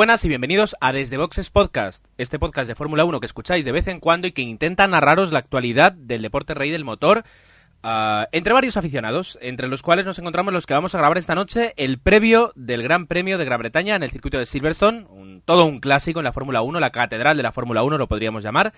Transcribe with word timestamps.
buenas 0.00 0.24
y 0.24 0.28
bienvenidos 0.28 0.76
a 0.80 0.94
Desde 0.94 1.18
Boxes 1.18 1.50
Podcast, 1.50 2.06
este 2.16 2.38
podcast 2.38 2.66
de 2.66 2.74
Fórmula 2.74 3.04
1 3.04 3.20
que 3.20 3.26
escucháis 3.26 3.66
de 3.66 3.72
vez 3.72 3.86
en 3.86 4.00
cuando 4.00 4.26
y 4.26 4.32
que 4.32 4.40
intenta 4.40 4.86
narraros 4.86 5.30
la 5.30 5.40
actualidad 5.40 5.92
del 5.92 6.22
deporte 6.22 6.54
rey 6.54 6.70
del 6.70 6.84
motor 6.86 7.22
ah, 7.82 8.26
entre 8.32 8.54
varios 8.54 8.78
aficionados, 8.78 9.38
entre 9.42 9.68
los 9.68 9.82
cuales 9.82 10.06
nos 10.06 10.18
encontramos 10.18 10.54
los 10.54 10.64
que 10.64 10.72
vamos 10.72 10.94
a 10.94 10.98
grabar 10.98 11.18
esta 11.18 11.34
noche 11.34 11.74
el 11.76 11.98
previo 11.98 12.50
del 12.56 12.82
Gran 12.82 13.08
Premio 13.08 13.36
de 13.36 13.44
Gran 13.44 13.58
Bretaña 13.60 13.94
en 13.94 14.02
el 14.02 14.10
circuito 14.10 14.38
de 14.38 14.46
Silverstone, 14.46 15.04
un- 15.10 15.42
todo 15.44 15.66
un 15.66 15.80
clásico 15.80 16.20
en 16.20 16.24
la 16.24 16.32
Fórmula 16.32 16.62
1, 16.62 16.80
la 16.80 16.90
catedral 16.92 17.36
de 17.36 17.42
la 17.42 17.52
Fórmula 17.52 17.82
1 17.82 17.98
lo 17.98 18.08
podríamos 18.08 18.42
llamar. 18.42 18.72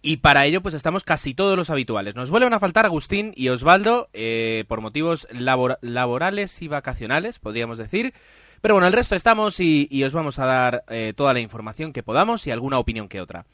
Y 0.00 0.16
para 0.16 0.46
ello, 0.46 0.62
pues 0.62 0.74
estamos 0.74 1.04
casi 1.04 1.34
todos 1.34 1.54
los 1.56 1.68
habituales. 1.68 2.14
Nos 2.16 2.30
vuelven 2.30 2.54
a 2.54 2.60
faltar 2.60 2.86
Agustín 2.86 3.32
y 3.36 3.50
Osvaldo 3.50 4.08
eh, 4.14 4.64
por 4.68 4.80
motivos 4.80 5.28
labor- 5.32 5.78
laborales 5.82 6.60
y 6.62 6.68
vacacionales, 6.68 7.38
podríamos 7.38 7.76
decir. 7.78 8.14
Pero 8.62 8.74
bueno, 8.76 8.86
el 8.86 8.92
resto 8.94 9.14
estamos 9.16 9.60
y, 9.60 9.86
y 9.90 10.04
os 10.04 10.14
vamos 10.14 10.38
a 10.38 10.46
dar 10.46 10.84
eh, 10.88 11.12
toda 11.14 11.34
la 11.34 11.40
información 11.40 11.92
que 11.92 12.02
podamos 12.02 12.46
y 12.46 12.50
alguna 12.50 12.78
opinión 12.78 13.08
que 13.08 13.20
otra. 13.20 13.44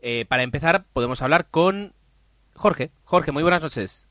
Eh, 0.00 0.24
para 0.28 0.44
empezar, 0.44 0.84
podemos 0.92 1.20
hablar 1.22 1.46
con 1.50 1.92
Jorge. 2.54 2.90
Jorge, 3.04 3.32
muy 3.32 3.42
buenas 3.42 3.62
noches. 3.62 4.06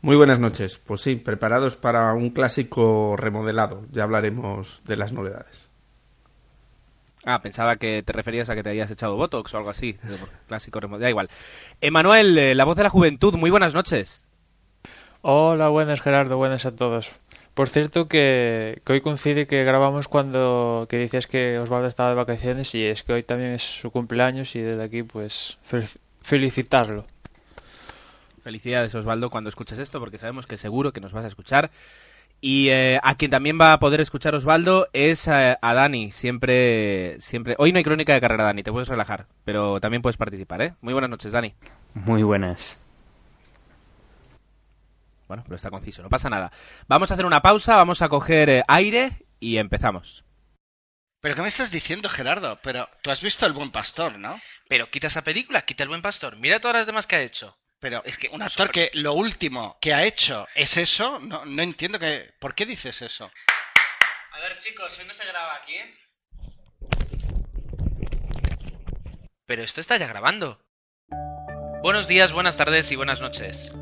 Muy 0.00 0.16
buenas 0.16 0.40
noches. 0.40 0.78
Pues 0.78 1.00
sí, 1.02 1.14
preparados 1.16 1.76
para 1.76 2.12
un 2.14 2.30
clásico 2.30 3.14
remodelado. 3.16 3.84
Ya 3.92 4.02
hablaremos 4.02 4.82
de 4.84 4.96
las 4.96 5.12
novedades. 5.12 5.68
Ah, 7.24 7.40
pensaba 7.40 7.76
que 7.76 8.02
te 8.02 8.12
referías 8.12 8.50
a 8.50 8.56
que 8.56 8.64
te 8.64 8.70
habías 8.70 8.90
echado 8.90 9.16
Botox 9.16 9.54
o 9.54 9.58
algo 9.58 9.70
así. 9.70 9.94
Clásico 10.48 10.80
remo- 10.80 10.98
Da 10.98 11.08
igual. 11.08 11.28
Emanuel, 11.80 12.36
eh, 12.36 12.54
la 12.56 12.64
voz 12.64 12.76
de 12.76 12.82
la 12.82 12.90
juventud, 12.90 13.34
muy 13.34 13.50
buenas 13.50 13.74
noches. 13.74 14.26
Hola, 15.20 15.68
buenas 15.68 16.00
Gerardo, 16.00 16.36
buenas 16.36 16.66
a 16.66 16.74
todos. 16.74 17.12
Por 17.54 17.68
cierto 17.68 18.08
que, 18.08 18.80
que 18.84 18.92
hoy 18.94 19.00
coincide 19.02 19.46
que 19.46 19.62
grabamos 19.64 20.08
cuando 20.08 20.86
que 20.88 20.96
dices 20.96 21.26
que 21.26 21.58
Osvaldo 21.58 21.86
estaba 21.86 22.08
de 22.08 22.14
vacaciones 22.14 22.74
y 22.74 22.82
es 22.84 23.02
que 23.02 23.12
hoy 23.12 23.22
también 23.22 23.52
es 23.52 23.62
su 23.62 23.90
cumpleaños 23.90 24.56
y 24.56 24.60
desde 24.60 24.82
aquí 24.82 25.02
pues 25.02 25.58
fel- 25.70 25.98
felicitarlo. 26.22 27.04
Felicidades, 28.42 28.94
Osvaldo, 28.94 29.30
cuando 29.30 29.50
escuches 29.50 29.78
esto, 29.78 30.00
porque 30.00 30.18
sabemos 30.18 30.46
que 30.46 30.56
seguro 30.56 30.92
que 30.92 31.00
nos 31.00 31.12
vas 31.12 31.24
a 31.24 31.28
escuchar. 31.28 31.70
Y 32.40 32.70
eh, 32.70 32.98
a 33.04 33.14
quien 33.16 33.30
también 33.30 33.56
va 33.60 33.72
a 33.72 33.78
poder 33.78 34.00
escuchar 34.00 34.34
Osvaldo 34.34 34.88
es 34.92 35.28
eh, 35.28 35.56
a 35.60 35.74
Dani. 35.74 36.10
Siempre, 36.10 37.20
siempre. 37.20 37.54
Hoy 37.58 37.70
no 37.70 37.78
hay 37.78 37.84
crónica 37.84 38.14
de 38.14 38.20
carrera, 38.20 38.44
Dani, 38.44 38.64
te 38.64 38.72
puedes 38.72 38.88
relajar, 38.88 39.26
pero 39.44 39.78
también 39.78 40.02
puedes 40.02 40.16
participar, 40.16 40.60
¿eh? 40.62 40.74
Muy 40.80 40.92
buenas 40.92 41.10
noches, 41.10 41.30
Dani. 41.30 41.54
Muy 41.94 42.24
buenas. 42.24 42.81
Bueno, 45.32 45.44
pero 45.44 45.56
está 45.56 45.70
conciso, 45.70 46.02
no 46.02 46.10
pasa 46.10 46.28
nada. 46.28 46.52
Vamos 46.88 47.10
a 47.10 47.14
hacer 47.14 47.24
una 47.24 47.40
pausa, 47.40 47.76
vamos 47.76 48.02
a 48.02 48.10
coger 48.10 48.50
eh, 48.50 48.62
aire 48.68 49.24
y 49.40 49.56
empezamos. 49.56 50.26
¿Pero 51.22 51.34
qué 51.34 51.40
me 51.40 51.48
estás 51.48 51.70
diciendo, 51.70 52.10
Gerardo? 52.10 52.60
Pero 52.62 52.86
tú 53.00 53.10
has 53.10 53.22
visto 53.22 53.46
El 53.46 53.54
Buen 53.54 53.70
Pastor, 53.70 54.18
¿no? 54.18 54.38
Pero 54.68 54.90
quita 54.90 55.06
esa 55.06 55.22
película, 55.24 55.62
quita 55.62 55.84
el 55.84 55.88
buen 55.88 56.02
pastor. 56.02 56.36
Mira 56.36 56.60
todas 56.60 56.76
las 56.76 56.86
demás 56.86 57.06
que 57.06 57.16
ha 57.16 57.22
hecho. 57.22 57.56
Pero 57.80 58.02
Es 58.04 58.18
que 58.18 58.28
un 58.28 58.42
actor 58.42 58.70
que 58.70 58.90
lo 58.92 59.14
último 59.14 59.78
que 59.80 59.94
ha 59.94 60.04
hecho 60.04 60.46
es 60.54 60.76
eso, 60.76 61.18
no, 61.18 61.46
no 61.46 61.62
entiendo 61.62 61.98
que... 61.98 62.34
¿Por 62.38 62.54
qué 62.54 62.66
dices 62.66 63.00
eso? 63.00 63.30
A 64.32 64.38
ver, 64.38 64.58
chicos, 64.58 64.98
hoy 64.98 65.06
no 65.06 65.14
se 65.14 65.24
graba 65.24 65.56
aquí, 65.56 65.76
¿eh? 65.76 65.94
Pero 69.46 69.62
esto 69.62 69.80
está 69.80 69.96
ya 69.96 70.06
grabando. 70.06 70.60
Buenos 71.80 72.06
días, 72.06 72.34
buenas 72.34 72.58
tardes 72.58 72.92
y 72.92 72.96
buenas 72.96 73.22
noches. 73.22 73.72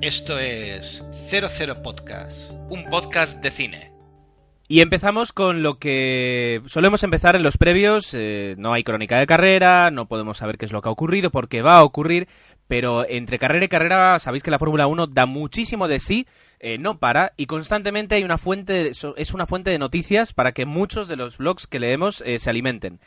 Esto 0.00 0.38
es 0.38 1.02
00 1.28 1.82
Podcast. 1.82 2.52
Un 2.70 2.84
podcast 2.88 3.42
de 3.42 3.50
cine. 3.50 3.92
Y 4.68 4.80
empezamos 4.80 5.32
con 5.32 5.64
lo 5.64 5.80
que 5.80 6.62
solemos 6.66 7.02
empezar 7.02 7.34
en 7.34 7.42
los 7.42 7.58
previos. 7.58 8.14
eh, 8.14 8.54
no 8.58 8.72
hay 8.72 8.84
crónica 8.84 9.18
de 9.18 9.26
carrera, 9.26 9.90
no 9.90 10.06
podemos 10.06 10.38
saber 10.38 10.56
qué 10.56 10.66
es 10.66 10.72
lo 10.72 10.82
que 10.82 10.88
ha 10.88 10.92
ocurrido, 10.92 11.30
porque 11.30 11.62
va 11.62 11.78
a 11.78 11.82
ocurrir, 11.82 12.28
pero 12.68 13.04
entre 13.08 13.40
carrera 13.40 13.64
y 13.64 13.68
carrera 13.68 14.20
sabéis 14.20 14.44
que 14.44 14.52
la 14.52 14.60
Fórmula 14.60 14.86
1 14.86 15.08
da 15.08 15.26
muchísimo 15.26 15.88
de 15.88 15.98
sí, 15.98 16.28
eh, 16.60 16.78
no 16.78 17.00
para, 17.00 17.32
y 17.36 17.46
constantemente 17.46 18.14
hay 18.14 18.22
una 18.22 18.38
fuente, 18.38 18.90
es 18.90 19.34
una 19.34 19.46
fuente 19.46 19.70
de 19.70 19.80
noticias 19.80 20.32
para 20.32 20.52
que 20.52 20.64
muchos 20.64 21.08
de 21.08 21.16
los 21.16 21.38
blogs 21.38 21.66
que 21.66 21.80
leemos 21.80 22.22
eh, 22.24 22.38
se 22.38 22.50
alimenten. 22.50 23.00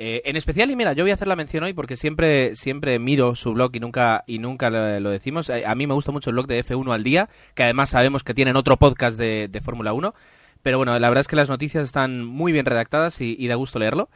Eh, 0.00 0.22
en 0.24 0.36
especial, 0.36 0.70
y 0.70 0.76
mira, 0.76 0.92
yo 0.92 1.02
voy 1.02 1.10
a 1.10 1.14
hacer 1.14 1.26
la 1.26 1.34
mención 1.34 1.64
hoy 1.64 1.72
porque 1.72 1.96
siempre, 1.96 2.54
siempre 2.54 3.00
miro 3.00 3.34
su 3.34 3.52
blog 3.52 3.74
y 3.74 3.80
nunca, 3.80 4.22
y 4.28 4.38
nunca 4.38 4.70
lo, 4.70 5.10
decimos. 5.10 5.50
Eh, 5.50 5.66
a 5.66 5.74
mí 5.74 5.88
me 5.88 5.94
gusta 5.94 6.12
mucho 6.12 6.30
el 6.30 6.34
blog 6.34 6.46
de 6.46 6.64
F1 6.64 6.92
al 6.94 7.02
día, 7.02 7.28
que 7.54 7.64
además 7.64 7.90
sabemos 7.90 8.22
que 8.22 8.32
tienen 8.32 8.54
otro 8.54 8.76
podcast 8.76 9.18
de, 9.18 9.48
de 9.50 9.60
Fórmula 9.60 9.92
1. 9.92 10.14
Pero 10.62 10.78
bueno, 10.78 10.96
la 10.98 11.08
verdad 11.08 11.20
es 11.20 11.28
que 11.28 11.36
las 11.36 11.48
noticias 11.48 11.84
están 11.84 12.24
muy 12.24 12.52
bien 12.52 12.64
redactadas 12.64 13.20
y, 13.20 13.36
y 13.38 13.48
da 13.48 13.56
gusto 13.56 13.78
leerlo. 13.80 14.08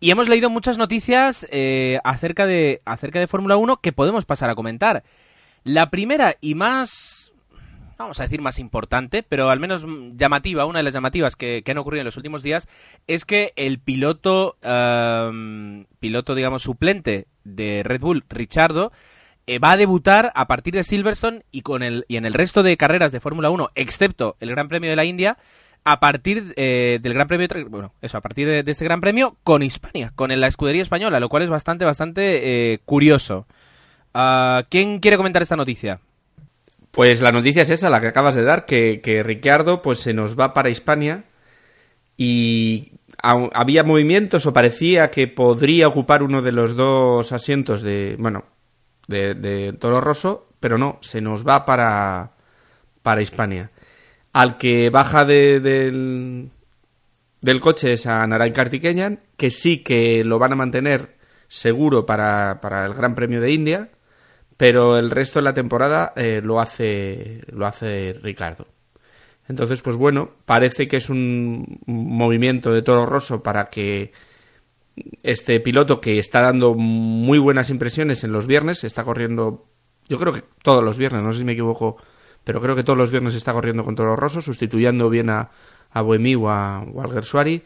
Y 0.00 0.10
hemos 0.10 0.30
leído 0.30 0.48
muchas 0.48 0.78
noticias 0.78 1.46
eh, 1.50 2.00
acerca 2.04 2.46
de, 2.46 2.80
acerca 2.86 3.20
de 3.20 3.26
Fórmula 3.26 3.56
1 3.56 3.82
que 3.82 3.92
podemos 3.92 4.24
pasar 4.24 4.48
a 4.48 4.54
comentar. 4.54 5.04
La 5.62 5.90
primera 5.90 6.36
y 6.40 6.54
más, 6.54 7.09
vamos 8.04 8.20
a 8.20 8.24
decir 8.24 8.40
más 8.40 8.58
importante, 8.58 9.22
pero 9.22 9.50
al 9.50 9.60
menos 9.60 9.84
mm, 9.84 10.16
llamativa, 10.16 10.64
una 10.64 10.80
de 10.80 10.82
las 10.82 10.94
llamativas 10.94 11.36
que, 11.36 11.62
que 11.64 11.70
han 11.70 11.78
ocurrido 11.78 12.00
en 12.00 12.06
los 12.06 12.16
últimos 12.16 12.42
días, 12.42 12.68
es 13.06 13.24
que 13.24 13.52
el 13.56 13.78
piloto, 13.78 14.56
ehm, 14.62 15.84
piloto 15.98 16.34
digamos 16.34 16.62
suplente 16.62 17.26
de 17.44 17.82
Red 17.84 18.00
Bull, 18.00 18.24
Richardo, 18.28 18.92
eh, 19.46 19.58
va 19.58 19.72
a 19.72 19.76
debutar 19.76 20.32
a 20.34 20.46
partir 20.46 20.74
de 20.74 20.84
Silverstone 20.84 21.44
y, 21.50 21.62
con 21.62 21.82
el, 21.82 22.04
y 22.08 22.16
en 22.16 22.24
el 22.24 22.34
resto 22.34 22.62
de 22.62 22.76
carreras 22.76 23.12
de 23.12 23.20
Fórmula 23.20 23.50
1, 23.50 23.70
excepto 23.74 24.36
el 24.40 24.50
Gran 24.50 24.68
Premio 24.68 24.90
de 24.90 24.96
la 24.96 25.04
India, 25.04 25.38
a 25.84 25.98
partir 25.98 26.52
eh, 26.56 26.98
del 27.02 27.14
Gran 27.14 27.26
Premio, 27.26 27.48
bueno, 27.68 27.94
eso, 28.02 28.18
a 28.18 28.20
partir 28.20 28.46
de, 28.46 28.62
de 28.62 28.70
este 28.70 28.84
Gran 28.84 29.00
Premio 29.00 29.36
con 29.42 29.62
Hispania, 29.62 30.12
con 30.14 30.38
la 30.38 30.46
escudería 30.46 30.82
española, 30.82 31.20
lo 31.20 31.28
cual 31.28 31.42
es 31.42 31.50
bastante, 31.50 31.84
bastante 31.84 32.72
eh, 32.72 32.78
curioso. 32.84 33.46
Ah, 34.12 34.64
¿Quién 34.68 35.00
quiere 35.00 35.16
comentar 35.16 35.42
esta 35.42 35.56
noticia? 35.56 36.00
Pues 36.90 37.20
la 37.20 37.30
noticia 37.32 37.62
es 37.62 37.70
esa, 37.70 37.88
la 37.90 38.00
que 38.00 38.08
acabas 38.08 38.34
de 38.34 38.42
dar, 38.42 38.66
que, 38.66 39.00
que 39.00 39.22
Ricciardo 39.22 39.80
pues, 39.82 40.00
se 40.00 40.12
nos 40.12 40.38
va 40.38 40.52
para 40.54 40.70
Hispania 40.70 41.24
y 42.16 42.92
au- 43.22 43.50
había 43.54 43.84
movimientos 43.84 44.46
o 44.46 44.52
parecía 44.52 45.10
que 45.10 45.28
podría 45.28 45.88
ocupar 45.88 46.22
uno 46.22 46.42
de 46.42 46.52
los 46.52 46.74
dos 46.76 47.32
asientos 47.32 47.82
de, 47.82 48.16
bueno, 48.18 48.44
de, 49.06 49.34
de 49.34 49.72
Toro 49.74 50.00
Rosso, 50.00 50.48
pero 50.58 50.78
no, 50.78 50.98
se 51.00 51.20
nos 51.20 51.46
va 51.46 51.64
para, 51.64 52.32
para 53.02 53.22
Hispania. 53.22 53.70
Al 54.32 54.58
que 54.58 54.90
baja 54.90 55.24
de- 55.24 55.60
del, 55.60 56.50
del 57.40 57.60
coche 57.60 57.92
es 57.94 58.06
a 58.06 58.26
Narain 58.26 58.52
Kartikeyan, 58.52 59.20
que 59.36 59.50
sí 59.50 59.78
que 59.78 60.24
lo 60.24 60.38
van 60.38 60.52
a 60.52 60.56
mantener 60.56 61.16
seguro 61.48 62.04
para, 62.04 62.58
para 62.60 62.84
el 62.84 62.94
Gran 62.94 63.14
Premio 63.14 63.40
de 63.40 63.52
India, 63.52 63.88
pero 64.60 64.98
el 64.98 65.10
resto 65.10 65.38
de 65.38 65.44
la 65.44 65.54
temporada 65.54 66.12
eh, 66.16 66.42
lo 66.44 66.60
hace 66.60 67.40
lo 67.50 67.64
hace 67.64 68.12
Ricardo. 68.22 68.66
Entonces, 69.48 69.80
pues 69.80 69.96
bueno, 69.96 70.32
parece 70.44 70.86
que 70.86 70.98
es 70.98 71.08
un 71.08 71.80
movimiento 71.86 72.70
de 72.70 72.82
Toro 72.82 73.06
Rosso 73.06 73.42
para 73.42 73.70
que 73.70 74.12
este 75.22 75.60
piloto 75.60 75.98
que 75.98 76.18
está 76.18 76.42
dando 76.42 76.74
muy 76.74 77.38
buenas 77.38 77.70
impresiones 77.70 78.22
en 78.22 78.32
los 78.32 78.46
viernes, 78.46 78.84
está 78.84 79.02
corriendo, 79.02 79.64
yo 80.10 80.18
creo 80.18 80.34
que 80.34 80.44
todos 80.62 80.84
los 80.84 80.98
viernes, 80.98 81.22
no 81.22 81.32
sé 81.32 81.38
si 81.38 81.44
me 81.46 81.52
equivoco, 81.52 81.96
pero 82.44 82.60
creo 82.60 82.76
que 82.76 82.84
todos 82.84 82.98
los 82.98 83.10
viernes 83.10 83.34
está 83.36 83.54
corriendo 83.54 83.82
con 83.82 83.94
Toro 83.94 84.14
Rosso, 84.14 84.42
sustituyendo 84.42 85.08
bien 85.08 85.30
a, 85.30 85.48
a 85.90 86.02
Boemi 86.02 86.34
o 86.34 86.50
a, 86.50 86.82
o 86.82 87.00
al 87.00 87.12
Gersuari, 87.14 87.62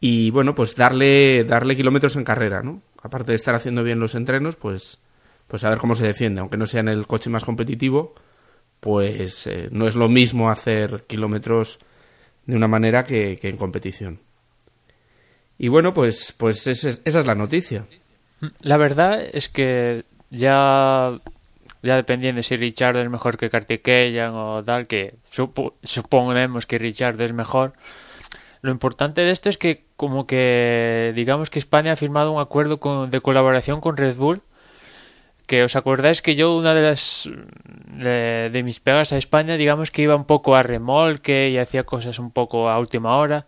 y 0.00 0.32
bueno, 0.32 0.56
pues 0.56 0.74
darle, 0.74 1.44
darle 1.44 1.76
kilómetros 1.76 2.16
en 2.16 2.24
carrera, 2.24 2.64
¿no? 2.64 2.82
Aparte 3.00 3.30
de 3.30 3.36
estar 3.36 3.54
haciendo 3.54 3.84
bien 3.84 4.00
los 4.00 4.16
entrenos, 4.16 4.56
pues, 4.56 4.98
pues 5.48 5.64
a 5.64 5.70
ver 5.70 5.78
cómo 5.78 5.94
se 5.94 6.06
defiende, 6.06 6.40
aunque 6.40 6.56
no 6.56 6.66
sea 6.66 6.80
en 6.80 6.88
el 6.88 7.06
coche 7.06 7.30
más 7.30 7.44
competitivo, 7.44 8.14
pues 8.80 9.46
eh, 9.46 9.68
no 9.70 9.86
es 9.86 9.94
lo 9.94 10.08
mismo 10.08 10.50
hacer 10.50 11.04
kilómetros 11.06 11.78
de 12.46 12.56
una 12.56 12.68
manera 12.68 13.04
que, 13.04 13.38
que 13.40 13.48
en 13.48 13.56
competición. 13.56 14.20
Y 15.58 15.68
bueno, 15.68 15.92
pues, 15.92 16.34
pues 16.36 16.66
esa 16.66 16.88
es 17.04 17.26
la 17.26 17.34
noticia. 17.34 17.86
La 18.60 18.76
verdad 18.76 19.22
es 19.32 19.48
que 19.48 20.04
ya 20.30 21.18
ya 21.82 21.94
dependiendo 21.96 22.42
si 22.42 22.56
Richard 22.56 22.96
es 22.96 23.08
mejor 23.08 23.36
que 23.38 23.48
Kartikeyan 23.48 24.34
o 24.34 24.62
tal, 24.64 24.86
que 24.86 25.14
supo- 25.32 25.74
suponemos 25.82 26.66
que 26.66 26.78
Richard 26.78 27.20
es 27.22 27.32
mejor. 27.32 27.72
Lo 28.60 28.72
importante 28.72 29.20
de 29.20 29.30
esto 29.30 29.48
es 29.48 29.56
que 29.56 29.84
como 29.96 30.26
que 30.26 31.12
digamos 31.14 31.48
que 31.48 31.58
España 31.60 31.92
ha 31.92 31.96
firmado 31.96 32.32
un 32.32 32.40
acuerdo 32.40 32.80
con- 32.80 33.10
de 33.10 33.20
colaboración 33.20 33.80
con 33.80 33.96
Red 33.96 34.16
Bull 34.16 34.42
que 35.46 35.64
os 35.64 35.76
acordáis 35.76 36.22
que 36.22 36.34
yo 36.36 36.56
una 36.56 36.74
de 36.74 36.82
las 36.82 37.28
de, 37.86 38.62
mis 38.64 38.80
pegas 38.80 39.12
a 39.12 39.18
España 39.18 39.56
digamos 39.56 39.90
que 39.90 40.02
iba 40.02 40.16
un 40.16 40.24
poco 40.26 40.56
a 40.56 40.62
remolque 40.62 41.50
y 41.50 41.58
hacía 41.58 41.84
cosas 41.84 42.18
un 42.18 42.30
poco 42.30 42.68
a 42.68 42.78
última 42.78 43.16
hora. 43.16 43.46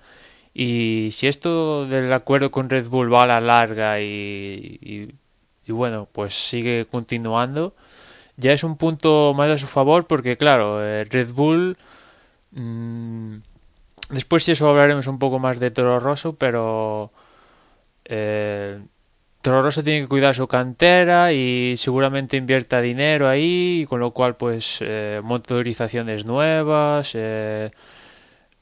Y 0.54 1.10
si 1.12 1.28
esto 1.28 1.86
del 1.86 2.12
acuerdo 2.12 2.50
con 2.50 2.70
Red 2.70 2.88
Bull 2.88 3.12
va 3.12 3.22
a 3.22 3.26
la 3.26 3.40
larga 3.40 4.00
y, 4.00 4.78
y, 4.82 5.14
y 5.66 5.72
bueno 5.72 6.08
pues 6.12 6.34
sigue 6.34 6.86
continuando 6.90 7.74
ya 8.36 8.52
es 8.52 8.64
un 8.64 8.76
punto 8.76 9.34
más 9.34 9.50
a 9.50 9.58
su 9.58 9.66
favor 9.66 10.06
porque 10.06 10.36
claro 10.36 10.82
eh, 10.84 11.04
Red 11.04 11.32
Bull 11.32 11.76
mmm, 12.52 13.36
después 14.10 14.44
si 14.44 14.52
eso 14.52 14.68
hablaremos 14.68 15.06
un 15.06 15.18
poco 15.18 15.38
más 15.38 15.60
de 15.60 15.70
Toro 15.70 16.00
Rosso 16.00 16.34
pero 16.36 17.10
eh, 18.04 18.80
Toro 19.42 19.62
Rosso 19.62 19.84
tiene 19.84 20.02
que 20.02 20.08
cuidar 20.08 20.34
su 20.34 20.48
cantera 20.48 21.32
y 21.32 21.76
seguramente 21.76 22.36
invierta 22.36 22.80
dinero 22.80 23.28
ahí, 23.28 23.86
con 23.88 24.00
lo 24.00 24.10
cual 24.10 24.36
pues 24.36 24.78
eh, 24.80 25.20
motorizaciones 25.22 26.26
nuevas, 26.26 27.12
eh, 27.14 27.70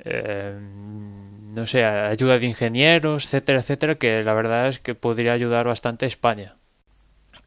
eh, 0.00 0.54
no 0.60 1.66
sé, 1.66 1.82
ayuda 1.84 2.38
de 2.38 2.46
ingenieros, 2.46 3.24
etcétera, 3.24 3.60
etcétera, 3.60 3.94
que 3.94 4.22
la 4.22 4.34
verdad 4.34 4.68
es 4.68 4.78
que 4.78 4.94
podría 4.94 5.32
ayudar 5.32 5.66
bastante 5.66 6.04
a 6.04 6.08
España. 6.08 6.56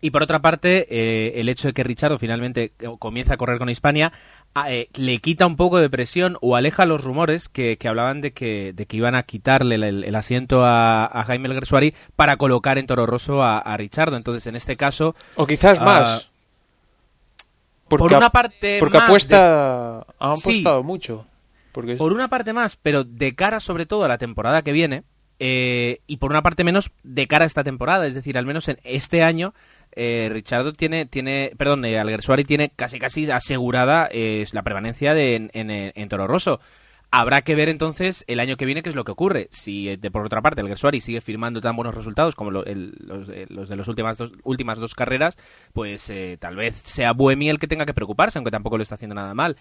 Y 0.01 0.11
por 0.11 0.23
otra 0.23 0.39
parte, 0.39 1.39
el 1.39 1.49
hecho 1.49 1.67
de 1.67 1.73
que 1.73 1.83
Richardo 1.83 2.19
finalmente 2.19 2.71
comience 2.99 3.33
a 3.33 3.37
correr 3.37 3.57
con 3.57 3.69
Hispania 3.69 4.13
eh, 4.67 4.89
le 4.95 5.19
quita 5.19 5.45
un 5.45 5.55
poco 5.55 5.79
de 5.79 5.89
presión 5.89 6.37
o 6.41 6.55
aleja 6.55 6.85
los 6.85 7.03
rumores 7.03 7.49
que, 7.49 7.77
que 7.77 7.87
hablaban 7.87 8.21
de 8.21 8.31
que, 8.31 8.73
de 8.73 8.85
que 8.85 8.97
iban 8.97 9.15
a 9.15 9.23
quitarle 9.23 9.75
el, 9.75 10.03
el 10.03 10.15
asiento 10.15 10.65
a, 10.65 11.05
a 11.05 11.23
Jaime 11.23 11.47
Alguersuari 11.47 11.93
para 12.15 12.37
colocar 12.37 12.77
en 12.77 12.87
Toro 12.87 13.05
Rosso 13.05 13.43
a, 13.43 13.59
a 13.59 13.77
Richardo. 13.77 14.17
Entonces, 14.17 14.47
en 14.47 14.55
este 14.55 14.77
caso... 14.77 15.15
O 15.35 15.45
quizás 15.47 15.79
más. 15.79 16.25
Uh, 16.25 16.39
porque 17.89 18.03
por 18.03 18.13
una 18.13 18.29
parte 18.29 18.77
porque 18.79 18.97
más 18.97 19.07
apuesta 19.07 19.37
de... 19.37 20.13
han 20.19 20.29
apostado 20.31 20.81
sí, 20.81 20.85
mucho 20.85 21.25
porque 21.71 21.95
por 21.95 22.13
una 22.13 22.27
parte 22.29 22.53
más 22.53 22.75
pero 22.77 23.03
de 23.03 23.35
cara 23.35 23.59
sobre 23.59 23.85
todo 23.85 24.05
a 24.05 24.07
la 24.07 24.17
temporada 24.17 24.61
que 24.61 24.71
viene 24.71 25.03
eh, 25.39 25.99
y 26.05 26.17
por 26.17 26.31
una 26.31 26.41
parte 26.41 26.63
menos 26.63 26.91
de 27.03 27.27
cara 27.27 27.45
a 27.45 27.47
esta 27.47 27.63
temporada 27.63 28.05
es 28.07 28.13
decir 28.13 28.37
al 28.37 28.45
menos 28.45 28.67
en 28.67 28.79
este 28.83 29.23
año 29.23 29.53
eh, 29.95 30.29
Richardo 30.31 30.73
tiene, 30.73 31.05
tiene 31.05 31.51
perdón, 31.57 31.85
eh, 31.85 31.99
Alguersuari 31.99 32.43
tiene 32.43 32.69
casi 32.69 32.99
casi 32.99 33.29
asegurada 33.29 34.07
eh, 34.11 34.45
la 34.51 34.63
permanencia 34.63 35.13
de, 35.13 35.35
en, 35.35 35.51
en, 35.53 36.09
Toro 36.09 36.27
Rosso. 36.27 36.59
Habrá 37.11 37.41
que 37.41 37.55
ver 37.55 37.69
entonces 37.69 38.23
el 38.27 38.39
año 38.39 38.55
que 38.55 38.65
viene 38.65 38.83
qué 38.83 38.89
es 38.89 38.95
lo 38.95 39.03
que 39.03 39.11
ocurre. 39.11 39.47
Si 39.51 39.95
de 39.95 40.11
por 40.11 40.25
otra 40.25 40.43
parte 40.43 40.61
Alguersuari 40.61 41.01
sigue 41.01 41.21
firmando 41.21 41.59
tan 41.59 41.75
buenos 41.75 41.95
resultados 41.95 42.35
como 42.35 42.61
el, 42.63 42.93
los, 42.99 43.27
de 43.27 43.47
las 43.49 43.87
últimas 43.87 44.17
dos, 44.17 44.31
últimas 44.43 44.79
dos 44.79 44.93
carreras, 44.93 45.35
pues 45.73 46.07
eh, 46.11 46.37
tal 46.39 46.55
vez 46.55 46.75
sea 46.75 47.13
Buemi 47.13 47.49
el 47.49 47.57
que 47.57 47.67
tenga 47.67 47.87
que 47.87 47.95
preocuparse, 47.95 48.37
aunque 48.37 48.51
tampoco 48.51 48.77
lo 48.77 48.83
está 48.83 48.95
haciendo 48.95 49.15
nada 49.15 49.33
mal. 49.33 49.57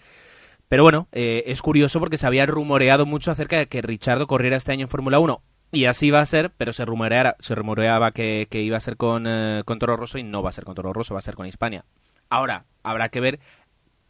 Pero 0.69 0.82
bueno, 0.82 1.08
eh, 1.12 1.44
es 1.46 1.62
curioso 1.62 1.98
porque 1.98 2.19
se 2.19 2.26
había 2.26 2.44
rumoreado 2.44 3.06
mucho 3.06 3.30
acerca 3.30 3.56
de 3.56 3.69
que 3.69 3.80
Richardo 3.80 4.26
corriera 4.26 4.56
este 4.56 4.72
año 4.72 4.84
en 4.84 4.90
Fórmula 4.90 5.19
1. 5.19 5.42
Y 5.70 5.84
así 5.84 6.10
va 6.10 6.20
a 6.20 6.26
ser, 6.26 6.50
pero 6.56 6.72
se 6.72 6.84
rumoreaba, 6.84 7.36
se 7.40 7.54
rumoreaba 7.54 8.12
que, 8.12 8.48
que 8.50 8.62
iba 8.62 8.76
a 8.76 8.80
ser 8.80 8.96
con, 8.96 9.26
eh, 9.26 9.62
con 9.64 9.78
Toro 9.78 9.96
Rosso 9.96 10.18
y 10.18 10.22
no 10.22 10.42
va 10.42 10.48
a 10.48 10.52
ser 10.52 10.64
con 10.64 10.74
Toro 10.74 10.92
Rosso, 10.92 11.14
va 11.14 11.18
a 11.18 11.22
ser 11.22 11.34
con 11.34 11.46
Hispania. 11.46 11.84
Ahora, 12.30 12.64
habrá 12.82 13.10
que 13.10 13.20
ver 13.20 13.38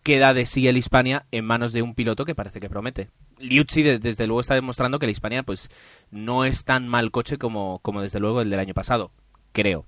qué 0.03 0.19
da 0.19 0.35
de 0.35 0.47
sí 0.47 0.69
el 0.69 0.77
Hispania 0.77 1.27
en 1.33 1.45
manos 1.45 1.73
de 1.73 1.83
un 1.83 1.95
piloto 1.95 2.25
que 2.25 2.35
parece 2.35 2.61
que 2.61 2.71
promete. 2.71 3.11
Liuzzi 3.39 3.83
de, 3.83 3.99
desde 3.99 4.27
luego 4.27 4.41
está 4.41 4.55
demostrando 4.55 4.99
que 4.99 5.07
el 5.07 5.13
Hispania 5.13 5.43
pues 5.43 5.71
no 6.11 6.45
es 6.45 6.65
tan 6.65 6.89
mal 6.89 7.11
coche 7.11 7.39
como, 7.39 7.81
como 7.81 8.03
desde 8.03 8.21
luego 8.21 8.41
el 8.41 8.51
del 8.51 8.61
año 8.61 8.75
pasado, 8.75 9.11
creo. 9.53 9.85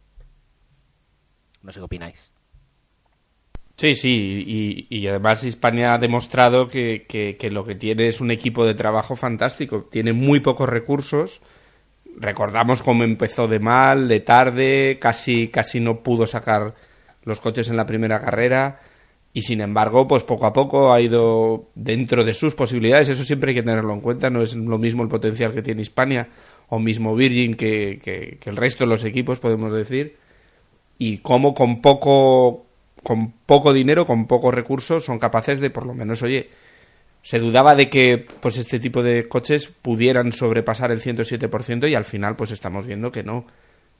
No 1.62 1.72
sé 1.72 1.78
qué 1.78 1.84
opináis. 1.84 2.32
Sí, 3.76 3.94
sí, 3.94 4.44
y, 4.46 4.86
y, 4.94 5.06
además 5.06 5.42
Hispania 5.42 5.94
ha 5.94 5.98
demostrado 5.98 6.68
que, 6.68 7.06
que, 7.08 7.50
lo 7.50 7.64
que 7.64 7.74
tiene 7.74 8.08
es 8.08 8.20
un 8.20 8.30
equipo 8.30 8.66
de 8.66 8.74
trabajo 8.74 9.16
fantástico. 9.16 9.88
Tiene 9.90 10.12
muy 10.12 10.40
pocos 10.40 10.68
recursos. 10.68 11.40
Recordamos 12.16 12.82
cómo 12.82 13.04
empezó 13.04 13.46
de 13.46 13.58
mal, 13.58 14.08
de 14.08 14.20
tarde, 14.20 14.98
casi, 15.00 15.48
casi 15.48 15.80
no 15.80 16.00
pudo 16.00 16.26
sacar 16.26 16.74
los 17.24 17.40
coches 17.40 17.68
en 17.68 17.76
la 17.76 17.86
primera 17.86 18.20
carrera. 18.20 18.80
Y 19.32 19.42
sin 19.42 19.60
embargo, 19.60 20.08
pues 20.08 20.24
poco 20.24 20.46
a 20.46 20.52
poco 20.52 20.92
ha 20.92 21.00
ido 21.00 21.70
dentro 21.74 22.24
de 22.24 22.34
sus 22.34 22.54
posibilidades. 22.54 23.08
Eso 23.08 23.24
siempre 23.24 23.50
hay 23.50 23.54
que 23.54 23.62
tenerlo 23.62 23.92
en 23.92 24.00
cuenta. 24.00 24.28
No 24.28 24.42
es 24.42 24.54
lo 24.56 24.78
mismo 24.78 25.02
el 25.02 25.08
potencial 25.08 25.52
que 25.54 25.62
tiene 25.62 25.82
Hispania 25.82 26.28
o 26.68 26.78
mismo 26.78 27.14
Virgin 27.14 27.54
que, 27.54 28.00
que, 28.02 28.38
que 28.40 28.50
el 28.50 28.56
resto 28.56 28.84
de 28.84 28.90
los 28.90 29.04
equipos, 29.04 29.38
podemos 29.38 29.72
decir. 29.72 30.16
Y 30.98 31.18
cómo 31.18 31.54
con 31.54 31.80
poco 31.80 32.66
con 33.02 33.32
poco 33.46 33.72
dinero, 33.72 34.06
con 34.06 34.26
pocos 34.26 34.54
recursos, 34.54 35.04
son 35.04 35.18
capaces 35.18 35.60
de, 35.60 35.70
por 35.70 35.86
lo 35.86 35.94
menos, 35.94 36.22
oye, 36.22 36.50
se 37.22 37.38
dudaba 37.38 37.74
de 37.74 37.90
que 37.90 38.26
pues 38.40 38.56
este 38.56 38.80
tipo 38.80 39.02
de 39.02 39.28
coches 39.28 39.68
pudieran 39.68 40.32
sobrepasar 40.32 40.90
el 40.90 41.00
107% 41.00 41.88
y 41.88 41.94
al 41.94 42.04
final 42.04 42.36
pues 42.36 42.50
estamos 42.50 42.86
viendo 42.86 43.12
que 43.12 43.22
no, 43.22 43.46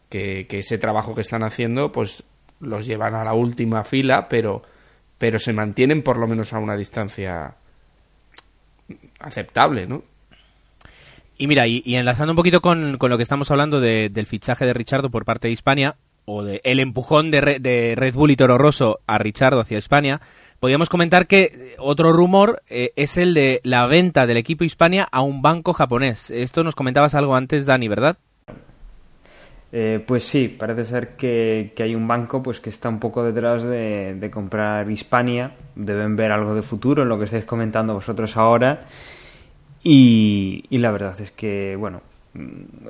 que, 0.08 0.46
ese 0.50 0.78
trabajo 0.78 1.14
que 1.14 1.20
están 1.20 1.42
haciendo 1.42 1.92
pues 1.92 2.24
los 2.60 2.86
llevan 2.86 3.14
a 3.14 3.24
la 3.24 3.32
última 3.32 3.84
fila, 3.84 4.28
pero, 4.28 4.62
pero 5.18 5.38
se 5.38 5.52
mantienen 5.52 6.02
por 6.02 6.18
lo 6.18 6.26
menos 6.26 6.52
a 6.52 6.58
una 6.58 6.76
distancia 6.76 7.54
aceptable, 9.18 9.86
¿no? 9.86 10.02
Y 11.38 11.46
mira, 11.46 11.66
y, 11.66 11.82
enlazando 11.86 12.32
un 12.32 12.36
poquito 12.36 12.60
con, 12.60 12.98
con, 12.98 13.08
lo 13.08 13.16
que 13.16 13.22
estamos 13.22 13.50
hablando 13.50 13.80
de, 13.80 14.10
del 14.10 14.26
fichaje 14.26 14.66
de 14.66 14.74
Richardo 14.74 15.10
por 15.10 15.24
parte 15.24 15.48
de 15.48 15.52
Hispania, 15.52 15.96
o 16.26 16.44
de 16.44 16.60
el 16.64 16.80
empujón 16.80 17.30
de, 17.30 17.40
Re, 17.40 17.58
de 17.60 17.94
Red 17.96 18.14
Bull 18.14 18.30
y 18.30 18.36
Toro 18.36 18.58
Rosso 18.58 19.00
a 19.06 19.16
Richardo 19.16 19.60
hacia 19.60 19.78
España, 19.78 20.20
podríamos 20.60 20.90
comentar 20.90 21.26
que 21.26 21.74
otro 21.78 22.12
rumor 22.12 22.62
eh, 22.68 22.92
es 22.94 23.16
el 23.16 23.34
de 23.34 23.60
la 23.64 23.86
venta 23.86 24.26
del 24.26 24.36
equipo 24.36 24.62
Hispania 24.62 25.08
a 25.10 25.22
un 25.22 25.42
banco 25.42 25.72
japonés. 25.72 26.30
Esto 26.30 26.62
nos 26.62 26.74
comentabas 26.74 27.14
algo 27.14 27.34
antes, 27.34 27.66
Dani, 27.66 27.88
¿verdad? 27.88 28.18
Eh, 29.72 30.04
pues 30.06 30.24
sí, 30.24 30.48
parece 30.48 30.84
ser 30.84 31.16
que, 31.16 31.72
hay 31.78 31.94
un 31.94 32.06
banco 32.06 32.42
pues 32.42 32.60
que 32.60 32.70
está 32.70 32.88
un 32.88 32.98
poco 32.98 33.24
detrás 33.24 33.62
de, 33.62 34.30
comprar 34.32 34.90
Hispania. 34.90 35.52
Deben 35.74 36.14
ver 36.14 36.30
algo 36.30 36.54
de 36.54 36.62
futuro 36.62 37.02
en 37.02 37.08
lo 37.08 37.18
que 37.18 37.24
estáis 37.24 37.44
comentando 37.44 37.94
vosotros 37.94 38.36
ahora. 38.36 38.86
Y 39.82 40.66
la 40.70 40.90
verdad 40.90 41.18
es 41.20 41.30
que, 41.30 41.74
bueno, 41.76 42.02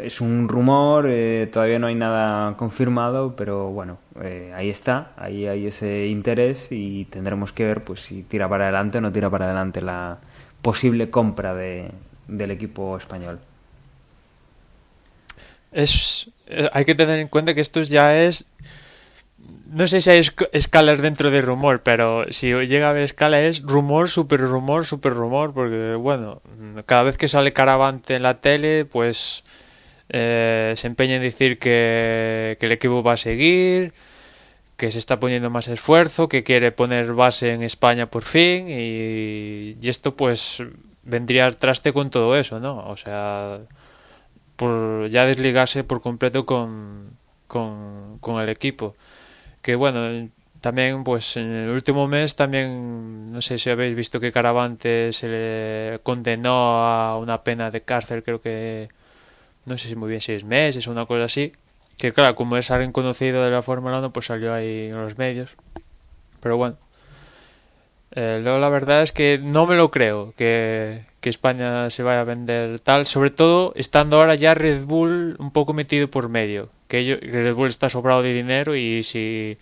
es 0.00 0.20
un 0.20 0.48
rumor, 0.48 1.06
eh, 1.08 1.48
todavía 1.50 1.78
no 1.78 1.86
hay 1.86 1.94
nada 1.94 2.56
confirmado, 2.56 3.36
pero 3.36 3.70
bueno, 3.70 3.98
eh, 4.20 4.52
ahí 4.54 4.68
está, 4.68 5.12
ahí 5.16 5.46
hay 5.46 5.66
ese 5.66 6.06
interés 6.08 6.68
y 6.70 7.06
tendremos 7.06 7.52
que 7.52 7.64
ver 7.64 7.80
pues 7.80 8.00
si 8.00 8.22
tira 8.22 8.48
para 8.48 8.64
adelante 8.64 8.98
o 8.98 9.00
no 9.00 9.12
tira 9.12 9.30
para 9.30 9.46
adelante 9.46 9.80
la 9.80 10.18
posible 10.60 11.10
compra 11.10 11.54
de, 11.54 11.90
del 12.28 12.50
equipo 12.50 12.96
español. 12.96 13.40
Es, 15.72 16.30
eh, 16.46 16.68
hay 16.72 16.84
que 16.84 16.94
tener 16.94 17.18
en 17.18 17.28
cuenta 17.28 17.54
que 17.54 17.60
esto 17.60 17.80
ya 17.82 18.16
es 18.16 18.44
no 19.70 19.86
sé 19.86 20.00
si 20.00 20.10
hay 20.10 20.20
escalas 20.52 21.00
dentro 21.00 21.30
de 21.30 21.40
rumor, 21.42 21.82
pero 21.82 22.24
si 22.32 22.52
llega 22.52 22.88
a 22.88 22.90
haber 22.90 23.04
escala 23.04 23.40
es 23.40 23.62
rumor, 23.62 24.08
super 24.10 24.40
rumor, 24.40 24.84
super 24.84 25.12
rumor, 25.14 25.54
porque 25.54 25.94
bueno, 25.94 26.42
cada 26.86 27.04
vez 27.04 27.16
que 27.16 27.28
sale 27.28 27.52
Caravante 27.52 28.16
en 28.16 28.24
la 28.24 28.40
tele, 28.40 28.84
pues 28.84 29.44
eh, 30.08 30.74
se 30.76 30.86
empeña 30.88 31.16
en 31.16 31.22
decir 31.22 31.58
que, 31.58 32.58
el 32.60 32.72
equipo 32.72 33.04
va 33.04 33.12
a 33.12 33.16
seguir, 33.16 33.92
que 34.76 34.90
se 34.90 34.98
está 34.98 35.20
poniendo 35.20 35.50
más 35.50 35.68
esfuerzo, 35.68 36.28
que 36.28 36.42
quiere 36.42 36.72
poner 36.72 37.12
base 37.14 37.52
en 37.52 37.62
España 37.62 38.06
por 38.06 38.22
fin, 38.22 38.66
y, 38.68 39.76
esto 39.88 40.16
pues 40.16 40.62
vendría 41.04 41.46
al 41.46 41.58
traste 41.58 41.92
con 41.92 42.10
todo 42.10 42.36
eso, 42.36 42.58
¿no? 42.58 42.78
O 42.88 42.96
sea, 42.96 43.60
por 44.56 45.08
ya 45.10 45.26
desligarse 45.26 45.84
por 45.84 46.02
completo 46.02 46.44
con, 46.46 47.16
con 47.46 48.42
el 48.42 48.48
equipo 48.48 48.96
que 49.62 49.74
bueno, 49.74 50.28
también 50.60 51.04
pues 51.04 51.36
en 51.36 51.50
el 51.50 51.70
último 51.70 52.06
mes 52.06 52.36
también 52.36 53.32
no 53.32 53.40
sé 53.42 53.58
si 53.58 53.70
habéis 53.70 53.96
visto 53.96 54.20
que 54.20 54.32
Caravante 54.32 55.12
se 55.12 55.28
le 55.28 56.00
condenó 56.02 56.84
a 56.84 57.18
una 57.18 57.42
pena 57.42 57.70
de 57.70 57.82
cárcel 57.82 58.22
creo 58.22 58.40
que 58.42 58.88
no 59.66 59.78
sé 59.78 59.88
si 59.88 59.96
muy 59.96 60.10
bien 60.10 60.20
seis 60.20 60.44
meses 60.44 60.86
o 60.86 60.90
una 60.90 61.06
cosa 61.06 61.24
así 61.24 61.52
que 61.98 62.12
claro 62.12 62.34
como 62.34 62.56
es 62.56 62.70
alguien 62.70 62.92
conocido 62.92 63.42
de 63.42 63.50
la 63.50 63.62
Fórmula 63.62 63.98
1 63.98 64.12
pues 64.12 64.26
salió 64.26 64.54
ahí 64.54 64.88
en 64.88 64.96
los 65.02 65.18
medios. 65.18 65.50
Pero 66.40 66.56
bueno 66.56 66.76
eh, 68.12 68.40
luego 68.42 68.58
la 68.58 68.68
verdad 68.68 69.02
es 69.02 69.12
que 69.12 69.38
no 69.38 69.66
me 69.66 69.76
lo 69.76 69.90
creo 69.90 70.34
que, 70.36 71.04
que 71.20 71.30
España 71.30 71.90
se 71.90 72.02
vaya 72.02 72.20
a 72.20 72.24
vender 72.24 72.80
tal 72.80 73.06
sobre 73.06 73.30
todo 73.30 73.72
estando 73.76 74.18
ahora 74.18 74.34
ya 74.34 74.54
Red 74.54 74.84
Bull 74.84 75.36
un 75.38 75.52
poco 75.52 75.72
metido 75.72 76.08
por 76.10 76.28
medio 76.28 76.70
que 76.90 76.98
ellos, 76.98 77.20
Red 77.22 77.54
Bull 77.54 77.68
está 77.68 77.88
sobrado 77.88 78.20
de 78.20 78.34
dinero 78.34 78.74
y 78.74 79.04
si 79.04 79.56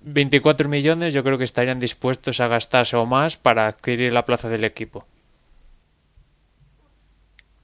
24 0.00 0.68
millones 0.68 1.12
yo 1.12 1.22
creo 1.22 1.36
que 1.36 1.44
estarían 1.44 1.78
dispuestos 1.78 2.40
a 2.40 2.48
gastarse 2.48 2.96
o 2.96 3.04
más 3.04 3.36
para 3.36 3.66
adquirir 3.68 4.12
la 4.12 4.24
plaza 4.24 4.48
del 4.48 4.64
equipo. 4.64 5.06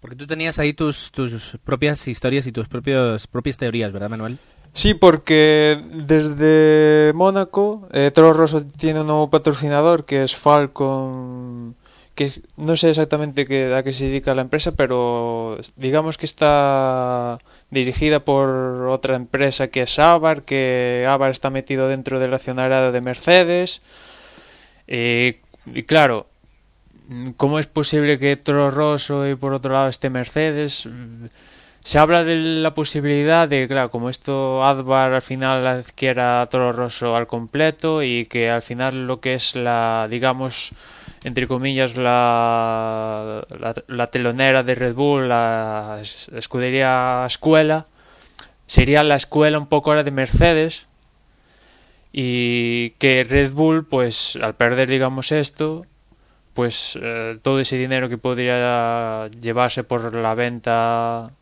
Porque 0.00 0.16
tú 0.16 0.26
tenías 0.26 0.58
ahí 0.58 0.74
tus, 0.74 1.10
tus 1.10 1.58
propias 1.64 2.06
historias 2.06 2.46
y 2.46 2.52
tus 2.52 2.68
propios, 2.68 3.26
propias 3.26 3.56
teorías, 3.56 3.90
¿verdad, 3.90 4.10
Manuel? 4.10 4.38
Sí, 4.74 4.92
porque 4.92 5.80
desde 5.90 7.12
Mónaco, 7.14 7.88
eh, 7.90 8.10
Toro 8.12 8.34
Rosso 8.34 8.66
tiene 8.66 9.00
un 9.00 9.06
nuevo 9.06 9.30
patrocinador 9.30 10.04
que 10.04 10.24
es 10.24 10.36
Falcon, 10.36 11.74
que 12.14 12.32
no 12.56 12.76
sé 12.76 12.90
exactamente 12.90 13.46
qué, 13.46 13.74
a 13.74 13.82
qué 13.82 13.92
se 13.92 14.04
dedica 14.04 14.34
la 14.34 14.42
empresa, 14.42 14.72
pero 14.72 15.58
digamos 15.76 16.16
que 16.16 16.26
está 16.26 17.38
dirigida 17.70 18.20
por 18.20 18.86
otra 18.88 19.16
empresa 19.16 19.68
que 19.68 19.82
es 19.82 19.98
Avar, 19.98 20.42
que 20.42 21.06
Avar 21.08 21.30
está 21.30 21.50
metido 21.50 21.88
dentro 21.88 22.20
del 22.20 22.34
accionariado 22.34 22.92
de 22.92 23.00
Mercedes. 23.00 23.82
Eh, 24.86 25.40
y 25.66 25.82
claro, 25.84 26.26
¿cómo 27.36 27.58
es 27.58 27.66
posible 27.66 28.18
que 28.18 28.36
Toro 28.36 28.70
Rosso 28.70 29.28
y 29.28 29.34
por 29.34 29.52
otro 29.52 29.72
lado 29.72 29.88
esté 29.88 30.08
Mercedes? 30.10 30.88
Se 31.80 31.98
habla 31.98 32.24
de 32.24 32.36
la 32.36 32.74
posibilidad 32.74 33.48
de, 33.48 33.68
claro, 33.68 33.90
como 33.90 34.08
esto 34.08 34.64
Advar 34.64 35.12
al 35.12 35.22
final 35.22 35.66
adquiera 35.66 36.46
Toro 36.50 36.72
Rosso 36.72 37.14
al 37.16 37.26
completo 37.26 38.02
y 38.02 38.26
que 38.26 38.50
al 38.50 38.62
final 38.62 39.06
lo 39.06 39.20
que 39.20 39.34
es 39.34 39.54
la, 39.54 40.06
digamos, 40.08 40.72
entre 41.24 41.48
comillas, 41.48 41.96
la, 41.96 43.46
la, 43.88 44.06
telonera 44.08 44.62
de 44.62 44.74
Red 44.74 44.94
Bull, 44.94 45.28
la 45.28 46.00
escudería 46.36 47.24
escuela, 47.26 47.86
sería 48.66 49.02
la 49.02 49.16
escuela 49.16 49.58
un 49.58 49.66
poco 49.66 49.90
ahora 49.90 50.04
de 50.04 50.10
Mercedes 50.10 50.86
y 52.12 52.90
que 52.90 53.24
Red 53.24 53.52
Bull, 53.52 53.86
pues 53.86 54.36
al 54.40 54.54
perder, 54.54 54.88
digamos, 54.88 55.32
esto, 55.32 55.86
pues 56.52 56.98
eh, 57.00 57.38
todo 57.42 57.58
ese 57.58 57.78
dinero 57.78 58.10
que 58.10 58.18
podría 58.18 59.28
llevarse 59.40 59.82
por 59.82 60.14
la 60.14 60.34
venta 60.34 61.32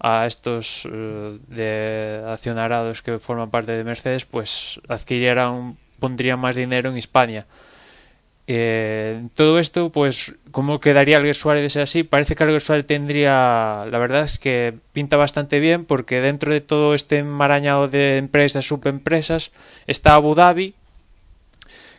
a 0.00 0.26
estos 0.26 0.84
uh, 0.84 1.38
de 1.46 2.24
accionarados 2.26 3.02
que 3.02 3.20
forman 3.20 3.50
parte 3.50 3.72
de 3.72 3.84
Mercedes, 3.84 4.24
pues 4.24 4.80
adquirieran, 4.88 5.78
pondrían 6.00 6.40
más 6.40 6.56
dinero 6.56 6.90
en 6.90 6.96
España. 6.96 7.46
Eh, 8.54 9.28
todo 9.34 9.58
esto, 9.58 9.90
pues, 9.90 10.34
¿cómo 10.50 10.78
quedaría 10.78 11.16
Alguer 11.16 11.34
Suárez 11.34 11.62
de 11.62 11.70
ser 11.70 11.82
así? 11.82 12.02
Parece 12.02 12.34
que 12.34 12.44
Alguer 12.44 12.60
Suárez 12.60 12.86
tendría, 12.86 13.86
la 13.90 13.98
verdad 13.98 14.24
es 14.24 14.38
que 14.38 14.74
pinta 14.92 15.16
bastante 15.16 15.58
bien, 15.58 15.86
porque 15.86 16.20
dentro 16.20 16.52
de 16.52 16.60
todo 16.60 16.92
este 16.92 17.18
enmarañado 17.18 17.88
de 17.88 18.18
empresas, 18.18 18.66
subempresas, 18.66 19.52
está 19.86 20.14
Abu 20.14 20.34
Dhabi, 20.34 20.74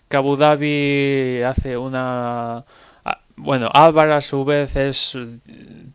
que 0.10 0.18
Abu 0.18 0.36
Dhabi 0.36 1.42
hace 1.42 1.76
una 1.76 2.66
bueno, 3.36 3.70
Álvaro 3.74 4.14
a 4.14 4.22
su 4.22 4.46
vez 4.46 4.76
es, 4.76 5.18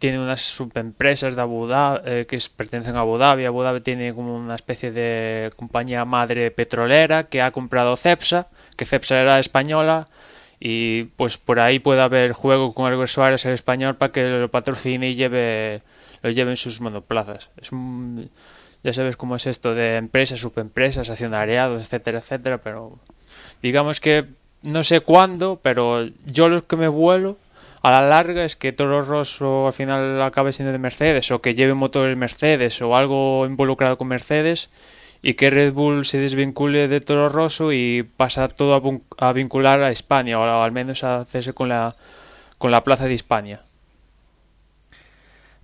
tiene 0.01 0.19
unas 0.19 0.41
subempresas 0.41 1.37
de 1.37 1.41
Abu 1.41 1.69
Dhabi, 1.69 2.01
eh, 2.05 2.27
que 2.29 2.39
pertenecen 2.57 2.97
a 2.97 3.01
Abu 3.01 3.17
Dhabi. 3.17 3.45
Abu 3.45 3.63
Dhabi 3.63 3.81
tiene 3.81 4.13
como 4.13 4.35
una 4.37 4.57
especie 4.57 4.91
de 4.91 5.53
compañía 5.55 6.05
madre 6.05 6.51
petrolera 6.51 7.29
que 7.29 7.41
ha 7.43 7.53
comprado 7.53 7.97
Cepsa, 7.97 8.49
que 8.77 8.85
Cepsa 8.87 9.21
era 9.21 9.39
española 9.39 10.09
y 10.61 11.05
pues 11.05 11.39
por 11.39 11.61
ahí 11.61 11.79
puede 11.79 12.01
haber 12.01 12.33
juego 12.33 12.75
con 12.75 12.87
Albert 12.87 13.11
Suárez 13.11 13.45
el 13.47 13.53
español 13.53 13.97
para 13.97 14.13
que 14.13 14.25
lo 14.25 14.51
patrocine 14.51 15.11
y 15.11 15.15
lleve 15.15 15.83
lo 16.23 16.31
lleve 16.31 16.51
en 16.51 16.57
sus 16.57 16.81
monoplazas. 16.81 17.51
Es 17.61 17.71
ya 18.83 18.93
sabes 18.93 19.17
cómo 19.17 19.37
es 19.37 19.47
esto 19.47 19.75
de 19.75 19.97
empresas, 19.97 20.41
subempresas, 20.41 21.11
accionariados, 21.11 21.83
etcétera, 21.83 22.19
etcétera, 22.19 22.59
pero 22.59 22.99
digamos 23.63 24.01
que 24.01 24.25
no 24.63 24.83
sé 24.83 25.01
cuándo, 25.01 25.61
pero 25.63 26.07
yo 26.27 26.49
lo 26.49 26.67
que 26.67 26.77
me 26.77 26.89
vuelo 26.89 27.37
a 27.83 27.93
la 27.93 28.09
larga 28.09 28.45
es 28.45 28.57
que 28.57 28.73
Toro 28.73 29.03
Rosso 29.03 29.67
al 29.67 29.73
final 29.73 30.21
acabe 30.23 30.53
siendo 30.53 30.73
de 30.73 30.79
Mercedes 30.79 31.31
o 31.31 31.41
que 31.41 31.55
lleve 31.55 31.75
motores 31.75 32.17
Mercedes 32.17 32.81
o 32.83 32.97
algo 32.97 33.47
involucrado 33.47 33.99
con 33.99 34.09
Mercedes 34.09 34.69
y 35.23 35.35
que 35.35 35.51
Red 35.51 35.73
Bull 35.73 36.05
se 36.05 36.19
desvincule 36.19 36.89
de 36.89 37.01
Toro 37.01 37.29
Rosso 37.29 37.73
y 37.73 38.03
pasa 38.03 38.49
todo 38.49 39.03
a, 39.19 39.33
vincular 39.33 39.83
a 39.83 39.91
España 39.91 40.39
o 40.39 40.63
al 40.63 40.73
menos 40.73 41.05
a 41.05 41.21
hacerse 41.21 41.53
con 41.53 41.69
la, 41.69 41.95
con 42.59 42.71
la 42.71 42.85
plaza 42.85 43.07
de 43.07 43.15
España. 43.15 43.61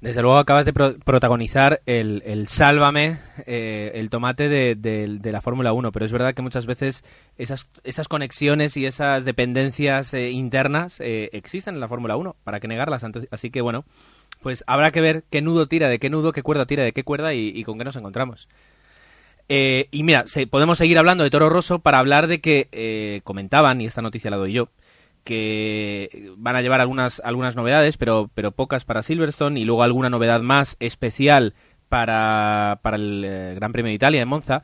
Desde 0.05 0.21
luego 0.21 0.37
acabas 0.37 0.67
de 0.67 0.75
protagonizar 0.75 1.81
el, 1.87 2.23
el 2.27 2.47
sálvame, 2.47 3.21
eh, 3.47 3.93
el 3.95 4.11
tomate 4.11 4.51
de, 4.51 4.75
de, 4.75 5.33
la 5.33 5.41
Fórmula 5.41 5.73
1, 5.73 5.93
pero 5.93 6.05
es 6.05 6.13
verdad 6.13 6.35
que 6.35 6.43
muchas 6.43 6.67
veces 6.67 7.03
esas, 7.39 7.71
esas 7.85 8.07
conexiones 8.07 8.77
y 8.77 8.85
esas 8.85 9.25
dependencias 9.25 10.13
eh, 10.13 10.31
internas 10.31 11.01
eh, 11.01 11.31
existen 11.33 11.77
en 11.77 11.81
la 11.81 11.89
Fórmula 11.89 12.17
1, 12.17 12.37
¿para 12.45 12.61
qué 12.61 12.69
negarlas? 12.69 13.03
Así 13.31 13.51
que 13.51 13.63
bueno, 13.63 13.87
pues 14.43 14.63
habrá 14.67 14.91
que 14.91 15.01
ver 15.01 15.25
qué 15.31 15.41
nudo 15.41 15.69
tira 15.69 15.89
de 15.89 15.99
qué 15.99 16.11
nudo, 16.11 16.33
qué 16.33 16.43
cuerda 16.43 16.67
tira 16.67 16.85
de 16.85 16.93
qué 16.93 17.03
cuerda 17.03 17.33
y, 17.33 17.65
con 17.65 17.79
qué 17.79 17.85
nos 17.85 17.97
encontramos. 17.97 18.47
Y 19.49 20.03
mira, 20.03 20.25
podemos 20.51 20.79
seguir 20.79 20.99
hablando 20.99 21.25
de 21.25 21.31
Toro 21.31 21.51
Rosso 21.51 21.79
para 21.79 21.99
hablar 21.99 22.27
de 22.27 22.41
que 22.41 23.21
comentaban, 23.25 23.81
y 23.81 23.87
esta 23.87 24.03
noticia 24.03 24.31
la 24.31 24.37
doy 24.37 24.53
yo, 24.53 24.71
que 25.25 26.33
van 26.37 26.55
a 26.55 26.63
llevar 26.63 26.81
algunas, 26.81 27.21
algunas 27.25 27.57
novedades, 27.57 27.97
pero, 27.97 28.31
pero 28.35 28.53
pocas 28.53 28.85
para 28.85 29.03
Silverstone 29.03 29.59
y 29.59 29.65
luego 29.65 29.83
alguna 29.83 30.11
novedad 30.11 30.43
más 30.43 30.77
especial 30.81 31.55
para, 31.89 32.79
para 32.83 32.97
el 32.97 33.25
eh, 33.25 33.55
Gran 33.55 33.73
Premio 33.73 33.89
de 33.89 33.95
Italia 33.95 34.23
en 34.23 34.29
Monza. 34.29 34.63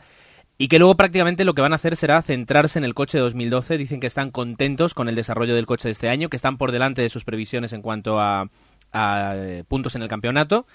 Y 0.59 0.69
que 0.69 0.79
luego 0.79 0.95
prácticamente 0.95 1.47
lo 1.47 1.55
que 1.55 1.63
van 1.63 1.73
a 1.73 1.77
hacer 1.77 1.97
será 1.97 2.21
centrarse 2.21 2.79
en 2.79 2.85
el 2.85 2.93
coche 2.93 3.17
de 3.17 3.23
2012. 3.23 3.79
Dicen 3.79 3.99
que 3.99 4.07
están 4.07 4.31
contentos 4.31 4.93
con 4.93 5.09
el 5.09 5.15
desarrollo 5.15 5.55
del 5.55 5.65
coche 5.65 5.89
de 5.89 5.93
este 5.93 6.11
año, 6.11 6.29
que 6.29 6.37
están 6.37 6.59
por 6.59 6.71
delante 6.71 7.01
de 7.01 7.09
sus 7.09 7.25
previsiones 7.25 7.73
en 7.73 7.81
cuanto 7.81 8.21
a, 8.21 8.51
a 8.93 9.35
eh, 9.37 9.65
puntos 9.67 9.95
en 9.95 10.03
el 10.03 10.09
campeonato. 10.09 10.67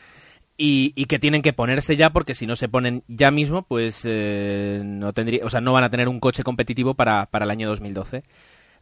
Y, 0.58 0.94
y, 0.96 1.06
que 1.06 1.20
tienen 1.20 1.42
que 1.42 1.52
ponerse 1.52 1.98
ya 1.98 2.12
porque 2.12 2.34
si 2.34 2.48
no 2.48 2.56
se 2.56 2.70
ponen 2.70 3.04
ya 3.10 3.30
mismo 3.30 3.64
pues 3.64 4.04
eh, 4.06 4.82
no 4.86 5.12
tendría 5.12 5.44
o 5.44 5.50
sea 5.50 5.60
no 5.60 5.74
van 5.74 5.84
a 5.84 5.90
tener 5.90 6.08
un 6.08 6.22
coche 6.22 6.44
competitivo 6.44 6.94
para, 6.94 7.26
para 7.26 7.44
el 7.44 7.52
año 7.52 7.68
2012 7.68 8.24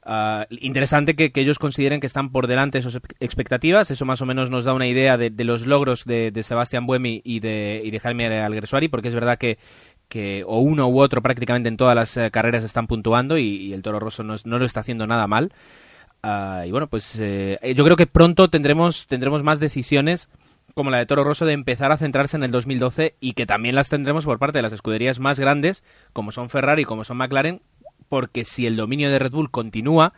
Ah, 0.06 0.48
interesante 0.50 1.16
que, 1.16 1.32
ellos 1.36 1.60
consideren 1.60 2.02
que 2.02 2.08
están 2.08 2.30
por 2.32 2.48
delante 2.48 2.80
de 2.80 2.82
sus 2.82 3.00
expectativas. 3.20 3.90
Eso 3.90 4.06
más 4.06 4.22
o 4.22 4.26
menos 4.26 4.50
nos 4.50 4.66
da 4.66 4.74
una 4.74 4.88
idea 4.88 5.18
de, 5.18 5.32
los 5.44 5.66
logros 5.66 6.06
de, 6.06 6.32
Sebastián 6.44 6.86
Buemi 6.86 7.22
y 7.24 7.40
de, 7.40 7.82
y 7.84 7.92
de 7.92 8.00
Jaime 8.00 8.42
Alguersuari, 8.42 8.90
porque 8.90 9.08
es 9.08 9.14
verdad 9.14 9.38
que, 9.38 9.58
que 10.10 10.44
o 10.46 10.60
uno 10.60 10.88
u 10.90 11.00
otro 11.00 11.22
prácticamente 11.22 11.70
en 11.70 11.78
todas 11.78 11.96
las 11.96 12.18
eh, 12.18 12.32
carreras 12.32 12.64
están 12.64 12.88
puntuando 12.88 13.38
y, 13.38 13.74
el 13.74 13.82
Toro 13.82 14.00
Rosso 14.00 14.24
no, 14.24 14.36
no, 14.44 14.60
lo 14.60 14.66
está 14.66 14.82
haciendo 14.82 15.08
nada 15.08 15.28
mal. 15.28 15.54
Ah, 16.22 16.64
y 16.68 16.72
bueno, 16.72 16.88
pues 16.88 17.18
eh, 17.20 17.58
yo 17.76 17.84
creo 17.86 17.96
que 17.96 18.08
pronto 18.08 18.50
tendremos, 18.50 19.08
tendremos 19.08 19.44
más 19.44 19.60
decisiones 19.60 20.30
como 20.74 20.90
la 20.90 20.98
de 20.98 21.06
Toro 21.06 21.24
Rosso 21.24 21.46
de 21.46 21.54
empezar 21.54 21.92
a 21.92 21.98
centrarse 21.98 22.38
en 22.38 22.44
el 22.44 22.52
2012 22.52 23.16
y 23.20 23.34
que 23.34 23.46
también 23.46 23.76
las 23.76 23.90
tendremos 23.90 24.26
por 24.26 24.40
parte 24.40 24.58
de 24.58 24.64
las 24.64 24.74
escuderías 24.74 25.20
más 25.20 25.40
grandes 25.40 25.84
como 26.14 26.32
son 26.32 26.50
Ferrari, 26.50 26.84
como 26.84 27.04
son 27.04 27.18
McLaren, 27.18 27.62
porque 28.10 28.46
si 28.46 28.66
el 28.66 28.76
dominio 28.76 29.10
de 29.10 29.20
Red 29.20 29.32
Bull 29.32 29.52
continúa, 29.52 30.14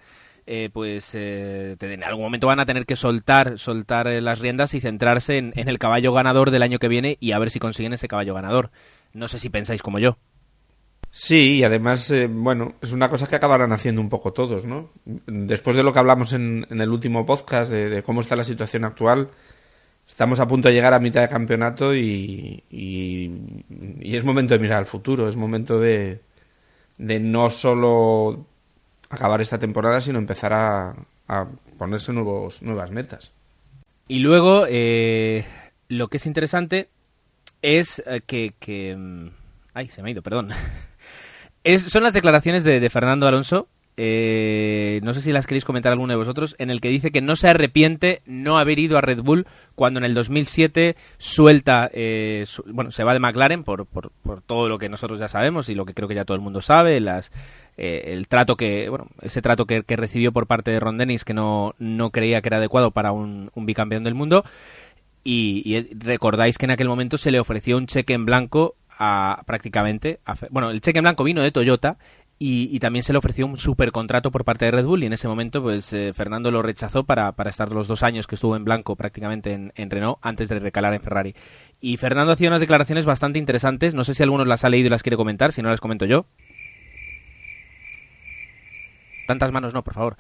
eh, 0.47 0.69
pues 0.71 1.15
eh, 1.15 1.75
en 1.79 2.03
algún 2.03 2.23
momento 2.23 2.45
van 2.45 2.59
a 2.59 2.65
tener 2.67 2.85
que 2.85 2.95
soltar, 2.95 3.57
soltar 3.57 4.07
eh, 4.07 4.21
las 4.21 4.39
riendas 4.39 4.75
y 4.75 4.81
centrarse 4.81 5.37
en, 5.37 5.53
el 5.55 5.79
caballo 5.79 6.13
ganador 6.13 6.51
del 6.51 6.61
año 6.61 6.77
que 6.77 6.87
viene 6.87 7.17
y 7.19 7.31
a 7.31 7.39
ver 7.39 7.49
si 7.49 7.59
consiguen 7.59 7.93
ese 7.93 8.07
caballo 8.07 8.35
ganador. 8.35 8.69
No 9.13 9.27
sé 9.27 9.39
si 9.39 9.49
pensáis 9.49 9.81
como 9.81 9.97
yo. 9.97 10.17
Sí, 11.09 11.55
y 11.55 11.63
además, 11.63 12.13
bueno, 12.29 12.75
es 12.81 12.91
una 12.91 13.09
cosa 13.09 13.25
que 13.25 13.37
acabarán 13.37 13.71
haciendo 13.71 14.01
un 14.01 14.09
poco 14.09 14.33
todos, 14.33 14.65
¿no? 14.65 14.91
Después 15.05 15.77
de 15.77 15.83
lo 15.83 15.93
que 15.93 15.99
hablamos 15.99 16.33
en, 16.33 16.67
el 16.69 16.89
último 16.89 17.25
podcast, 17.25 17.71
de, 17.71 18.03
cómo 18.03 18.19
está 18.19 18.35
la 18.35 18.43
situación 18.43 18.83
actual, 18.83 19.29
estamos 20.07 20.39
a 20.39 20.47
punto 20.47 20.67
de 20.67 20.73
llegar 20.73 20.93
a 20.93 20.99
mitad 20.99 21.21
de 21.21 21.29
campeonato 21.29 21.95
y, 21.95 22.63
y 22.69 24.15
es 24.15 24.23
momento 24.23 24.53
de 24.53 24.59
mirar 24.59 24.79
al 24.79 24.85
futuro, 24.85 25.27
es 25.27 25.35
momento 25.35 25.79
de, 25.79 26.19
de 26.97 27.19
no 27.19 27.49
solo 27.49 28.45
acabar 29.09 29.41
esta 29.41 29.59
temporada, 29.59 30.01
sino 30.01 30.19
empezar 30.19 30.53
a, 30.53 30.95
ponerse 31.77 32.13
nuevos, 32.13 32.61
nuevas 32.61 32.91
metas. 32.91 33.31
Y 34.07 34.19
luego, 34.19 34.65
eh, 34.69 35.45
lo 35.89 36.07
que 36.07 36.17
es 36.17 36.25
interesante 36.25 36.89
es 37.61 38.03
eh, 38.05 38.21
que, 38.25 38.95
mm, 38.95 39.27
Ay, 39.73 39.89
se 39.89 40.01
me 40.01 40.09
ha 40.09 40.11
ido, 40.11 40.21
perdón. 40.21 40.51
Son 41.77 42.03
las 42.03 42.13
declaraciones 42.13 42.63
de 42.63 42.89
Fernando 42.89 43.27
Alonso 43.27 43.67
eh, 43.97 44.99
no 45.03 45.13
sé 45.13 45.21
si 45.21 45.31
las 45.31 45.47
queréis 45.47 45.63
comentar 45.63 45.91
alguno 45.91 46.11
de 46.11 46.17
vosotros, 46.17 46.55
en 46.59 46.69
el 46.69 46.81
que 46.81 46.89
dice 46.89 47.11
que 47.11 47.21
no 47.21 47.35
se 47.35 47.47
arrepiente 47.47 48.21
no 48.25 48.57
haber 48.57 48.79
ido 48.79 48.97
a 48.97 49.01
Red 49.01 49.21
Bull 49.21 49.47
cuando 49.75 49.99
en 49.99 50.03
el 50.03 50.13
2007 50.13 50.97
suelta, 51.17 51.89
eh, 51.93 52.45
bueno, 52.65 52.91
se 52.91 53.03
va 53.03 53.13
de 53.13 53.19
McLaren 53.19 53.63
por, 53.63 53.85
por, 53.85 54.11
todo 54.45 54.67
lo 54.67 54.77
que 54.77 54.89
nosotros 54.89 55.19
ya 55.19 55.29
sabemos 55.29 55.69
y 55.69 55.75
lo 55.75 55.85
que 55.85 55.93
creo 55.93 56.09
que 56.09 56.15
ya 56.15 56.25
todo 56.25 56.35
el 56.35 56.43
mundo 56.43 56.61
sabe, 56.61 56.99
las, 56.99 57.31
eh, 57.77 58.13
el 58.13 58.27
trato 58.27 58.57
que, 58.57 58.89
bueno, 58.89 59.07
ese 59.21 59.41
trato 59.41 59.65
que, 59.65 59.83
recibió 59.87 60.33
por 60.33 60.47
parte 60.47 60.71
de 60.71 60.79
Ron 60.79 60.97
Dennis 60.97 61.23
que 61.23 61.33
no, 61.33 61.73
no 61.79 62.09
creía 62.09 62.41
que 62.41 62.49
era 62.49 62.57
adecuado 62.57 62.91
para 62.91 63.13
un, 63.13 63.51
bicampeón 63.55 64.03
del 64.03 64.15
mundo. 64.15 64.43
Y, 65.23 65.87
recordáis 65.97 66.57
que 66.57 66.65
en 66.65 66.71
aquel 66.71 66.87
momento 66.87 67.17
se 67.17 67.31
le 67.31 67.39
ofreció 67.39 67.77
un 67.77 67.87
cheque 67.87 68.13
en 68.13 68.25
blanco 68.25 68.75
a 68.97 69.41
prácticamente, 69.45 70.19
bueno, 70.51 70.69
el 70.69 70.81
cheque 70.81 70.99
en 70.99 71.03
blanco 71.03 71.23
vino 71.23 71.41
de 71.41 71.51
Toyota 71.51 71.97
y, 72.37 72.79
también 72.79 73.03
se 73.03 73.13
le 73.13 73.19
ofreció 73.19 73.47
un 73.47 73.57
supercontrato 73.57 74.29
por 74.29 74.43
parte 74.43 74.65
de 74.65 74.71
Red 74.71 74.85
Bull 74.85 75.03
y 75.03 75.05
en 75.05 75.13
ese 75.13 75.27
momento 75.29 75.61
pues 75.63 75.93
eh, 75.93 76.11
Fernando 76.13 76.51
lo 76.51 76.61
rechazó 76.61 77.05
para, 77.05 77.31
para, 77.31 77.49
estar 77.49 77.71
los 77.71 77.87
dos 77.87 78.03
años 78.03 78.27
que 78.27 78.35
estuvo 78.35 78.57
en 78.57 78.65
blanco 78.65 78.97
prácticamente 78.97 79.53
en, 79.53 79.89
Renault 79.89 80.19
antes 80.21 80.49
de 80.49 80.59
recalar 80.59 80.93
en 80.93 81.01
Ferrari. 81.01 81.33
Y 81.79 81.95
Fernando 81.95 82.33
hacía 82.33 82.49
unas 82.49 82.59
declaraciones 82.59 83.05
bastante 83.05 83.39
interesantes. 83.39 83.93
No 83.93 84.03
sé 84.03 84.13
si 84.13 84.23
alguno 84.23 84.43
las 84.43 84.65
ha 84.65 84.69
leído 84.69 84.87
y 84.87 84.89
las 84.89 85.01
quiere 85.01 85.15
comentar, 85.15 85.53
si 85.53 85.61
no 85.61 85.69
las 85.69 85.79
comento 85.79 86.05
yo. 86.05 86.25
Tantas 89.27 89.53
manos 89.53 89.73
no, 89.73 89.83
por 89.83 89.93
favor. 89.93 90.17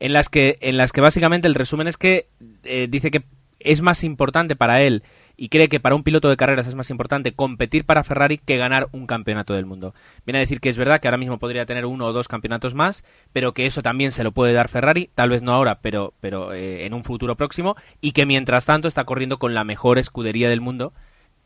En 0.00 0.14
las 0.14 0.30
que, 0.30 0.56
en 0.60 0.78
las 0.78 0.92
que 0.92 1.02
básicamente 1.02 1.48
el 1.48 1.54
resumen 1.54 1.86
es 1.86 1.98
que 1.98 2.28
eh, 2.64 2.86
dice 2.88 3.10
que 3.10 3.24
es 3.60 3.82
más 3.82 4.04
importante 4.04 4.56
para 4.56 4.82
él 4.82 5.02
y 5.40 5.50
cree 5.50 5.68
que 5.68 5.78
para 5.78 5.94
un 5.94 6.02
piloto 6.02 6.28
de 6.28 6.36
carreras 6.36 6.66
es 6.66 6.74
más 6.74 6.90
importante 6.90 7.32
competir 7.32 7.84
para 7.84 8.02
Ferrari 8.02 8.38
que 8.38 8.56
ganar 8.56 8.88
un 8.90 9.06
campeonato 9.06 9.54
del 9.54 9.66
mundo. 9.66 9.94
Viene 10.26 10.38
a 10.38 10.40
decir 10.40 10.60
que 10.60 10.68
es 10.68 10.76
verdad 10.76 11.00
que 11.00 11.06
ahora 11.06 11.16
mismo 11.16 11.38
podría 11.38 11.64
tener 11.64 11.86
uno 11.86 12.06
o 12.06 12.12
dos 12.12 12.26
campeonatos 12.26 12.74
más, 12.74 13.04
pero 13.32 13.54
que 13.54 13.64
eso 13.64 13.80
también 13.80 14.10
se 14.10 14.24
lo 14.24 14.32
puede 14.32 14.52
dar 14.52 14.68
Ferrari, 14.68 15.10
tal 15.14 15.30
vez 15.30 15.42
no 15.42 15.52
ahora, 15.52 15.78
pero, 15.80 16.12
pero 16.20 16.52
eh, 16.52 16.86
en 16.86 16.92
un 16.92 17.04
futuro 17.04 17.36
próximo, 17.36 17.76
y 18.00 18.12
que 18.12 18.26
mientras 18.26 18.66
tanto 18.66 18.88
está 18.88 19.04
corriendo 19.04 19.38
con 19.38 19.54
la 19.54 19.62
mejor 19.62 19.98
escudería 19.98 20.50
del 20.50 20.60
mundo. 20.60 20.92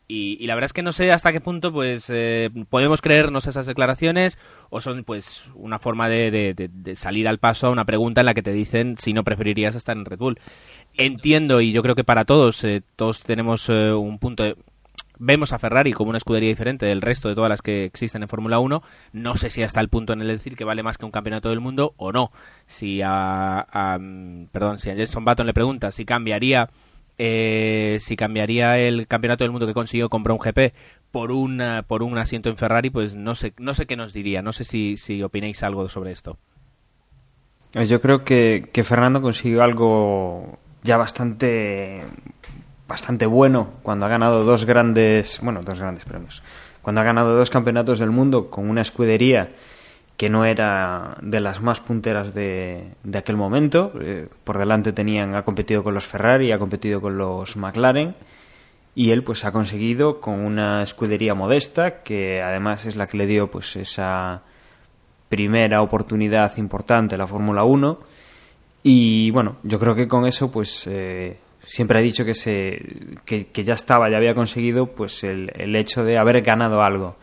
Y, 0.09 0.47
la 0.47 0.55
verdad 0.55 0.67
es 0.67 0.73
que 0.75 0.83
no 0.83 0.93
sé 0.93 1.11
hasta 1.11 1.33
qué 1.33 1.41
punto 1.41 1.73
pues 1.73 2.11
eh, 2.11 2.51
podemos 2.69 3.01
creernos 3.01 3.47
esas 3.47 3.67
declaraciones 3.67 4.39
o 4.69 4.83
son 4.83 5.05
pues 5.05 5.45
una 5.55 5.79
forma 5.79 6.09
de, 6.09 6.55
de 6.55 6.97
salir 6.97 7.27
al 7.29 7.39
paso 7.39 7.69
a 7.69 7.71
una 7.71 7.87
pregunta 7.87 8.21
en 8.21 8.27
la 8.27 8.35
que 8.35 8.43
te 8.43 8.53
dicen 8.53 8.97
si 8.99 9.15
no 9.15 9.25
preferirías 9.25 9.75
estar 9.75 9.97
en 9.97 10.05
Red 10.05 10.19
Bull 10.19 10.39
entiendo 10.97 11.61
y 11.61 11.73
yo 11.73 11.83
creo 11.83 11.95
que 11.95 12.05
para 12.05 12.25
todos, 12.25 12.63
eh, 12.65 12.83
todos 12.97 13.23
tenemos 13.23 13.69
eh, 13.69 13.93
un 13.93 14.19
punto 14.19 14.43
de... 14.43 14.57
Vemos 15.19 15.53
a 15.53 15.59
Ferrari 15.59 15.93
como 15.93 16.09
una 16.09 16.19
escudería 16.19 16.49
diferente 16.49 16.87
del 16.87 17.01
resto 17.01 17.29
de 17.29 17.37
todas 17.37 17.49
las 17.49 17.63
que 17.63 17.85
existen 17.85 18.23
en 18.23 18.29
Fórmula 18.29 18.59
1. 18.59 18.83
No 19.13 19.37
sé 19.37 19.51
si 19.51 19.63
hasta 19.63 19.79
el 19.81 19.89
punto 19.89 20.13
en 20.13 20.21
el 20.21 20.27
decir 20.27 20.57
que 20.57 20.65
vale 20.65 20.83
más 20.83 20.99
que 20.99 21.05
un 21.05 21.13
campeonato 21.13 21.49
del 21.51 21.61
mundo 21.61 21.95
o 21.97 22.11
no. 22.11 22.33
Si 22.67 23.01
a, 23.05 23.99
mm, 24.01 24.47
perdón, 24.47 24.79
si 24.79 24.91
a 24.91 24.97
Jenson 24.97 25.25
Button 25.25 25.47
le 25.47 25.55
pregunta 25.55 25.93
si 25.93 26.05
cambiaría 26.05 26.71
eh, 27.19 27.99
si 28.01 28.17
cambiaría 28.17 28.79
el 28.79 29.07
campeonato 29.07 29.45
del 29.45 29.53
mundo 29.53 29.67
que 29.67 29.75
consiguió 29.75 30.09
con 30.09 30.25
Brown 30.25 30.41
GP 30.41 30.75
por 31.13 31.31
un 31.31 31.63
por 31.87 32.03
un 32.03 32.19
asiento 32.19 32.49
en 32.49 32.57
Ferrari, 32.57 32.91
pues 32.91 33.15
no 33.15 33.37
sé 33.37 33.53
no 33.59 33.75
sé 33.75 33.87
qué 33.87 33.97
nos 33.97 34.13
diría. 34.13 34.43
No 34.43 34.53
sé 34.53 34.65
si, 34.65 34.97
si 34.97 35.23
opináis 35.23 35.63
algo 35.63 35.89
sobre 35.89 36.11
esto. 36.11 36.39
Yo 37.75 38.01
creo 38.01 38.25
que 38.25 38.85
Fernando 38.85 39.23
consiguió 39.23 39.63
algo 39.63 40.59
ya 40.83 40.97
bastante 40.97 42.05
bastante 42.89 43.27
bueno 43.27 43.71
cuando 43.83 44.05
ha 44.05 44.09
ganado 44.09 44.45
dos 44.45 44.65
grandes, 44.67 45.41
bueno, 45.43 45.61
dos 45.63 45.81
grandes 45.81 46.05
premios. 46.05 46.43
Cuando 46.83 47.01
ha 47.01 47.05
ganado 47.05 47.37
dos 47.37 47.49
campeonatos 47.49 47.99
del 47.99 48.11
mundo 48.11 48.51
con 48.51 48.69
una 48.69 48.83
escudería 48.83 49.51
que 50.17 50.29
no 50.29 50.45
era 50.45 51.17
de 51.23 51.41
las 51.41 51.63
más 51.63 51.81
punteras 51.81 52.35
de, 52.35 52.85
de 53.03 53.19
aquel 53.19 53.37
momento. 53.37 53.93
Eh, 54.01 54.29
por 54.45 54.59
delante 54.59 54.93
tenían, 54.93 55.35
ha 55.35 55.43
competido 55.43 55.83
con 55.83 55.95
los 55.95 56.07
Ferrari, 56.07 56.53
ha 56.53 56.59
competido 56.59 57.01
con 57.01 57.17
los 57.17 57.57
McLaren 57.57 58.15
y 58.95 59.11
él 59.11 59.23
pues 59.25 59.45
ha 59.45 59.53
conseguido 59.53 60.21
con 60.21 60.41
una 60.41 60.83
escudería 60.83 61.35
modesta 61.35 62.03
que 62.03 62.43
además 62.43 62.85
es 62.85 62.97
la 62.97 63.07
que 63.07 63.17
le 63.17 63.27
dio 63.27 63.51
pues 63.51 63.75
esa 63.77 64.43
primera 65.29 65.81
oportunidad 65.81 66.57
importante 66.59 67.17
la 67.17 67.27
Fórmula 67.27 67.65
1 67.65 67.99
y 68.83 69.31
bueno, 69.31 69.57
yo 69.63 69.79
creo 69.79 69.95
que 69.95 70.09
con 70.09 70.27
eso, 70.27 70.51
pues 70.51 70.87
eh, 70.87 71.39
siempre 71.65 71.99
ha 71.99 72.03
dicho 72.03 72.25
que, 72.25 72.35
se, 72.35 72.81
que, 73.25 73.65
ya 73.65 73.75
estaba, 73.75 74.11
ya 74.11 74.17
había 74.17 74.35
conseguido 74.35 74.87
pues 74.87 75.25
el, 75.25 75.53
el, 75.55 75.77
hecho 75.77 76.05
de 76.05 76.19
haber 76.19 76.43
ganado 76.43 76.83
algo. 76.83 77.17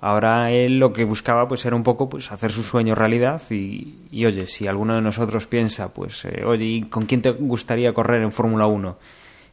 Ahora 0.00 0.50
él 0.50 0.78
lo 0.78 0.92
que 0.92 1.04
buscaba 1.04 1.46
pues 1.46 1.64
era 1.64 1.76
un 1.76 1.84
poco 1.84 2.08
pues 2.08 2.32
hacer 2.32 2.50
su 2.50 2.62
sueño 2.62 2.94
realidad 2.94 3.40
y, 3.50 3.94
y 4.10 4.26
oye, 4.26 4.46
si 4.46 4.66
alguno 4.66 4.96
de 4.96 5.02
nosotros 5.02 5.46
piensa 5.46 5.94
pues 5.94 6.24
eh, 6.24 6.42
oye, 6.44 6.64
¿y 6.64 6.82
con 6.82 7.06
quién 7.06 7.22
te 7.22 7.30
gustaría 7.30 7.92
correr 7.92 8.22
en 8.22 8.32
Fórmula 8.32 8.66
1? 8.66 8.96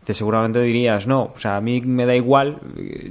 Te 0.04 0.14
seguramente 0.14 0.62
dirías, 0.62 1.08
no, 1.08 1.32
o 1.36 1.38
sea, 1.38 1.58
a 1.58 1.62
mí 1.62 1.82
me 1.82 2.06
da 2.06 2.16
igual, 2.16 2.60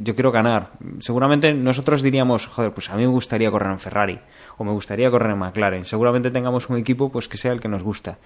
yo 0.01 0.15
quiero 0.15 0.33
ganar. 0.33 0.71
Seguramente 1.01 1.53
nosotros 1.53 2.03
diríamos, 2.03 2.47
joder, 2.47 2.73
pues 2.73 2.89
a 2.91 2.97
mí 2.97 3.03
me 3.03 3.13
gustaría 3.13 3.51
correr 3.51 3.71
en 3.71 3.79
Ferrari 3.79 4.19
o 4.57 4.65
me 4.65 4.73
gustaría 4.73 5.11
correr 5.11 5.33
en 5.33 5.39
McLaren. 5.39 5.85
Seguramente 5.85 6.31
tengamos 6.31 6.69
un 6.71 6.79
equipo 6.79 7.11
pues 7.11 7.29
que 7.29 7.37
sea 7.37 7.53
el 7.53 7.61
que 7.61 7.69
nos 7.69 7.83
gusta. 7.83 8.19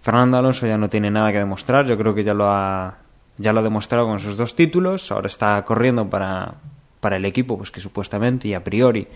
Fernando 0.00 0.38
Alonso 0.38 0.66
ya 0.66 0.78
no 0.78 0.88
tiene 0.88 1.10
nada 1.10 1.32
que 1.32 1.38
demostrar, 1.38 1.86
yo 1.86 1.98
creo 1.98 2.14
que 2.14 2.24
ya 2.24 2.34
lo 2.34 2.48
ha 2.48 2.98
ya 3.36 3.52
lo 3.52 3.60
ha 3.60 3.62
demostrado 3.62 4.06
con 4.06 4.16
esos 4.16 4.36
dos 4.36 4.56
títulos, 4.56 5.12
ahora 5.12 5.28
está 5.28 5.62
corriendo 5.64 6.10
para, 6.10 6.54
para 7.00 7.16
el 7.16 7.24
equipo 7.24 7.56
pues 7.56 7.70
que 7.70 7.80
supuestamente 7.80 8.48
y 8.48 8.54
a 8.54 8.64
priori 8.64 9.06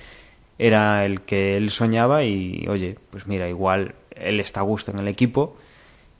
era 0.58 1.04
el 1.04 1.22
que 1.22 1.56
él 1.56 1.70
soñaba 1.70 2.24
y 2.24 2.66
oye, 2.68 2.96
pues 3.10 3.26
mira, 3.26 3.48
igual 3.48 3.94
él 4.10 4.40
está 4.40 4.60
a 4.60 4.62
gusto 4.62 4.92
en 4.92 5.00
el 5.00 5.08
equipo 5.08 5.56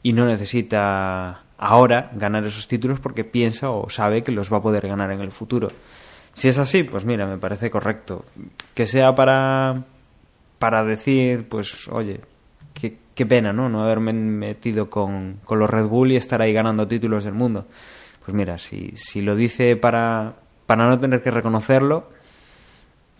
y 0.02 0.12
no 0.14 0.26
necesita 0.26 1.41
ahora 1.62 2.10
ganar 2.14 2.44
esos 2.44 2.66
títulos 2.66 2.98
porque 2.98 3.24
piensa 3.24 3.70
o 3.70 3.88
sabe 3.88 4.22
que 4.22 4.32
los 4.32 4.52
va 4.52 4.58
a 4.58 4.62
poder 4.62 4.88
ganar 4.88 5.12
en 5.12 5.20
el 5.20 5.30
futuro. 5.30 5.70
Si 6.34 6.48
es 6.48 6.58
así, 6.58 6.82
pues 6.82 7.04
mira, 7.04 7.26
me 7.26 7.38
parece 7.38 7.70
correcto. 7.70 8.24
Que 8.74 8.86
sea 8.86 9.14
para 9.14 9.84
para 10.58 10.84
decir, 10.84 11.48
pues, 11.48 11.88
oye, 11.88 12.20
qué, 12.72 12.96
qué 13.16 13.26
pena, 13.26 13.52
¿no? 13.52 13.68
No 13.68 13.82
haberme 13.82 14.12
metido 14.12 14.88
con, 14.88 15.40
con, 15.44 15.58
los 15.58 15.68
Red 15.68 15.86
Bull 15.86 16.12
y 16.12 16.16
estar 16.16 16.40
ahí 16.40 16.52
ganando 16.52 16.86
títulos 16.86 17.24
del 17.24 17.34
mundo. 17.34 17.66
Pues 18.24 18.32
mira, 18.32 18.58
si, 18.58 18.92
si 18.94 19.22
lo 19.22 19.34
dice 19.34 19.74
para, 19.74 20.34
para 20.66 20.86
no 20.86 21.00
tener 21.00 21.20
que 21.20 21.32
reconocerlo, 21.32 22.10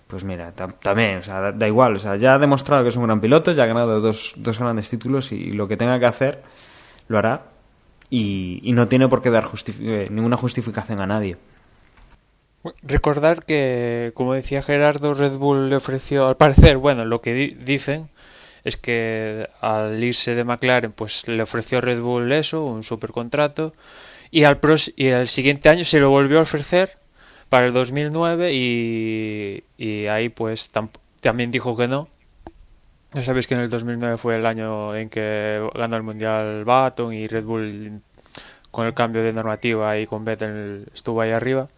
pues 0.07 0.22
mira, 0.22 0.52
también, 0.52 1.18
o 1.18 1.22
sea, 1.22 1.50
da, 1.50 1.66
igual, 1.66 1.96
o 1.96 1.98
sea, 1.98 2.14
ya 2.14 2.35
ha 2.35 2.38
demostrado 2.38 2.85
que 2.85 2.90
es 2.90 2.96
un 2.96 3.05
gran 3.05 3.20
piloto, 3.20 3.50
ya 3.50 3.64
ha 3.64 3.66
ganado 3.66 4.00
dos, 4.00 4.35
dos 4.37 4.61
grandes 4.61 4.88
títulos 4.88 5.33
y, 5.33 5.50
lo 5.50 5.66
que 5.66 5.76
tenga 5.76 5.98
que 5.98 6.07
hacer 6.07 6.42
lo 7.09 7.18
hará 7.18 7.51
y, 8.12 8.61
y 8.62 8.72
no 8.75 8.88
tiene 8.88 9.09
por 9.09 9.22
qué 9.22 9.31
dar 9.31 9.48
eh, 9.81 10.07
ninguna 10.11 10.37
justificación 10.37 11.01
a 11.01 11.07
nadie. 11.07 11.38
Recordar 12.83 13.46
que, 13.46 14.12
como 14.14 14.35
decía 14.35 14.62
Gerardo, 14.62 15.14
Red 15.14 15.38
Bull 15.38 15.70
le 15.70 15.77
ofreció, 15.77 16.29
al 16.29 16.37
parecer, 16.37 16.77
bueno, 16.77 17.07
lo 17.07 17.22
que 17.22 17.33
di 17.33 17.48
dicen 17.55 18.11
es 18.64 18.77
que 18.77 19.48
al 19.62 20.05
irse 20.05 20.35
de 20.35 20.44
McLaren, 20.44 20.92
pues 20.92 21.27
le 21.27 21.42
ofreció 21.42 21.81
Red 21.81 22.03
Bull 22.03 22.31
eso, 22.33 22.62
un 22.62 22.83
super 22.83 23.12
contrato, 23.12 23.72
y 24.31 24.44
al, 24.44 24.61
y 24.94 25.09
al 25.09 25.29
siguiente 25.29 25.70
año 25.70 25.85
se 25.85 25.98
lo 25.98 26.11
volvió 26.11 26.38
a 26.38 26.42
ofrecer 26.42 26.98
para 27.48 27.66
el 27.66 27.72
2009 27.72 28.53
y, 28.53 29.64
y 29.79 30.07
ahí 30.07 30.29
pues 30.29 30.70
también 31.22 31.51
dijo 31.51 31.79
que 31.79 31.88
no. 31.88 32.09
Ya 33.14 33.22
sabéis 33.22 33.46
que 33.46 33.55
en 33.55 33.61
el 33.61 33.68
2009 33.70 34.16
fue 34.16 34.37
el 34.37 34.46
año 34.46 34.94
en 34.96 35.11
que 35.11 35.61
ganó 35.75 35.96
el 35.96 36.03
Mundial 36.03 36.64
Baton 36.64 37.12
y 37.12 37.27
Red 37.27 37.44
Bull 37.44 38.01
con 38.70 38.87
el 38.87 38.94
cambio 38.94 39.22
de 39.22 39.33
normativa 39.35 39.98
y 39.98 40.07
con 40.07 40.25
Vettel 40.25 40.87
estuvo 40.94 41.20
ahí 41.20 41.31
arriba. 41.31 41.68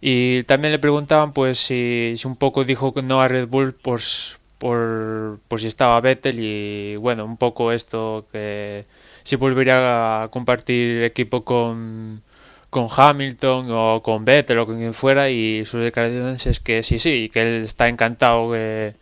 Y 0.00 0.44
también 0.44 0.72
le 0.72 0.78
preguntaban 0.78 1.32
pues 1.32 1.58
si, 1.58 2.14
un 2.24 2.36
poco 2.36 2.64
dijo 2.64 2.94
que 2.94 3.02
no 3.02 3.20
a 3.20 3.28
Red 3.28 3.48
Bull 3.48 3.74
pues, 3.74 4.38
por, 4.58 5.40
por 5.48 5.60
si 5.60 5.66
estaba 5.68 6.00
Vettel 6.00 6.38
y 6.40 6.96
bueno, 6.96 7.24
un 7.26 7.36
poco 7.36 7.72
esto 7.72 8.26
que 8.32 8.84
si 9.24 9.36
volvería 9.36 10.22
a 10.22 10.28
compartir 10.28 11.02
equipo 11.04 11.44
con, 11.44 12.22
con 12.70 12.88
Hamilton 12.90 13.68
o 13.70 14.02
con 14.02 14.24
Vettel 14.24 14.58
o 14.60 14.66
con 14.66 14.78
quien 14.78 14.94
fuera 14.94 15.30
y 15.30 15.64
sus 15.66 15.82
declaraciones 15.82 16.46
es 16.46 16.60
que 16.60 16.82
sí, 16.82 16.98
sí, 16.98 17.30
que 17.32 17.42
él 17.42 17.64
está 17.64 17.88
encantado 17.88 18.52
que 18.52 18.92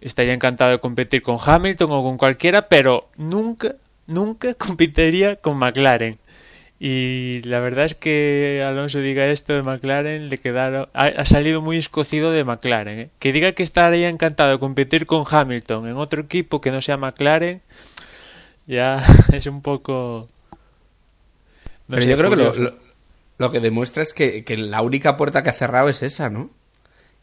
estaría 0.00 0.34
encantado 0.34 0.70
de 0.70 0.78
competir 0.78 1.22
con 1.22 1.38
Hamilton 1.44 1.90
o 1.92 2.02
con 2.02 2.18
cualquiera, 2.18 2.68
pero 2.68 3.08
nunca, 3.16 3.76
nunca 4.06 4.54
competiría 4.54 5.36
con 5.36 5.56
McLaren. 5.58 6.18
Y 6.80 7.42
la 7.42 7.58
verdad 7.58 7.86
es 7.86 7.96
que 7.96 8.64
Alonso 8.64 9.00
diga 9.00 9.26
esto 9.26 9.52
de 9.52 9.62
McLaren, 9.62 10.28
le 10.28 10.38
quedaron, 10.38 10.88
ha, 10.92 11.24
salido 11.24 11.60
muy 11.60 11.76
escocido 11.76 12.30
de 12.30 12.44
McLaren. 12.44 12.98
¿eh? 13.00 13.10
Que 13.18 13.32
diga 13.32 13.50
que 13.52 13.64
estaría 13.64 14.08
encantado 14.08 14.52
de 14.52 14.58
competir 14.60 15.06
con 15.06 15.24
Hamilton 15.28 15.88
en 15.88 15.96
otro 15.96 16.22
equipo 16.22 16.60
que 16.60 16.70
no 16.70 16.80
sea 16.80 16.96
McLaren, 16.96 17.62
ya 18.68 19.04
es 19.32 19.46
un 19.46 19.60
poco. 19.60 20.28
Pero 21.88 22.04
yo 22.04 22.16
creo 22.16 22.30
que 22.30 22.36
lo, 22.36 22.76
lo, 23.38 23.50
que 23.50 23.58
demuestra 23.58 24.02
es 24.02 24.12
que, 24.12 24.44
que, 24.44 24.56
la 24.56 24.82
única 24.82 25.16
puerta 25.16 25.42
que 25.42 25.50
ha 25.50 25.54
cerrado 25.54 25.88
es 25.88 26.04
esa, 26.04 26.28
¿no? 26.28 26.50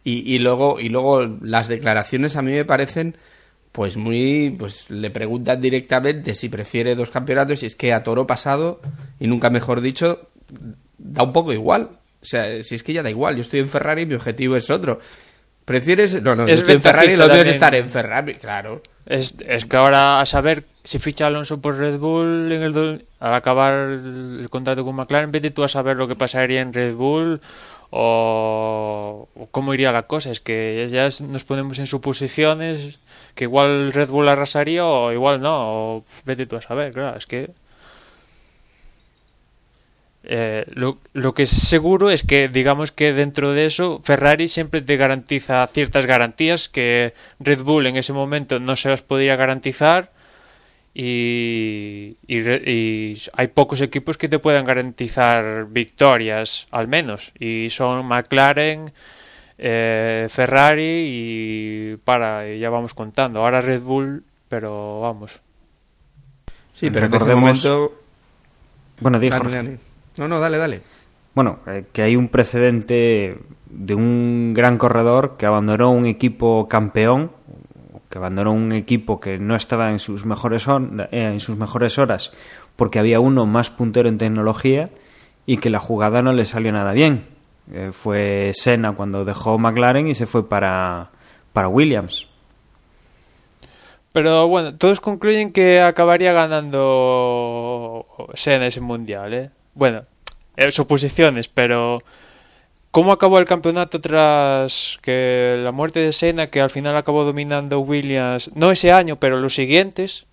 Y, 0.06 0.34
y, 0.34 0.40
luego, 0.40 0.80
y 0.80 0.88
luego 0.88 1.26
las 1.42 1.68
declaraciones 1.68 2.38
a 2.38 2.42
mí 2.42 2.52
me 2.52 2.64
parecen 2.64 3.18
pues 3.76 3.98
muy, 3.98 4.56
pues 4.58 4.90
le 4.90 5.10
preguntan 5.10 5.60
directamente 5.60 6.34
si 6.34 6.48
prefiere 6.48 6.96
dos 6.96 7.12
campeonatos 7.12 7.62
y 7.62 7.66
es 7.66 7.76
que 7.76 7.92
a 7.92 8.04
toro 8.04 8.26
pasado, 8.26 8.80
y 9.20 9.28
nunca 9.28 9.50
mejor 9.50 9.82
dicho, 9.82 10.30
da 10.98 11.24
un 11.24 11.34
poco 11.34 11.52
igual. 11.52 11.90
O 12.22 12.26
sea, 12.26 12.64
si 12.64 12.76
es 12.76 12.84
que 12.84 12.94
ya 12.94 13.04
da 13.04 13.10
igual, 13.10 13.36
yo 13.36 13.42
estoy 13.42 13.60
en 13.60 13.68
Ferrari 13.68 14.04
y 14.04 14.06
mi 14.06 14.14
objetivo 14.14 14.56
es 14.56 14.70
otro. 14.70 15.00
¿Prefieres? 15.66 16.22
No, 16.22 16.36
no, 16.36 16.48
yo 16.48 16.54
estoy 16.54 16.76
en 16.76 16.82
Ferrari 16.82 17.14
y 17.14 17.18
lo 17.18 17.28
mío 17.28 17.42
es 17.42 17.50
estar 17.50 17.76
en 17.76 17.90
Ferrari, 17.90 18.36
claro. 18.36 18.82
Es, 19.06 19.36
es, 19.46 19.66
que 19.66 19.76
ahora 19.76 20.22
a 20.22 20.26
saber 20.26 20.64
si 20.84 21.00
ficha 21.00 21.28
Alonso 21.28 21.60
por 21.60 21.78
Red 21.78 22.00
Bull 22.00 22.52
en 22.54 22.62
el 22.64 23.06
al 23.20 23.34
acabar 23.34 23.74
el 23.74 24.48
contrato 24.50 24.86
con 24.86 24.96
McLaren, 24.96 25.32
vete 25.32 25.52
tú 25.52 25.64
a 25.64 25.68
saber 25.68 25.98
lo 25.98 26.08
que 26.08 26.16
pasaría 26.16 26.62
en 26.62 26.72
Red 26.72 26.96
Bull 26.96 27.42
o, 27.92 29.28
cómo 29.52 29.74
iría 29.74 29.92
la 29.92 30.04
cosa. 30.04 30.32
Es 30.32 30.40
que 30.40 30.88
ya 30.92 31.10
nos 31.26 31.44
ponemos 31.44 31.80
en 31.80 31.88
suposiciones 31.88 33.00
que 33.36 33.46
igual 33.46 33.94
Red 33.94 34.10
Bull 34.10 34.28
arrasaría 34.28 34.86
o 34.86 35.12
igual 35.12 35.42
no, 35.42 35.98
o 35.98 36.06
vete 36.26 36.46
tú 36.46 36.56
a 36.56 36.62
saber, 36.62 36.94
claro, 36.94 37.18
es 37.18 37.26
que... 37.26 37.50
Eh, 40.28 40.66
lo, 40.74 40.98
lo, 41.14 41.36
que 41.36 41.44
es 41.44 41.52
seguro 41.52 42.10
es 42.10 42.24
que, 42.24 42.48
digamos 42.48 42.92
que 42.92 43.14
dentro 43.14 43.54
de 43.54 43.68
eso, 43.68 44.02
Ferrari 44.04 44.48
siempre 44.48 44.82
te 44.82 44.98
garantiza 44.98 45.68
ciertas 45.68 46.08
garantías 46.08 46.68
que 46.68 47.14
Red 47.40 47.62
Bull 47.62 47.86
en 47.86 47.96
ese 47.96 48.12
momento 48.12 48.60
no 48.60 48.76
se 48.76 48.90
las 48.90 49.04
podía 49.04 49.36
garantizar 49.36 50.10
y, 50.98 52.16
y, 52.26 52.40
y, 52.40 53.22
hay 53.34 53.48
pocos 53.48 53.82
equipos 53.82 54.18
que 54.18 54.30
te 54.30 54.40
puedan 54.40 54.64
garantizar 54.64 55.68
victorias, 55.70 56.68
al 56.72 56.88
menos, 56.88 57.34
y 57.38 57.70
son 57.70 58.06
McLaren, 58.06 58.94
eh, 59.58 60.28
Ferrari 60.30 61.04
y 61.06 61.98
para, 61.98 62.50
y 62.50 62.60
ya 62.60 62.70
vamos 62.70 62.94
contando. 62.94 63.42
Ahora 63.42 63.60
Red 63.60 63.82
Bull, 63.82 64.24
pero 64.48 65.02
vamos. 65.02 65.42
Sí, 66.74 66.90
pero 66.90 67.08
en 67.08 67.14
ese 67.14 67.36
momento... 67.36 67.94
Bueno, 69.02 69.20
dijo. 69.20 69.44
No, 70.16 70.30
no, 70.30 70.40
dale, 70.40 70.58
dale. 70.58 70.82
Bueno, 71.34 71.60
eh, 71.68 71.84
que 71.92 72.04
hay 72.04 72.16
un 72.16 72.30
precedente 72.30 73.38
de 73.70 73.96
un 73.96 74.54
gran 74.54 74.78
corredor 74.78 75.36
que 75.38 75.46
abandonó 75.46 75.92
un 75.92 76.06
equipo 76.06 76.70
campeón, 76.70 77.32
que 78.16 78.20
abandonó 78.20 78.54
un 78.54 78.72
equipo 78.72 79.20
que 79.20 79.38
no 79.38 79.58
estaba 79.58 79.92
en 79.92 80.00
sus 80.00 80.26
mejores, 80.26 80.66
eh, 80.70 81.08
en 81.12 81.42
sus 81.42 81.58
mejores 81.58 81.98
horas 81.98 82.32
porque 82.78 82.98
había 82.98 83.20
uno 83.20 83.46
más 83.46 83.70
puntero 83.70 84.08
en 84.08 84.18
tecnología 84.18 84.90
y 85.46 85.58
que 85.58 85.70
la 85.70 85.80
jugada 85.80 86.22
no 86.22 86.32
le 86.32 86.46
salió 86.46 86.72
nada 86.72 86.94
bien. 86.94 87.26
Eh, 87.74 87.92
fue 87.92 88.52
Senna 88.54 88.94
cuando 88.94 89.26
dejó 89.26 89.58
McLaren 89.58 90.08
y 90.08 90.16
se 90.16 90.28
fue 90.28 90.48
para, 90.48 91.10
para 91.52 91.68
Williams. 91.68 92.30
Pero 94.14 94.48
bueno, 94.48 94.78
todos 94.78 95.02
concluyen 95.02 95.52
que 95.52 95.82
acabaría 95.82 96.32
ganando 96.32 98.06
Senna 98.34 98.68
ese 98.68 98.80
mundial, 98.80 99.34
¿eh? 99.34 99.50
Bueno, 99.74 100.04
eh, 100.56 100.72
suposiciones, 100.72 101.50
pero 101.50 101.98
¿cómo 102.96 103.12
acabó 103.12 103.40
el 103.40 103.46
campeonato 103.46 104.00
tras 104.00 105.00
que 105.02 105.60
la 105.62 105.74
muerte 105.74 106.00
de 106.00 106.14
Senna, 106.14 106.48
que 106.48 106.62
al 106.62 106.70
final 106.70 106.96
acabó 106.96 107.26
dominando 107.26 107.82
Williams, 107.82 108.50
no 108.56 108.72
ese 108.72 108.94
año, 108.94 109.18
pero 109.18 109.38
los 109.42 109.54
siguientes? 109.54 110.26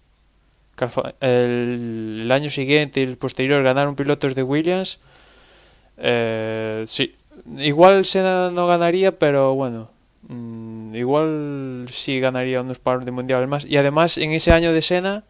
El, 1.21 2.29
año 2.31 2.51
siguiente 2.51 3.01
y 3.01 3.03
el 3.03 3.17
posterior 3.17 3.65
ganaron 3.65 3.97
pilotos 3.97 4.37
de 4.37 4.45
Williams. 4.45 5.01
Eh, 5.99 6.85
sí, 6.87 7.17
igual 7.59 8.05
Senna 8.05 8.53
no 8.53 8.69
ganaría, 8.69 9.19
pero 9.19 9.57
bueno, 9.57 9.91
mmm, 10.29 10.95
igual 10.95 11.89
sí 11.91 12.21
ganaría 12.21 12.61
unos 12.61 12.79
paros 12.79 13.05
de 13.05 13.11
mundiales 13.11 13.49
más. 13.49 13.65
Y 13.65 13.77
además, 13.77 14.19
en 14.19 14.31
ese 14.31 14.53
año 14.53 14.73
de 14.73 14.83
Senna 14.83 15.25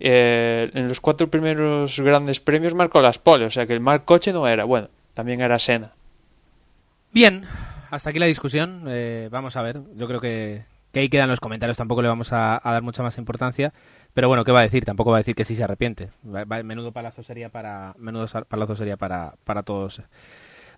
eh, 0.00 0.68
en 0.74 0.88
los 0.88 1.00
cuatro 1.00 1.28
primeros 1.28 2.00
grandes 2.00 2.40
premios 2.40 2.74
marcó 2.74 3.00
las 3.00 3.18
poles, 3.18 3.46
o 3.46 3.50
sea 3.52 3.68
que 3.68 3.72
el 3.72 3.80
mal 3.80 4.04
coche 4.04 4.32
no 4.32 4.48
era, 4.48 4.64
bueno, 4.64 4.88
también 5.14 5.40
era 5.40 5.60
Sena. 5.60 5.92
Bien, 7.16 7.44
hasta 7.90 8.10
aquí 8.10 8.18
la 8.18 8.26
discusión. 8.26 8.84
Eh, 8.88 9.30
vamos 9.32 9.56
a 9.56 9.62
ver, 9.62 9.80
yo 9.94 10.06
creo 10.06 10.20
que, 10.20 10.64
que, 10.92 11.00
ahí 11.00 11.08
quedan 11.08 11.30
los 11.30 11.40
comentarios, 11.40 11.78
tampoco 11.78 12.02
le 12.02 12.08
vamos 12.08 12.30
a, 12.34 12.60
dar 12.62 12.82
mucha 12.82 13.02
más 13.02 13.16
importancia. 13.16 13.72
Pero 14.12 14.28
bueno, 14.28 14.44
¿qué 14.44 14.52
va 14.52 14.60
a 14.60 14.64
decir? 14.64 14.84
Tampoco 14.84 15.12
va 15.12 15.16
a 15.16 15.20
decir 15.20 15.34
que 15.34 15.46
sí 15.46 15.56
se 15.56 15.64
arrepiente. 15.64 16.10
Menudo 16.22 16.92
palazo 16.92 17.22
sería 17.22 17.48
para 17.48 17.94
menudo 17.96 18.26
palazo 18.46 18.76
sería 18.76 18.98
para, 18.98 19.32
para 19.44 19.62
todos. 19.62 20.02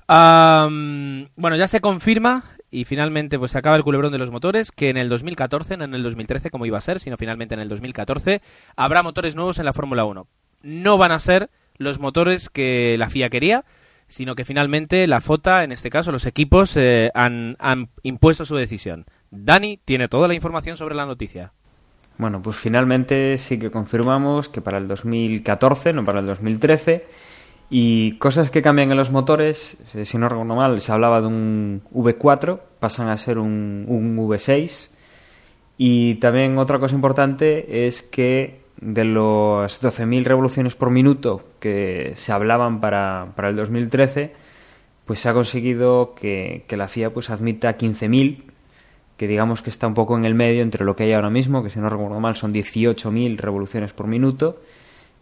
Bueno, 0.07 1.57
ya 1.57 1.66
se 1.66 1.81
confirma 1.81 2.44
y 2.70 2.85
finalmente 2.85 3.37
pues 3.37 3.51
se 3.51 3.59
acaba 3.59 3.74
el 3.74 3.83
culebrón 3.83 4.12
de 4.12 4.18
los 4.18 4.31
motores, 4.31 4.70
que 4.70 4.90
en 4.90 4.96
el 4.96 5.09
2014, 5.09 5.77
no 5.77 5.87
en 5.87 5.94
el 5.96 6.05
2013 6.05 6.51
como 6.51 6.66
iba 6.66 6.79
a 6.79 6.83
ser, 6.83 7.01
sino 7.01 7.16
finalmente 7.16 7.55
en 7.55 7.61
el 7.61 7.68
2014, 7.68 8.42
habrá 8.77 9.03
motores 9.03 9.35
nuevos 9.35 9.59
en 9.59 9.64
la 9.64 9.72
Fórmula 9.72 10.05
1. 10.05 10.29
No 10.62 10.98
van 10.98 11.11
a 11.11 11.18
ser 11.18 11.51
los 11.79 11.98
motores 11.98 12.48
que 12.48 12.94
la 12.96 13.11
FIA 13.11 13.29
quería, 13.29 13.64
sino 14.09 14.35
que 14.35 14.44
finalmente 14.44 15.07
la 15.07 15.21
FOTA, 15.21 15.64
en 15.64 15.73
este 15.73 15.90
caso 15.90 16.12
los 16.12 16.27
equipos, 16.27 16.77
eh, 16.77 17.11
han, 17.14 17.57
han 17.59 17.90
impuesto 18.03 18.44
su 18.44 18.57
decisión. 18.57 19.05
Dani 19.31 19.79
tiene 19.85 20.09
toda 20.09 20.29
la 20.29 20.35
información 20.35 20.77
sobre 20.77 20.94
la 20.94 21.07
noticia. 21.07 21.53
Bueno, 22.16 22.42
pues 22.42 22.57
finalmente 22.57 23.38
sí 23.38 23.59
que 23.59 23.71
confirmamos 23.71 24.49
que 24.49 24.61
para 24.61 24.79
el 24.79 24.88
2014, 24.88 25.92
no 25.92 26.05
para 26.05 26.21
el 26.21 26.27
2013, 26.27 27.07
y 27.71 28.12
cosas 28.18 28.51
que 28.51 28.62
cambian 28.62 28.90
en 28.90 28.97
los 28.97 29.12
motores, 29.12 29.77
si 30.03 30.18
no 30.18 30.29
recuerdo 30.29 30.55
mal, 30.55 30.81
se 30.81 30.90
hablaba 30.90 31.21
de 31.21 31.27
un 31.27 31.83
V4, 31.92 32.61
pasan 32.81 33.09
a 33.09 33.16
ser 33.18 33.38
un, 33.38 33.85
un 33.87 34.16
V6. 34.16 34.90
Y 35.77 36.16
también 36.16 36.59
otra 36.59 36.79
cosa 36.81 36.94
importante 36.94 37.87
es 37.87 38.03
que 38.03 38.62
de 38.80 39.04
las 39.04 39.82
12.000 39.82 40.24
revoluciones 40.24 40.74
por 40.74 40.90
minuto 40.90 41.44
que 41.60 42.12
se 42.16 42.32
hablaban 42.32 42.80
para, 42.80 43.32
para, 43.34 43.48
el 43.48 43.56
2013, 43.56 44.32
pues 45.04 45.20
se 45.20 45.28
ha 45.28 45.34
conseguido 45.34 46.14
que, 46.14 46.64
que 46.68 46.76
la 46.76 46.88
FIA 46.88 47.12
pues 47.12 47.30
admita 47.30 47.76
15.000, 47.76 48.42
que 49.16 49.26
digamos 49.26 49.62
que 49.62 49.70
está 49.70 49.86
un 49.86 49.94
poco 49.94 50.16
en 50.16 50.24
el 50.24 50.34
medio 50.34 50.62
entre 50.62 50.84
lo 50.84 50.94
que 50.94 51.04
hay 51.04 51.12
ahora 51.12 51.30
mismo, 51.30 51.62
que 51.62 51.70
si 51.70 51.80
no 51.80 51.90
recuerdo 51.90 52.20
mal 52.20 52.36
son 52.36 52.54
18.000 52.54 53.36
revoluciones 53.38 53.92
por 53.92 54.06
minuto, 54.06 54.60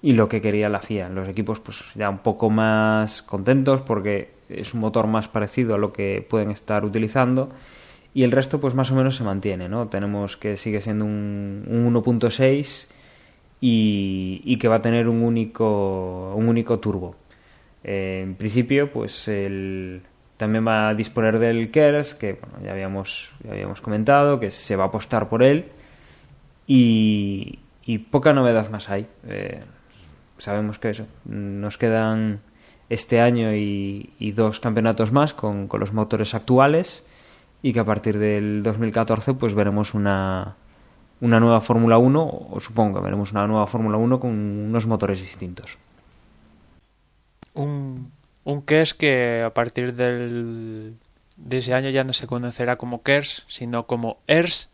y 0.02 0.12
lo 0.12 0.28
que 0.28 0.40
quería 0.40 0.68
la 0.68 0.80
FIA. 0.80 1.08
Los 1.08 1.28
equipos 1.28 1.60
pues 1.60 1.82
ya 1.94 2.10
un 2.10 2.18
poco 2.18 2.50
más 2.50 3.22
contentos 3.22 3.80
porque 3.80 4.30
es 4.48 4.74
un 4.74 4.80
motor 4.80 5.06
más 5.06 5.28
parecido 5.28 5.74
a 5.74 5.78
lo 5.78 5.92
que 5.92 6.24
pueden 6.28 6.50
estar 6.50 6.84
utilizando 6.84 7.50
y 8.14 8.22
el 8.22 8.32
resto 8.32 8.60
pues 8.60 8.74
más 8.74 8.90
o 8.90 8.94
menos 8.94 9.16
se 9.16 9.24
mantiene, 9.24 9.68
¿no? 9.68 9.88
Tenemos 9.88 10.36
que 10.36 10.56
sigue 10.56 10.80
siendo 10.80 11.04
un, 11.04 11.64
un 11.66 11.94
1.6 11.94 12.88
y, 13.60 14.56
que 14.58 14.68
va 14.68 14.76
a 14.76 14.82
tener 14.82 15.08
un 15.08 15.22
único 15.22 16.34
un 16.34 16.48
único 16.48 16.78
turbo. 16.78 17.16
Eh, 17.84 18.20
en 18.24 18.34
principio 18.34 18.92
pues 18.92 19.28
el 19.28 20.02
también 20.36 20.66
va 20.66 20.90
a 20.90 20.94
disponer 20.94 21.38
del 21.38 21.70
KERS, 21.70 22.14
que 22.14 22.34
bueno, 22.34 22.58
ya 22.64 22.72
habíamos 22.72 23.32
ya 23.44 23.52
habíamos 23.52 23.80
comentado 23.80 24.38
que 24.40 24.50
se 24.50 24.76
va 24.76 24.84
a 24.84 24.86
apostar 24.88 25.28
por 25.28 25.42
él 25.42 25.66
y, 26.66 27.58
y 27.84 27.98
poca 27.98 28.32
novedad 28.32 28.68
más 28.70 28.90
hay. 28.90 29.06
Eh, 29.26 29.60
sabemos 30.38 30.78
que 30.78 30.90
eso, 30.90 31.06
nos 31.24 31.78
quedan 31.78 32.40
este 32.88 33.20
año 33.20 33.54
y, 33.54 34.10
y 34.18 34.32
dos 34.32 34.60
campeonatos 34.60 35.12
más 35.12 35.34
con, 35.34 35.66
con, 35.66 35.80
los 35.80 35.92
motores 35.92 36.34
actuales 36.34 37.04
y 37.62 37.72
que 37.72 37.80
a 37.80 37.84
partir 37.84 38.18
del 38.18 38.62
2014 38.62 39.34
pues 39.34 39.54
veremos 39.54 39.94
una, 39.94 40.56
una 41.20 41.40
nueva 41.40 41.60
Fórmula 41.60 41.98
1 41.98 42.48
o 42.50 42.60
supongo 42.60 42.98
que 42.98 43.04
veremos 43.04 43.32
una 43.32 43.46
nueva 43.46 43.66
Fórmula 43.66 43.96
1 43.96 44.20
con 44.20 44.30
unos 44.30 44.86
motores 44.86 45.20
distintos. 45.20 45.78
Un, 47.54 48.12
un 48.44 48.62
KERS 48.62 48.94
que 48.94 49.42
a 49.42 49.50
partir 49.54 49.94
del, 49.94 50.96
de 51.36 51.58
ese 51.58 51.74
año 51.74 51.90
ya 51.90 52.04
no 52.04 52.12
se 52.12 52.26
conocerá 52.26 52.76
como 52.76 53.02
KERS, 53.02 53.44
sino 53.48 53.86
como 53.86 54.18
ERS 54.26 54.68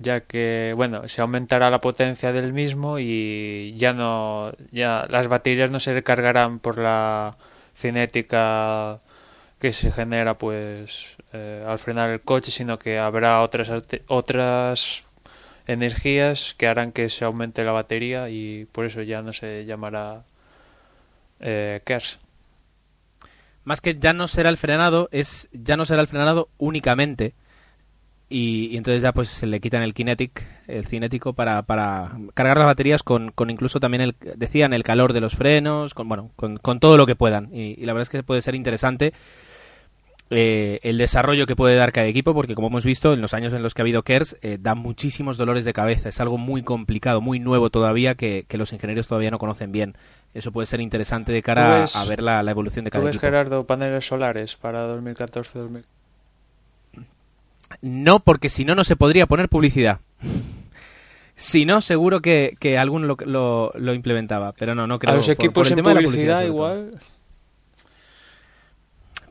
ya 0.00 0.20
que 0.20 0.72
bueno 0.76 1.08
se 1.08 1.20
aumentará 1.20 1.70
la 1.70 1.80
potencia 1.80 2.32
del 2.32 2.52
mismo 2.52 2.98
y 2.98 3.74
ya 3.76 3.92
no 3.92 4.52
ya 4.70 5.06
las 5.10 5.26
baterías 5.28 5.70
no 5.70 5.80
se 5.80 5.92
recargarán 5.92 6.60
por 6.60 6.78
la 6.78 7.36
cinética 7.74 9.00
que 9.58 9.72
se 9.72 9.90
genera 9.90 10.38
pues 10.38 11.16
eh, 11.32 11.64
al 11.66 11.78
frenar 11.80 12.10
el 12.10 12.20
coche 12.20 12.50
sino 12.52 12.78
que 12.78 12.98
habrá 12.98 13.42
otras 13.42 13.70
otras 14.06 15.04
energías 15.68 16.54
que 16.58 16.66
harán 16.66 16.90
que 16.90 17.08
se 17.08 17.24
aumente 17.24 17.64
la 17.64 17.72
batería 17.72 18.28
y 18.28 18.64
por 18.72 18.86
eso 18.86 19.02
ya 19.02 19.22
no 19.22 19.32
se 19.32 19.64
llamará 19.64 20.24
eh, 21.38 21.80
KERS 21.84 22.18
más 23.64 23.80
que 23.80 23.96
ya 23.96 24.12
no 24.12 24.26
será 24.26 24.48
el 24.48 24.56
frenado 24.56 25.08
es 25.12 25.48
ya 25.52 25.76
no 25.76 25.84
será 25.84 26.00
el 26.00 26.08
frenado 26.08 26.48
únicamente 26.58 27.34
y, 28.30 28.76
entonces 28.76 29.02
ya 29.02 29.12
pues 29.12 29.28
se 29.28 29.46
le 29.46 29.58
quitan 29.58 29.82
el 29.82 29.94
kinetic, 29.94 30.46
el 30.66 30.84
cinético 30.84 31.32
para, 31.32 31.62
para 31.62 32.12
cargar 32.34 32.58
las 32.58 32.66
baterías 32.66 33.02
con, 33.02 33.30
con 33.30 33.48
incluso 33.48 33.80
también 33.80 34.02
el, 34.02 34.16
decían 34.36 34.74
el 34.74 34.82
calor 34.84 35.14
de 35.14 35.22
los 35.22 35.34
frenos, 35.34 35.94
con 35.94 36.08
bueno, 36.08 36.30
con, 36.36 36.58
con 36.58 36.78
todo 36.78 36.98
lo 36.98 37.06
que 37.06 37.16
puedan. 37.16 37.48
Y, 37.54 37.80
y, 37.80 37.86
la 37.86 37.94
verdad 37.94 38.02
es 38.02 38.10
que 38.10 38.22
puede 38.22 38.42
ser 38.42 38.54
interesante 38.54 39.14
eh, 40.30 40.80
el 40.82 40.98
desarrollo 40.98 41.46
que 41.46 41.56
puede 41.56 41.76
dar 41.76 41.92
cada 41.92 42.06
equipo, 42.06 42.34
porque 42.34 42.54
como 42.54 42.68
hemos 42.68 42.84
visto 42.84 43.14
en 43.14 43.20
los 43.20 43.32
años 43.32 43.52
en 43.54 43.62
los 43.62 43.72
que 43.72 43.82
ha 43.82 43.84
habido 43.84 44.02
KERS, 44.02 44.36
eh, 44.42 44.58
da 44.60 44.74
muchísimos 44.74 45.38
dolores 45.38 45.64
de 45.64 45.72
cabeza. 45.72 46.10
Es 46.10 46.20
algo 46.20 46.36
muy 46.36 46.62
complicado, 46.62 47.20
muy 47.20 47.40
nuevo 47.40 47.70
todavía 47.70 48.14
que, 48.14 48.44
que 48.46 48.58
los 48.58 48.72
ingenieros 48.72 49.08
todavía 49.08 49.30
no 49.30 49.38
conocen 49.38 49.72
bien. 49.72 49.96
Eso 50.34 50.52
puede 50.52 50.66
ser 50.66 50.80
interesante 50.80 51.32
de 51.32 51.42
cara 51.42 51.80
ves, 51.80 51.96
a, 51.96 52.04
ver 52.04 52.22
la, 52.22 52.42
la, 52.42 52.50
evolución 52.50 52.84
de 52.84 52.90
cada 52.90 53.02
¿tú 53.02 53.06
ves, 53.06 53.16
equipo. 53.16 53.26
Gerardo, 53.26 53.66
paneles 53.66 54.06
solares 54.06 54.56
para 54.56 54.86
2014-2015? 54.98 55.84
No, 57.82 58.20
porque 58.20 58.50
si 58.50 58.64
no, 58.64 58.74
no 58.74 58.84
se 58.84 58.96
podría 58.96 59.26
poner 59.26 59.48
publicidad. 59.48 60.00
si 61.36 61.64
no, 61.64 61.80
seguro 61.80 62.20
que, 62.20 62.56
que 62.60 62.76
alguno 62.78 63.06
lo, 63.06 63.16
lo, 63.24 63.72
lo, 63.74 63.94
implementaba, 63.94 64.52
pero 64.52 64.74
no, 64.74 64.86
no 64.86 64.98
creo. 64.98 65.14
A 65.14 65.16
los 65.16 65.28
equipos 65.28 65.68
por, 65.68 65.82
por 65.82 65.92
el 65.92 65.98
en 65.98 66.04
publicidad, 66.04 66.40
publicidad 66.40 66.44
igual. 66.44 67.00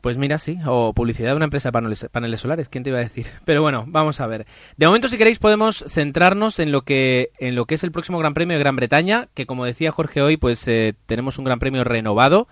Pues 0.00 0.16
mira, 0.16 0.38
sí, 0.38 0.58
o 0.66 0.92
publicidad 0.94 1.30
de 1.30 1.36
una 1.36 1.46
empresa 1.46 1.68
de 1.68 1.72
paneles, 1.72 2.06
paneles, 2.12 2.40
solares, 2.40 2.68
¿quién 2.68 2.84
te 2.84 2.90
iba 2.90 2.98
a 2.98 3.02
decir? 3.02 3.26
Pero 3.44 3.62
bueno, 3.62 3.84
vamos 3.88 4.20
a 4.20 4.26
ver. 4.26 4.46
De 4.76 4.86
momento, 4.86 5.08
si 5.08 5.18
queréis, 5.18 5.38
podemos 5.38 5.84
centrarnos 5.88 6.58
en 6.60 6.70
lo 6.72 6.82
que 6.82 7.30
en 7.38 7.54
lo 7.56 7.64
que 7.66 7.74
es 7.74 7.82
el 7.84 7.90
próximo 7.92 8.18
Gran 8.18 8.34
Premio 8.34 8.54
de 8.56 8.60
Gran 8.62 8.76
Bretaña, 8.76 9.28
que 9.34 9.46
como 9.46 9.64
decía 9.64 9.90
Jorge 9.90 10.22
hoy, 10.22 10.36
pues 10.36 10.66
eh, 10.68 10.94
tenemos 11.06 11.38
un 11.38 11.44
Gran 11.44 11.58
Premio 11.58 11.82
renovado 11.84 12.46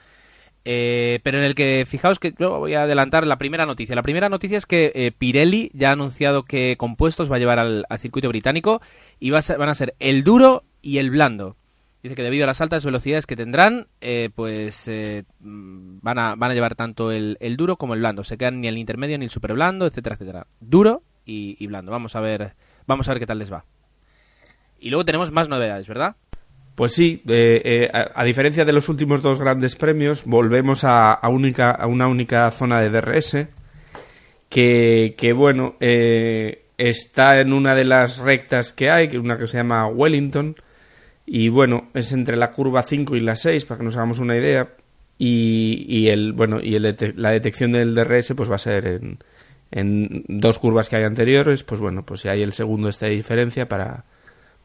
eh, 0.69 1.21
pero 1.23 1.39
en 1.39 1.45
el 1.45 1.55
que 1.55 1.85
fijaos 1.87 2.19
que 2.19 2.35
yo 2.37 2.59
voy 2.59 2.75
a 2.75 2.83
adelantar 2.83 3.25
la 3.25 3.39
primera 3.39 3.67
noticia. 3.67 3.95
La 3.95 4.03
primera 4.03 4.29
noticia 4.29 4.59
es 4.59 4.67
que 4.67 4.91
eh, 4.97 5.13
Pirelli 5.17 5.71
ya 5.75 5.91
ha 5.91 5.93
anunciado 5.93 6.43
que 6.45 6.75
compuestos 6.77 7.31
va 7.31 7.37
a 7.37 7.39
llevar 7.39 7.61
al, 7.61 7.85
al 7.89 7.99
circuito 8.01 8.29
británico 8.29 8.81
y 9.21 9.31
va 9.31 9.39
a 9.39 9.43
ser- 9.43 9.59
van 9.59 9.69
a 9.69 9.75
ser 9.77 9.95
el 10.01 10.25
duro 10.25 10.65
y 10.83 10.99
el 10.99 11.11
blando. 11.11 11.57
Dice 12.07 12.15
que 12.15 12.23
debido 12.23 12.45
a 12.45 12.47
las 12.47 12.61
altas 12.61 12.85
velocidades 12.85 13.27
que 13.27 13.35
tendrán, 13.35 13.89
eh, 14.01 14.31
pues 14.33 14.87
eh, 14.87 15.25
van, 15.41 16.19
a, 16.21 16.37
van 16.37 16.53
a 16.53 16.55
llevar 16.55 16.77
tanto 16.77 17.11
el, 17.11 17.37
el 17.41 17.57
duro 17.57 17.77
como 17.77 17.95
el 17.95 18.01
blando. 18.01 18.23
Se 18.23 18.39
quedan 18.39 18.61
ni 18.61 18.69
el 18.69 18.79
intermedio 18.79 19.19
ni 19.19 19.25
el 19.25 19.31
super 19.31 19.55
blando, 19.55 19.87
etcétera, 19.87 20.15
etcétera. 20.15 20.47
Duro 20.61 21.03
y, 21.25 21.67
blando. 21.67 21.91
Vamos 21.91 22.15
a 22.15 22.21
ver, 22.21 22.55
vamos 22.87 23.09
a 23.09 23.13
ver 23.13 23.19
qué 23.19 23.27
tal 23.27 23.41
les 23.41 23.53
va. 23.53 23.65
Y 24.79 24.91
luego 24.91 25.05
tenemos 25.05 25.33
más 25.33 25.49
novedades, 25.49 25.89
¿verdad? 25.89 26.15
Pues 26.77 26.93
sí, 26.93 27.25
eh, 27.27 27.61
eh, 27.65 27.91
a, 27.93 28.23
diferencia 28.23 28.65
de 28.65 28.73
los 28.73 28.89
últimos 28.89 29.21
dos 29.21 29.41
grandes 29.41 29.75
premios, 29.75 30.25
volvemos 30.25 30.85
a, 30.85 31.13
a 31.13 31.29
única, 31.29 31.73
a 31.73 31.89
una 31.89 32.07
única 32.07 32.49
zona 32.53 32.81
de 32.81 32.91
DRS 32.91 33.49
que, 34.49 35.17
que, 35.19 35.33
bueno, 35.33 35.75
eh, 35.81 36.67
está 36.79 37.41
en 37.41 37.53
una 37.53 37.75
de 37.75 37.85
las 37.85 38.19
rectas 38.19 38.73
que 38.73 38.91
hay, 38.91 39.09
que 39.09 39.19
una 39.19 39.39
que 39.39 39.47
se 39.47 39.57
llama 39.57 39.87
Wellington, 39.89 40.57
y 41.27 41.49
bueno, 41.49 41.89
es 41.95 42.13
entre 42.13 42.37
la 42.37 42.53
curva 42.53 42.83
5 42.83 43.17
y 43.17 43.21
la 43.21 43.35
6, 43.37 43.65
para 43.67 43.79
que 43.79 43.85
nos 43.85 43.97
hagamos 43.97 44.19
una 44.21 44.37
idea, 44.37 44.69
y, 45.19 45.85
y 45.89 46.09
el, 46.09 46.33
bueno, 46.33 46.61
y 46.63 46.75
el 46.77 47.15
la 47.17 47.31
detección 47.31 47.73
del 47.73 47.95
DRS 47.95 48.35
pues 48.37 48.51
va 48.51 48.57
a 48.57 48.59
ser 48.59 48.87
en, 48.87 49.19
en 49.71 50.25
dos 50.29 50.59
curvas 50.59 50.89
que 50.89 50.97
hay 50.97 51.05
anteriores, 51.05 51.63
pues 51.65 51.81
bueno, 51.81 52.05
pues 52.05 52.21
si 52.21 52.29
hay 52.29 52.43
el 52.43 52.53
segundo 52.53 52.89
esta 52.89 53.07
diferencia 53.07 53.67
para, 53.69 54.05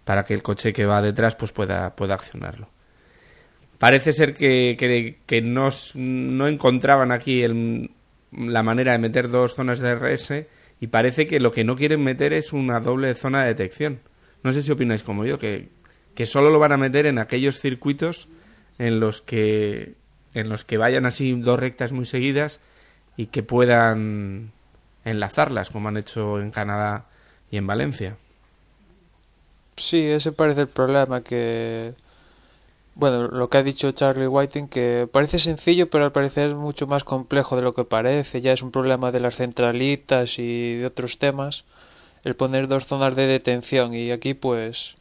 para 0.06 0.24
que 0.24 0.34
el 0.34 0.44
coche 0.44 0.74
que 0.74 0.86
va 0.86 1.02
detrás 1.02 1.36
pues 1.36 1.52
pueda, 1.52 1.96
pueda 1.96 2.14
accionarlo. 2.16 2.70
Parece 3.78 4.14
ser 4.14 4.36
que, 4.36 4.76
que, 5.26 5.42
no, 5.42 5.70
no 5.96 6.48
encontraban 6.48 7.12
aquí 7.12 7.42
el- 7.42 7.90
la 8.32 8.62
manera 8.62 8.92
de 8.92 9.00
meter 9.00 9.30
dos 9.30 9.56
zonas 9.56 9.80
de 9.80 9.90
RS 9.96 10.48
y 10.80 10.88
parece 10.88 11.26
que 11.28 11.40
lo 11.40 11.52
que 11.52 11.64
no 11.64 11.76
quieren 11.76 12.04
meter 12.04 12.32
es 12.34 12.54
una 12.54 12.80
doble 12.80 13.16
zona 13.16 13.42
de 13.42 13.48
detección. 13.48 14.00
No 14.44 14.52
sé 14.52 14.62
si 14.62 14.72
opináis 14.72 15.04
como 15.04 15.26
yo, 15.26 15.40
que, 15.40 15.70
que 16.16 16.26
solo 16.26 16.50
lo 16.50 16.60
van 16.60 16.72
a 16.72 16.78
meter 16.78 17.06
en 17.06 17.20
aquellos 17.20 17.60
circuitos 17.60 18.28
en 18.78 19.00
los 19.00 19.22
que 19.22 19.94
en 20.34 20.50
los 20.50 20.64
que 20.64 20.78
vayan 20.78 21.06
así 21.06 21.34
dos 21.34 21.60
rectas 21.60 21.92
muy 21.92 22.06
seguidas 22.06 22.60
y 23.18 23.28
que 23.28 23.44
puedan 23.44 24.52
enlazarlas 25.04 25.70
como 25.70 25.90
han 25.90 25.98
hecho 25.98 26.40
en 26.40 26.52
Canadá 26.52 27.06
y 27.50 27.58
en 27.58 27.68
Valencia. 27.68 28.18
Sí, 29.78 30.00
ese 30.00 30.32
parece 30.32 30.62
el 30.62 30.68
problema 30.68 31.22
que... 31.22 31.94
Bueno, 32.94 33.30
lo 33.30 33.50
que 33.50 33.58
ha 33.58 33.64
dicho 33.64 33.92
Charlie 33.94 34.28
Whiting, 34.28 34.68
que 34.68 35.08
parece 35.12 35.40
sencillo, 35.40 35.90
pero 35.90 36.06
al 36.06 36.12
parecer 36.12 36.50
es 36.50 36.56
mucho 36.56 36.88
más 36.88 37.04
complejo 37.04 37.56
de 37.56 37.62
lo 37.62 37.74
que 37.74 37.86
parece. 37.86 38.42
Ya 38.42 38.54
es 38.54 38.62
un 38.62 38.72
problema 38.72 39.12
de 39.12 39.22
las 39.22 39.38
centralitas 39.38 40.38
y 40.40 40.76
de 40.76 40.86
otros 40.86 41.18
temas. 41.18 41.64
El 42.24 42.36
poner 42.36 42.68
dos 42.68 42.86
zonas 42.86 43.16
de 43.16 43.28
detención. 43.28 43.94
Y 43.94 44.12
aquí, 44.12 44.34
pues... 44.34 44.96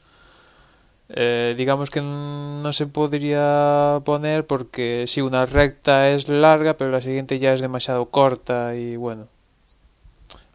eh, 1.12 1.55
digamos 1.57 1.90
que 1.90 2.01
no 2.01 2.73
se 2.73 2.87
podría 2.87 4.01
poner 4.05 4.46
porque 4.46 5.07
si 5.07 5.20
una 5.20 5.44
recta 5.46 6.11
es 6.11 6.29
larga, 6.29 6.75
pero 6.75 6.90
la 6.90 7.01
siguiente 7.01 7.38
ya 7.38 7.53
es 7.53 7.61
demasiado 7.61 8.07
corta 8.07 8.75
y 8.77 8.96
bueno. 8.96 9.29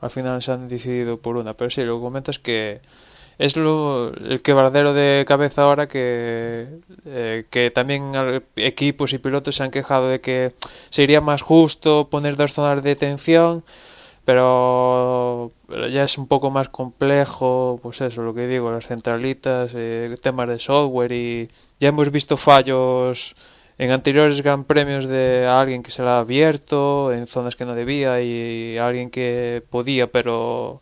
Al 0.02 0.12
final 0.12 0.42
se 0.42 0.52
han 0.52 0.68
decidido 0.68 1.18
por 1.18 1.38
una. 1.38 1.54
Pero 1.56 1.70
sí, 1.72 1.84
lo 1.84 1.98
que 1.98 2.02
comentas 2.02 2.40
que 2.40 2.82
es 3.38 3.58
lo, 3.58 4.14
el 4.14 4.42
quebradero 4.42 4.94
de 4.94 5.26
cabeza 5.28 5.64
ahora 5.64 5.88
que, 5.88 6.68
eh, 7.06 7.46
que 7.50 7.72
también 7.72 8.14
equipos 8.56 9.14
y 9.14 9.18
pilotos 9.18 9.56
se 9.56 9.64
han 9.64 9.72
quejado 9.72 10.10
de 10.10 10.22
que 10.22 10.54
sería 10.90 11.22
más 11.22 11.42
justo 11.42 12.08
poner 12.10 12.36
dos 12.36 12.54
zonas 12.54 12.84
de 12.84 12.90
detención, 12.92 13.64
pero 14.26 15.52
ya 15.92 16.04
es 16.04 16.18
un 16.18 16.28
poco 16.28 16.50
más 16.52 16.70
complejo, 16.70 17.80
pues 17.82 18.02
eso, 18.02 18.24
lo 18.24 18.34
que 18.34 18.48
digo, 18.48 18.72
las 18.72 18.88
centralitas, 18.88 19.72
eh, 19.76 20.16
temas 20.22 20.48
de 20.50 20.60
software 20.60 21.12
y 21.12 21.48
ya 21.80 21.90
hemos 21.90 22.12
visto 22.12 22.38
fallos 22.38 23.36
en 23.78 23.92
anteriores 23.92 24.42
gran 24.42 24.64
premios 24.66 25.06
de 25.08 25.48
alguien 25.48 25.84
que 25.84 25.92
se 25.92 26.02
la 26.04 26.18
ha 26.18 26.20
abierto 26.22 27.12
en 27.14 27.28
zonas 27.28 27.56
que 27.56 27.66
no 27.66 27.76
debía 27.76 28.22
y 28.22 28.78
alguien 28.78 29.10
que 29.12 29.64
podía 29.70 30.08
pero 30.12 30.80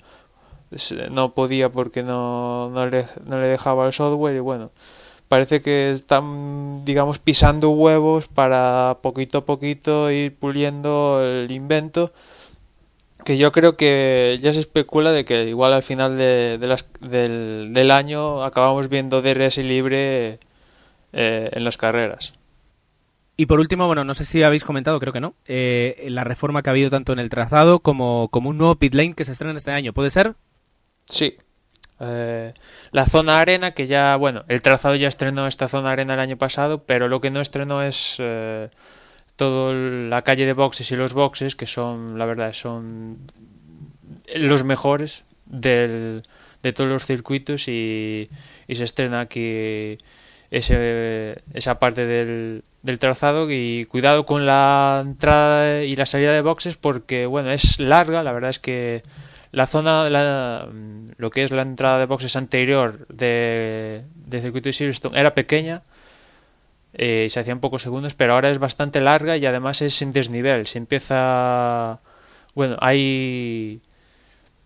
se- 0.76 1.10
no 1.10 1.34
podía 1.34 1.70
porque 1.72 2.04
no, 2.04 2.70
no, 2.70 2.86
le, 2.88 3.06
no 3.26 3.40
le 3.40 3.48
dejaba 3.48 3.86
el 3.88 3.94
software 3.94 4.36
y 4.36 4.40
bueno, 4.40 4.72
parece 5.28 5.62
que 5.62 5.92
están, 5.92 6.86
digamos, 6.86 7.20
pisando 7.20 7.72
huevos 7.72 8.28
para 8.28 9.00
poquito 9.02 9.40
a 9.40 9.46
poquito 9.46 10.12
ir 10.12 10.36
puliendo 10.38 11.22
el 11.24 11.52
invento 11.52 12.14
que 13.24 13.38
yo 13.38 13.52
creo 13.52 13.78
que 13.78 14.40
ya 14.42 14.54
se 14.54 14.60
especula 14.62 15.12
de 15.12 15.26
que 15.26 15.46
igual 15.50 15.74
al 15.74 15.84
final 15.84 16.18
de, 16.18 16.58
de 16.60 16.68
las- 16.68 16.86
del, 17.02 17.72
del 17.74 17.92
año 17.92 18.44
acabamos 18.44 18.90
viendo 18.90 19.22
DRS 19.22 19.58
libre 19.64 20.40
eh, 21.14 21.50
en 21.54 21.64
las 21.64 21.78
carreras. 21.78 22.34
Y 23.36 23.48
por 23.48 23.60
último, 23.60 23.88
bueno, 23.88 24.04
no 24.04 24.14
sé 24.14 24.26
si 24.26 24.44
habéis 24.44 24.64
comentado, 24.64 25.00
creo 25.00 25.14
que 25.14 25.20
no, 25.20 25.34
eh, 25.46 26.06
la 26.10 26.24
reforma 26.24 26.62
que 26.62 26.70
ha 26.70 26.72
habido 26.72 26.90
tanto 26.92 27.14
en 27.14 27.20
el 27.20 27.30
trazado 27.30 27.80
como, 27.80 28.30
como 28.30 28.50
un 28.50 28.58
nuevo 28.58 28.76
pit 28.76 28.94
lane 28.94 29.14
que 29.16 29.26
se 29.26 29.32
estrena 29.32 29.58
este 29.58 29.72
año. 29.72 29.94
¿Puede 29.94 30.10
ser? 30.12 30.36
Sí. 31.08 31.36
Eh, 32.00 32.54
la 32.92 33.06
zona 33.06 33.40
arena, 33.40 33.74
que 33.74 33.88
ya, 33.88 34.16
bueno, 34.18 34.44
el 34.50 34.62
trazado 34.62 34.96
ya 34.96 35.08
estrenó 35.08 35.48
esta 35.48 35.68
zona 35.68 35.92
arena 35.92 36.16
el 36.16 36.20
año 36.20 36.38
pasado, 36.38 36.84
pero 36.86 37.08
lo 37.08 37.22
que 37.22 37.32
no 37.32 37.42
estrenó 37.42 37.84
es 37.84 38.18
todo 39.36 39.74
la 39.74 40.22
calle 40.24 40.46
de 40.46 40.54
boxes 40.54 40.92
y 40.92 40.96
los 40.96 41.14
boxes, 41.14 41.56
que 41.56 41.68
son, 41.68 42.18
la 42.20 42.26
verdad, 42.26 42.54
son 42.54 43.20
los 44.36 44.64
mejores 44.64 45.26
del, 45.46 46.24
de 46.62 46.74
todos 46.74 46.90
los 46.90 47.06
circuitos 47.06 47.68
y, 47.68 48.30
y 48.68 48.76
se 48.76 48.84
estrena 48.84 49.22
aquí 49.22 49.98
ese, 50.52 51.42
esa 51.54 51.80
parte 51.80 52.06
del, 52.06 52.64
del 52.82 53.00
trazado. 53.00 53.48
Y 53.52 53.86
cuidado 53.86 54.26
con 54.26 54.46
la 54.46 55.02
entrada 55.06 55.84
y 55.84 55.96
la 55.96 56.06
salida 56.06 56.32
de 56.34 56.42
boxes 56.42 56.76
porque 56.76 57.26
bueno 57.26 57.52
es 57.52 57.80
larga. 57.80 58.24
La 58.24 58.32
verdad 58.34 58.50
es 58.52 58.60
que 58.60 59.04
la 59.52 59.68
zona 59.68 60.10
la- 60.10 60.68
lo 61.18 61.30
que 61.30 61.44
es 61.44 61.52
la 61.52 61.62
entrada 61.62 62.00
de 62.00 62.06
boxes 62.06 62.36
anterior 62.36 63.08
de, 63.10 64.04
del 64.16 64.42
circuito 64.42 64.70
de 64.70 64.74
Silverstone 64.74 65.20
era 65.20 65.34
pequeña 65.36 65.84
eh, 66.94 67.28
se 67.30 67.40
hacían 67.40 67.60
pocos 67.60 67.82
segundos 67.82 68.14
pero 68.14 68.34
ahora 68.34 68.50
es 68.50 68.60
bastante 68.60 69.02
larga 69.02 69.38
y 69.38 69.46
además 69.46 69.82
es 69.82 70.02
en 70.02 70.14
desnivel. 70.14 70.68
Se 70.68 70.78
empieza 70.78 72.00
bueno 72.56 72.78
hay 72.80 73.82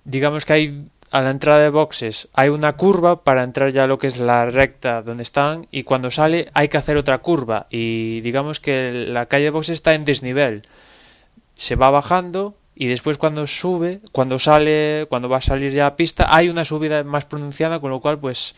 digamos 0.03 0.45
que 0.45 0.53
hay 0.53 0.85
a 1.09 1.21
la 1.21 1.31
entrada 1.31 1.63
de 1.63 1.69
boxes 1.69 2.27
hay 2.33 2.49
una 2.49 2.73
curva 2.73 3.23
para 3.23 3.43
entrar 3.43 3.71
ya 3.71 3.85
a 3.85 3.87
lo 3.87 3.97
que 3.97 4.07
es 4.07 4.17
la 4.17 4.45
recta 4.45 5.01
donde 5.01 5.23
están 5.23 5.67
y 5.71 5.83
cuando 5.83 6.11
sale 6.11 6.49
hay 6.53 6.67
que 6.67 6.77
hacer 6.77 6.97
otra 6.97 7.19
curva 7.19 7.67
y 7.69 8.21
digamos 8.21 8.59
que 8.59 8.91
la 8.91 9.27
calle 9.27 9.45
de 9.45 9.51
boxes 9.51 9.75
está 9.75 9.93
en 9.93 10.05
desnivel. 10.05 10.63
Se 11.55 11.75
va 11.75 11.89
bajando 11.89 12.55
y 12.75 12.87
después 12.87 13.17
cuando 13.17 13.47
sube 13.47 14.01
cuando 14.11 14.37
sale 14.37 15.07
cuando 15.09 15.29
va 15.29 15.37
a 15.37 15.41
salir 15.41 15.71
ya 15.71 15.87
a 15.87 15.95
pista 15.95 16.27
hay 16.29 16.47
una 16.49 16.63
subida 16.63 17.03
más 17.03 17.25
pronunciada 17.25 17.79
con 17.79 17.89
lo 17.89 18.01
cual 18.01 18.19
pues 18.19 18.53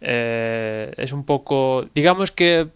eh, 0.00 0.92
es 0.96 1.12
un 1.12 1.24
poco 1.24 1.86
digamos 1.94 2.30
que 2.30 2.68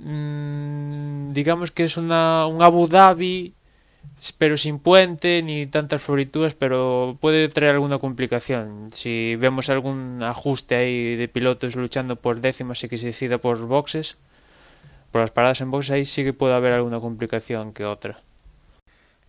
mm, 0.00 1.32
digamos 1.32 1.70
que 1.70 1.84
es 1.84 1.96
una 1.96 2.46
un 2.46 2.62
Abu 2.62 2.86
Dhabi 2.86 3.54
pero 4.38 4.56
sin 4.56 4.78
puente 4.78 5.42
ni 5.42 5.66
tantas 5.66 6.02
florituras, 6.02 6.54
pero 6.54 7.16
puede 7.20 7.48
traer 7.48 7.74
alguna 7.74 7.98
complicación. 7.98 8.88
Si 8.92 9.36
vemos 9.36 9.68
algún 9.68 10.22
ajuste 10.22 10.74
ahí 10.74 11.16
de 11.16 11.28
pilotos 11.28 11.76
luchando 11.76 12.16
por 12.16 12.40
décimas 12.40 12.82
y 12.82 12.88
que 12.88 12.98
se 12.98 13.06
decida 13.06 13.38
por 13.38 13.58
boxes, 13.66 14.16
por 15.12 15.20
las 15.20 15.30
paradas 15.30 15.60
en 15.60 15.70
boxes, 15.70 15.90
ahí 15.90 16.04
sí 16.04 16.24
que 16.24 16.32
puede 16.32 16.54
haber 16.54 16.72
alguna 16.72 17.00
complicación 17.00 17.72
que 17.72 17.84
otra. 17.84 18.18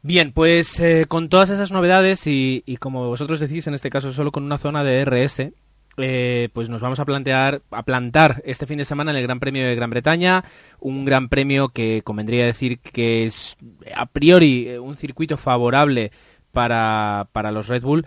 Bien, 0.01 0.31
pues 0.31 0.79
eh, 0.79 1.05
con 1.07 1.27
todas 1.27 1.49
esas 1.49 1.71
novedades 1.71 2.27
y, 2.27 2.63
y 2.65 2.77
como 2.77 3.07
vosotros 3.07 3.39
decís, 3.39 3.67
en 3.67 3.73
este 3.73 3.89
caso 3.89 4.13
solo 4.13 4.31
con 4.31 4.43
una 4.43 4.57
zona 4.57 4.83
de 4.83 5.03
RS, 5.03 5.51
eh, 5.97 6.49
pues 6.53 6.69
nos 6.69 6.81
vamos 6.81 6.99
a 6.99 7.05
plantear, 7.05 7.61
a 7.71 7.83
plantar 7.83 8.41
este 8.45 8.67
fin 8.67 8.77
de 8.77 8.85
semana 8.85 9.11
en 9.11 9.17
el 9.17 9.23
Gran 9.23 9.39
Premio 9.39 9.65
de 9.65 9.75
Gran 9.75 9.89
Bretaña, 9.89 10.43
un 10.79 11.05
Gran 11.05 11.29
Premio 11.29 11.69
que 11.69 12.01
convendría 12.03 12.45
decir 12.45 12.79
que 12.79 13.25
es 13.25 13.57
a 13.95 14.05
priori 14.05 14.67
eh, 14.67 14.79
un 14.79 14.95
circuito 14.95 15.37
favorable 15.37 16.11
para, 16.51 17.29
para 17.31 17.51
los 17.51 17.67
Red 17.67 17.83
Bull. 17.83 18.05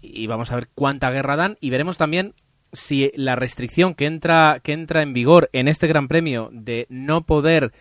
Y 0.00 0.26
vamos 0.26 0.52
a 0.52 0.56
ver 0.56 0.68
cuánta 0.74 1.10
guerra 1.10 1.36
dan 1.36 1.58
y 1.60 1.70
veremos 1.70 1.98
también 1.98 2.34
si 2.72 3.10
la 3.14 3.36
restricción 3.36 3.94
que 3.94 4.06
entra, 4.06 4.60
que 4.62 4.72
entra 4.72 5.02
en 5.02 5.12
vigor 5.12 5.50
en 5.52 5.68
este 5.68 5.86
Gran 5.86 6.08
Premio 6.08 6.50
de 6.52 6.86
no 6.88 7.22
poder 7.22 7.72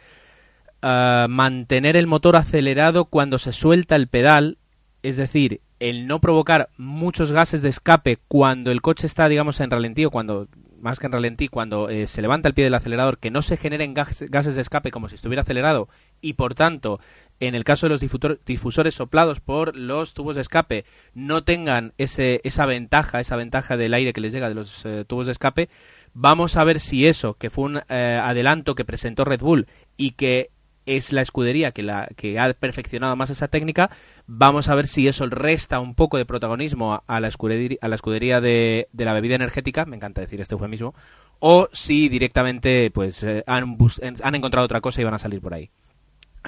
ah, 0.82 1.28
mantener 1.30 1.96
el 1.96 2.08
motor 2.08 2.36
acelerado 2.36 3.06
cuando 3.06 3.38
se 3.38 3.52
suelta 3.52 3.96
el 3.96 4.08
pedal, 4.08 4.58
es 5.06 5.18
decir, 5.18 5.62
el 5.80 6.08
no 6.08 6.20
provocar 6.20 6.70
muchos 6.78 7.32
gases 7.32 7.62
de 7.62 7.70
escape 7.70 8.18
cuando 8.28 8.72
el 8.72 8.82
coche 8.82 9.06
está, 9.06 9.30
digamos, 9.30 9.60
en 9.60 9.70
ralentí 9.70 10.04
o 10.04 10.10
cuando 10.10 10.48
más 10.82 11.00
que 11.00 11.06
en 11.06 11.12
ralentí, 11.12 11.48
cuando 11.48 11.90
eh, 11.90 12.08
se 12.08 12.24
levanta 12.24 12.48
el 12.48 12.56
pie 12.56 12.64
del 12.64 12.74
acelerador, 12.74 13.20
que 13.20 13.30
no 13.30 13.44
se 13.44 13.56
generen 13.56 13.94
gases 13.94 14.56
de 14.56 14.62
escape 14.62 14.90
como 14.90 15.08
si 15.08 15.14
estuviera 15.14 15.44
acelerado 15.44 15.90
y 16.22 16.34
por 16.34 16.56
tanto, 16.56 17.00
en 17.40 17.54
el 17.54 17.64
caso 17.64 17.86
de 17.86 17.92
los 17.92 18.02
difusores 18.46 18.96
soplados 18.96 19.42
por 19.42 19.76
los 19.76 20.16
tubos 20.16 20.36
de 20.36 20.42
escape, 20.42 20.86
no 21.14 21.44
tengan 21.44 21.94
ese, 22.00 22.42
esa 22.44 22.66
ventaja, 22.66 23.20
esa 23.20 23.36
ventaja 23.36 23.78
del 23.78 23.94
aire 23.94 24.12
que 24.12 24.22
les 24.22 24.34
llega 24.34 24.50
de 24.50 24.56
los 24.56 24.86
eh, 24.86 25.06
tubos 25.06 25.28
de 25.28 25.34
escape, 25.34 25.70
vamos 26.14 26.58
a 26.58 26.64
ver 26.64 26.80
si 26.80 27.06
eso, 27.06 27.36
que 27.36 27.52
fue 27.52 27.66
un 27.66 27.82
eh, 27.90 28.20
adelanto 28.24 28.74
que 28.74 28.86
presentó 28.86 29.24
Red 29.24 29.42
Bull 29.42 29.68
y 29.98 30.12
que 30.12 30.50
es 30.86 31.12
la 31.12 31.22
escudería 31.22 31.72
que, 31.72 31.84
la, 31.84 32.08
que 32.16 32.40
ha 32.40 32.54
perfeccionado 32.54 33.16
más 33.16 33.30
esa 33.30 33.48
técnica. 33.48 33.90
Vamos 34.28 34.70
a 34.70 34.76
ver 34.76 34.88
si 34.88 35.08
eso 35.08 35.26
resta 35.28 35.80
un 35.80 35.96
poco 35.96 36.18
de 36.18 36.26
protagonismo 36.26 37.04
a, 37.06 37.20
la 37.20 37.28
escudería, 37.28 37.78
a 37.82 37.88
la 37.88 37.96
escudería 37.96 38.42
de, 38.42 38.88
la 38.94 39.14
bebida 39.14 39.36
energética, 39.36 39.86
me 39.86 39.96
encanta 39.96 40.22
decir 40.22 40.42
este 40.42 40.56
eufemismo, 40.56 40.94
o 41.40 41.68
si 41.72 42.10
directamente 42.10 42.92
pues 42.92 43.24
eh, 43.24 43.44
han, 43.48 43.78
han 44.24 44.36
encontrado 44.36 44.66
otra 44.66 44.82
cosa 44.82 45.02
y 45.02 45.04
van 45.04 45.14
a 45.14 45.20
salir 45.20 45.42
por 45.42 45.54
ahí. 45.54 45.70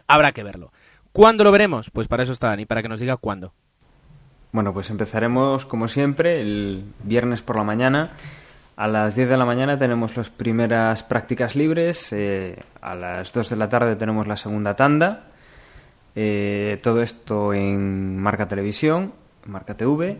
Habrá 0.08 0.32
que 0.32 0.43
verlo. 0.43 0.71
¿Cuándo 1.12 1.43
lo 1.43 1.52
veremos? 1.52 1.89
Pues 1.89 2.08
para 2.08 2.23
eso 2.23 2.34
está 2.34 2.47
Dani, 2.47 2.65
para 2.65 2.82
que 2.82 2.89
nos 2.89 3.00
diga 3.00 3.17
cuándo. 3.17 3.54
Bueno, 4.52 4.73
pues 4.73 4.89
empezaremos 4.89 5.65
como 5.65 5.88
siempre 5.88 6.41
el 6.41 6.84
viernes 7.04 7.41
por 7.41 7.58
la 7.58 7.63
mañana 7.63 8.12
a 8.77 8.87
las 8.87 9.15
10 9.15 9.29
de 9.29 9.37
la 9.37 9.45
mañana 9.45 9.77
tenemos 9.77 10.15
las 10.15 10.29
primeras 10.29 11.01
prácticas 11.01 11.55
libres, 11.55 12.13
eh, 12.13 12.63
a 12.79 12.93
las 12.93 13.33
2 13.33 13.49
de 13.49 13.55
la 13.55 13.67
tarde 13.67 13.95
tenemos 13.95 14.27
la 14.27 14.37
segunda 14.37 14.75
tanda, 14.75 15.23
eh, 16.15 16.79
todo 16.83 17.01
esto 17.01 17.55
en 17.55 18.19
Marca 18.19 18.47
Televisión, 18.47 19.13
Marca 19.45 19.75
TV, 19.75 20.19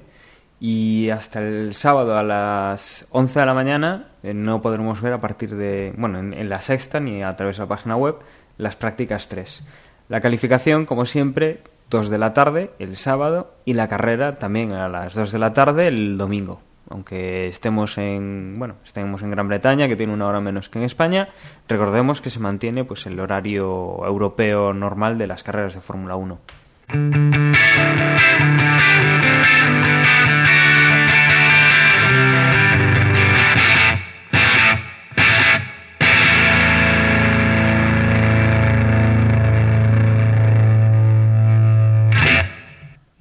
y 0.60 1.12
hasta 1.12 1.40
el 1.40 1.76
sábado 1.76 2.18
a 2.18 2.24
las 2.24 3.06
11 3.12 3.40
de 3.40 3.46
la 3.46 3.54
mañana 3.54 4.08
eh, 4.24 4.34
no 4.34 4.60
podremos 4.60 5.02
ver 5.02 5.14
a 5.14 5.22
partir 5.22 5.56
de, 5.56 5.94
bueno, 5.96 6.18
en, 6.18 6.50
la 6.50 6.60
sexta 6.60 7.00
ni 7.00 7.22
a 7.22 7.36
través 7.36 7.58
de 7.58 7.64
la 7.64 7.70
página 7.70 7.96
web, 7.96 8.16
las 8.58 8.76
prácticas 8.76 9.28
3. 9.28 9.64
La 10.10 10.20
calificación, 10.20 10.88
como 10.88 11.06
siempre, 11.06 11.62
2 11.92 12.10
de 12.10 12.18
la 12.18 12.34
tarde 12.34 12.72
el 12.80 12.98
sábado 12.98 13.54
y 13.66 13.76
la 13.76 13.88
carrera 13.88 14.40
también 14.40 14.74
a 14.74 14.90
las 14.90 15.14
2 15.14 15.32
de 15.32 15.38
la 15.38 15.54
tarde 15.54 15.88
el 15.88 16.18
domingo 16.18 16.67
aunque 16.90 17.48
estemos 17.48 17.98
en 17.98 18.56
bueno 18.58 18.76
estemos 18.84 19.22
en 19.22 19.32
Gran 19.32 19.48
Bretaña 19.48 19.88
que 19.88 19.96
tiene 19.96 20.14
una 20.14 20.28
hora 20.28 20.40
menos 20.40 20.70
que 20.70 20.80
en 20.80 20.86
España 20.86 21.30
recordemos 21.68 22.22
que 22.22 22.30
se 22.30 22.40
mantiene 22.40 22.84
pues 22.84 23.06
el 23.06 23.20
horario 23.20 24.06
europeo 24.06 24.74
normal 24.74 25.18
de 25.18 25.28
las 25.28 25.44
carreras 25.44 25.74
de 25.74 25.82
Fórmula 25.82 26.16
1 26.16 26.40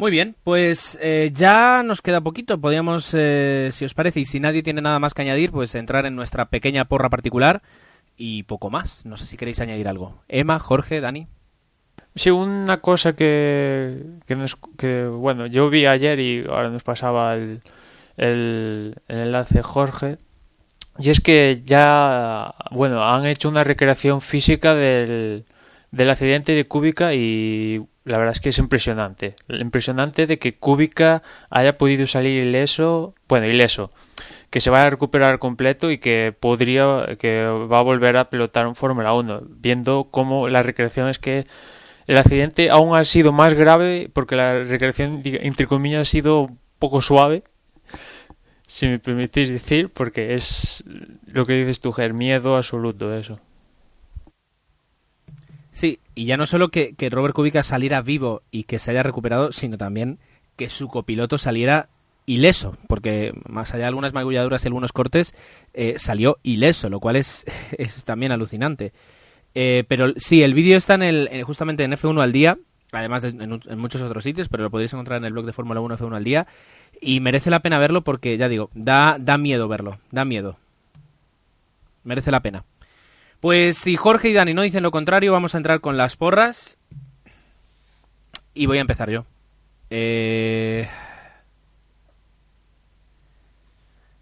Muy 0.06 0.12
bien, 0.12 0.36
pues 0.44 0.96
eh, 1.02 1.32
ya 1.34 1.82
nos 1.82 2.00
queda 2.00 2.20
poquito. 2.20 2.60
Podríamos, 2.60 3.12
eh, 3.12 3.70
si 3.72 3.84
os 3.84 3.92
parece, 3.92 4.20
y 4.20 4.24
si 4.24 4.38
nadie 4.38 4.62
tiene 4.62 4.80
nada 4.80 5.00
más 5.00 5.14
que 5.14 5.22
añadir, 5.22 5.50
pues 5.50 5.74
entrar 5.74 6.06
en 6.06 6.14
nuestra 6.14 6.44
pequeña 6.44 6.84
porra 6.84 7.10
particular 7.10 7.60
y 8.16 8.44
poco 8.44 8.70
más. 8.70 9.04
No 9.04 9.16
sé 9.16 9.26
si 9.26 9.36
queréis 9.36 9.58
añadir 9.58 9.88
algo. 9.88 10.22
Emma, 10.28 10.60
Jorge, 10.60 11.00
Dani. 11.00 11.26
Sí, 12.14 12.30
una 12.30 12.80
cosa 12.80 13.14
que, 13.14 14.00
que, 14.78 15.06
bueno, 15.06 15.46
yo 15.46 15.70
vi 15.70 15.86
ayer 15.86 16.20
y 16.20 16.44
ahora 16.48 16.70
nos 16.70 16.84
pasaba 16.84 17.34
el, 17.34 17.62
el, 18.16 18.94
el 19.08 19.18
enlace 19.18 19.60
Jorge. 19.60 20.18
Y 21.00 21.10
es 21.10 21.20
que 21.20 21.62
ya, 21.64 22.54
bueno, 22.70 23.04
han 23.04 23.26
hecho 23.26 23.48
una 23.48 23.64
recreación 23.64 24.20
física 24.20 24.76
del, 24.76 25.42
del 25.90 26.10
accidente 26.10 26.52
de 26.52 26.68
Cúbica 26.68 27.12
y 27.12 27.84
la 28.06 28.18
verdad 28.18 28.34
es 28.34 28.40
que 28.40 28.50
es 28.50 28.58
impresionante. 28.58 29.34
Impresionante 29.48 30.26
de 30.26 30.38
que 30.38 30.54
Kubica 30.54 31.22
haya 31.50 31.76
podido 31.76 32.06
salir 32.06 32.44
ileso, 32.44 33.14
bueno, 33.28 33.46
ileso, 33.46 33.90
que 34.50 34.60
se 34.60 34.70
vaya 34.70 34.84
a 34.84 34.90
recuperar 34.90 35.40
completo 35.40 35.90
y 35.90 35.98
que 35.98 36.32
podría, 36.38 37.16
que 37.18 37.44
va 37.44 37.80
a 37.80 37.82
volver 37.82 38.16
a 38.16 38.30
pilotar 38.30 38.68
un 38.68 38.76
Fórmula 38.76 39.12
1, 39.12 39.42
viendo 39.48 40.08
cómo 40.10 40.48
la 40.48 40.62
recreación 40.62 41.08
es 41.08 41.18
que 41.18 41.44
el 42.06 42.16
accidente 42.16 42.70
aún 42.70 42.96
ha 42.96 43.02
sido 43.02 43.32
más 43.32 43.54
grave 43.54 44.08
porque 44.12 44.36
la 44.36 44.62
recreación, 44.62 45.22
entre 45.24 45.66
comillas, 45.66 46.02
ha 46.02 46.04
sido 46.04 46.50
poco 46.78 47.00
suave, 47.00 47.42
si 48.68 48.86
me 48.86 49.00
permitís 49.00 49.48
decir, 49.48 49.90
porque 49.90 50.34
es 50.34 50.84
lo 51.26 51.44
que 51.44 51.54
dices 51.54 51.80
tú, 51.80 51.92
Ger, 51.92 52.14
miedo 52.14 52.56
absoluto 52.56 53.12
eso. 53.12 53.40
Sí, 55.76 56.00
y 56.14 56.24
ya 56.24 56.38
no 56.38 56.46
solo 56.46 56.70
que, 56.70 56.94
Robert 57.10 57.34
Kubica 57.34 57.62
saliera 57.62 58.00
vivo 58.00 58.40
y 58.50 58.64
que 58.64 58.78
se 58.78 58.92
haya 58.92 59.02
recuperado, 59.02 59.52
sino 59.52 59.76
también 59.76 60.18
que 60.56 60.70
su 60.70 60.88
copiloto 60.88 61.36
saliera 61.36 61.90
ileso, 62.24 62.78
porque 62.88 63.34
más 63.46 63.74
allá 63.74 63.82
de 63.82 63.88
algunas 63.88 64.14
magulladuras 64.14 64.64
y 64.64 64.68
algunos 64.68 64.92
cortes, 64.92 65.34
eh, 65.74 65.96
salió 65.98 66.38
ileso, 66.42 66.88
lo 66.88 66.98
cual 66.98 67.16
es, 67.16 67.44
es 67.76 68.04
también 68.04 68.32
alucinante. 68.32 68.94
Eh, 69.54 69.84
pero 69.86 70.14
sí, 70.16 70.42
el 70.42 70.54
vídeo 70.54 70.78
está 70.78 70.94
en 70.94 71.02
el, 71.02 71.44
justamente 71.44 71.84
en 71.84 71.92
F1 71.92 72.22
al 72.22 72.32
día, 72.32 72.56
además 72.92 73.20
de, 73.20 73.28
en, 73.28 73.78
muchos 73.78 74.00
otros 74.00 74.24
sitios, 74.24 74.48
pero 74.48 74.62
lo 74.62 74.70
podéis 74.70 74.94
encontrar 74.94 75.18
en 75.18 75.26
el 75.26 75.34
blog 75.34 75.44
de 75.44 75.52
Fórmula 75.52 75.80
1 75.80 75.98
F1 75.98 76.16
al 76.16 76.24
día, 76.24 76.46
y 77.02 77.20
merece 77.20 77.50
la 77.50 77.60
pena 77.60 77.78
verlo 77.78 78.00
porque, 78.00 78.38
ya 78.38 78.48
digo, 78.48 78.70
da, 78.72 79.18
da 79.20 79.36
miedo 79.36 79.68
verlo, 79.68 79.98
da 80.10 80.24
miedo. 80.24 80.56
Merece 82.02 82.30
la 82.30 82.40
pena. 82.40 82.64
Pues 83.40 83.78
si 83.78 83.96
Jorge 83.96 84.30
y 84.30 84.32
Dani 84.32 84.54
no 84.54 84.62
dicen 84.62 84.82
lo 84.82 84.90
contrario, 84.90 85.32
vamos 85.32 85.54
a 85.54 85.58
entrar 85.58 85.80
con 85.80 85.96
las 85.96 86.16
porras. 86.16 86.78
Y 88.54 88.66
voy 88.66 88.78
a 88.78 88.80
empezar 88.80 89.10
yo. 89.10 89.26
Eh, 89.90 90.88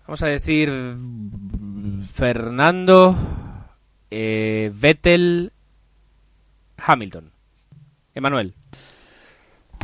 vamos 0.06 0.22
a 0.22 0.26
decir 0.26 0.70
Fernando, 2.12 3.16
eh, 4.10 4.72
Vettel, 4.74 5.52
Hamilton. 6.76 7.30
Emanuel. 8.14 8.54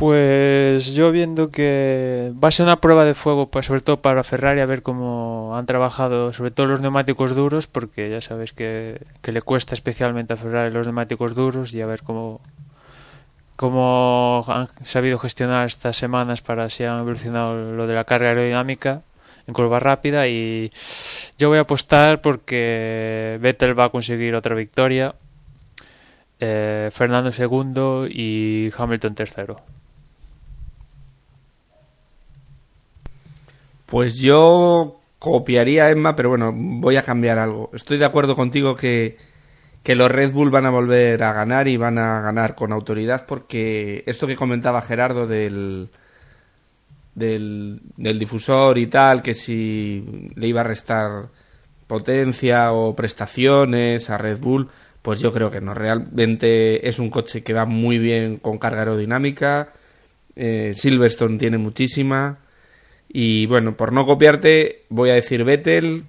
Pues 0.01 0.95
yo 0.95 1.11
viendo 1.11 1.51
que 1.51 2.33
va 2.43 2.47
a 2.47 2.51
ser 2.51 2.65
una 2.65 2.81
prueba 2.81 3.05
de 3.05 3.13
fuego, 3.13 3.51
pues 3.51 3.67
sobre 3.67 3.81
todo 3.81 4.01
para 4.01 4.23
Ferrari, 4.23 4.59
a 4.59 4.65
ver 4.65 4.81
cómo 4.81 5.55
han 5.55 5.67
trabajado, 5.67 6.33
sobre 6.33 6.49
todo 6.49 6.65
los 6.65 6.81
neumáticos 6.81 7.35
duros, 7.35 7.67
porque 7.67 8.09
ya 8.09 8.19
sabes 8.19 8.51
que, 8.51 8.99
le 9.23 9.41
cuesta 9.43 9.75
especialmente 9.75 10.33
a 10.33 10.37
Ferrari 10.37 10.73
los 10.73 10.87
neumáticos 10.87 11.35
duros 11.35 11.71
y 11.75 11.81
a 11.81 11.85
ver 11.85 12.01
cómo, 12.01 12.41
cómo 13.57 14.43
han 14.47 14.69
sabido 14.85 15.19
gestionar 15.19 15.67
estas 15.67 15.97
semanas 15.97 16.41
para 16.41 16.71
si 16.71 16.83
han 16.83 17.01
evolucionado 17.01 17.53
lo 17.73 17.85
de 17.85 17.93
la 17.93 18.05
carga 18.05 18.29
aerodinámica 18.29 19.03
en 19.45 19.53
curva 19.53 19.79
rápida 19.79 20.27
y 20.27 20.71
yo 21.37 21.49
voy 21.49 21.59
a 21.59 21.61
apostar 21.61 22.21
porque 22.21 23.37
Vettel 23.39 23.77
va 23.79 23.85
a 23.85 23.89
conseguir 23.89 24.33
otra 24.33 24.55
victoria, 24.55 25.13
eh, 26.39 26.89
Fernando 26.91 27.31
segundo 27.31 28.07
y 28.09 28.71
Hamilton 28.75 29.13
tercero. 29.13 29.61
Pues 33.91 34.19
yo 34.19 35.01
copiaría 35.19 35.87
a 35.87 35.91
Emma, 35.91 36.15
pero 36.15 36.29
bueno, 36.29 36.53
voy 36.55 36.95
a 36.95 37.03
cambiar 37.03 37.37
algo. 37.37 37.69
Estoy 37.73 37.97
de 37.97 38.05
acuerdo 38.05 38.37
contigo 38.37 38.77
que, 38.77 39.17
que 39.83 39.95
los 39.95 40.09
Red 40.09 40.31
Bull 40.31 40.49
van 40.49 40.65
a 40.65 40.69
volver 40.69 41.21
a 41.23 41.33
ganar 41.33 41.67
y 41.67 41.75
van 41.75 41.97
a 41.97 42.21
ganar 42.21 42.55
con 42.55 42.71
autoridad 42.71 43.25
porque 43.27 44.05
esto 44.07 44.27
que 44.27 44.37
comentaba 44.37 44.81
Gerardo 44.81 45.27
del, 45.27 45.89
del, 47.15 47.81
del 47.97 48.17
difusor 48.17 48.77
y 48.77 48.87
tal, 48.87 49.21
que 49.21 49.33
si 49.33 50.29
le 50.35 50.47
iba 50.47 50.61
a 50.61 50.63
restar 50.63 51.27
potencia 51.85 52.71
o 52.71 52.95
prestaciones 52.95 54.09
a 54.09 54.17
Red 54.17 54.39
Bull, 54.39 54.69
pues 55.01 55.19
yo 55.19 55.33
creo 55.33 55.51
que 55.51 55.59
no. 55.59 55.73
Realmente 55.73 56.87
es 56.87 56.97
un 56.97 57.09
coche 57.09 57.43
que 57.43 57.51
va 57.51 57.65
muy 57.65 57.97
bien 57.97 58.37
con 58.37 58.57
carga 58.57 58.79
aerodinámica. 58.79 59.73
Eh, 60.37 60.71
Silverstone 60.75 61.37
tiene 61.37 61.57
muchísima. 61.57 62.39
Y 63.13 63.45
bueno, 63.47 63.75
por 63.75 63.91
no 63.91 64.05
copiarte, 64.05 64.83
voy 64.89 65.09
a 65.09 65.15
decir 65.15 65.43
Vettel 65.43 66.05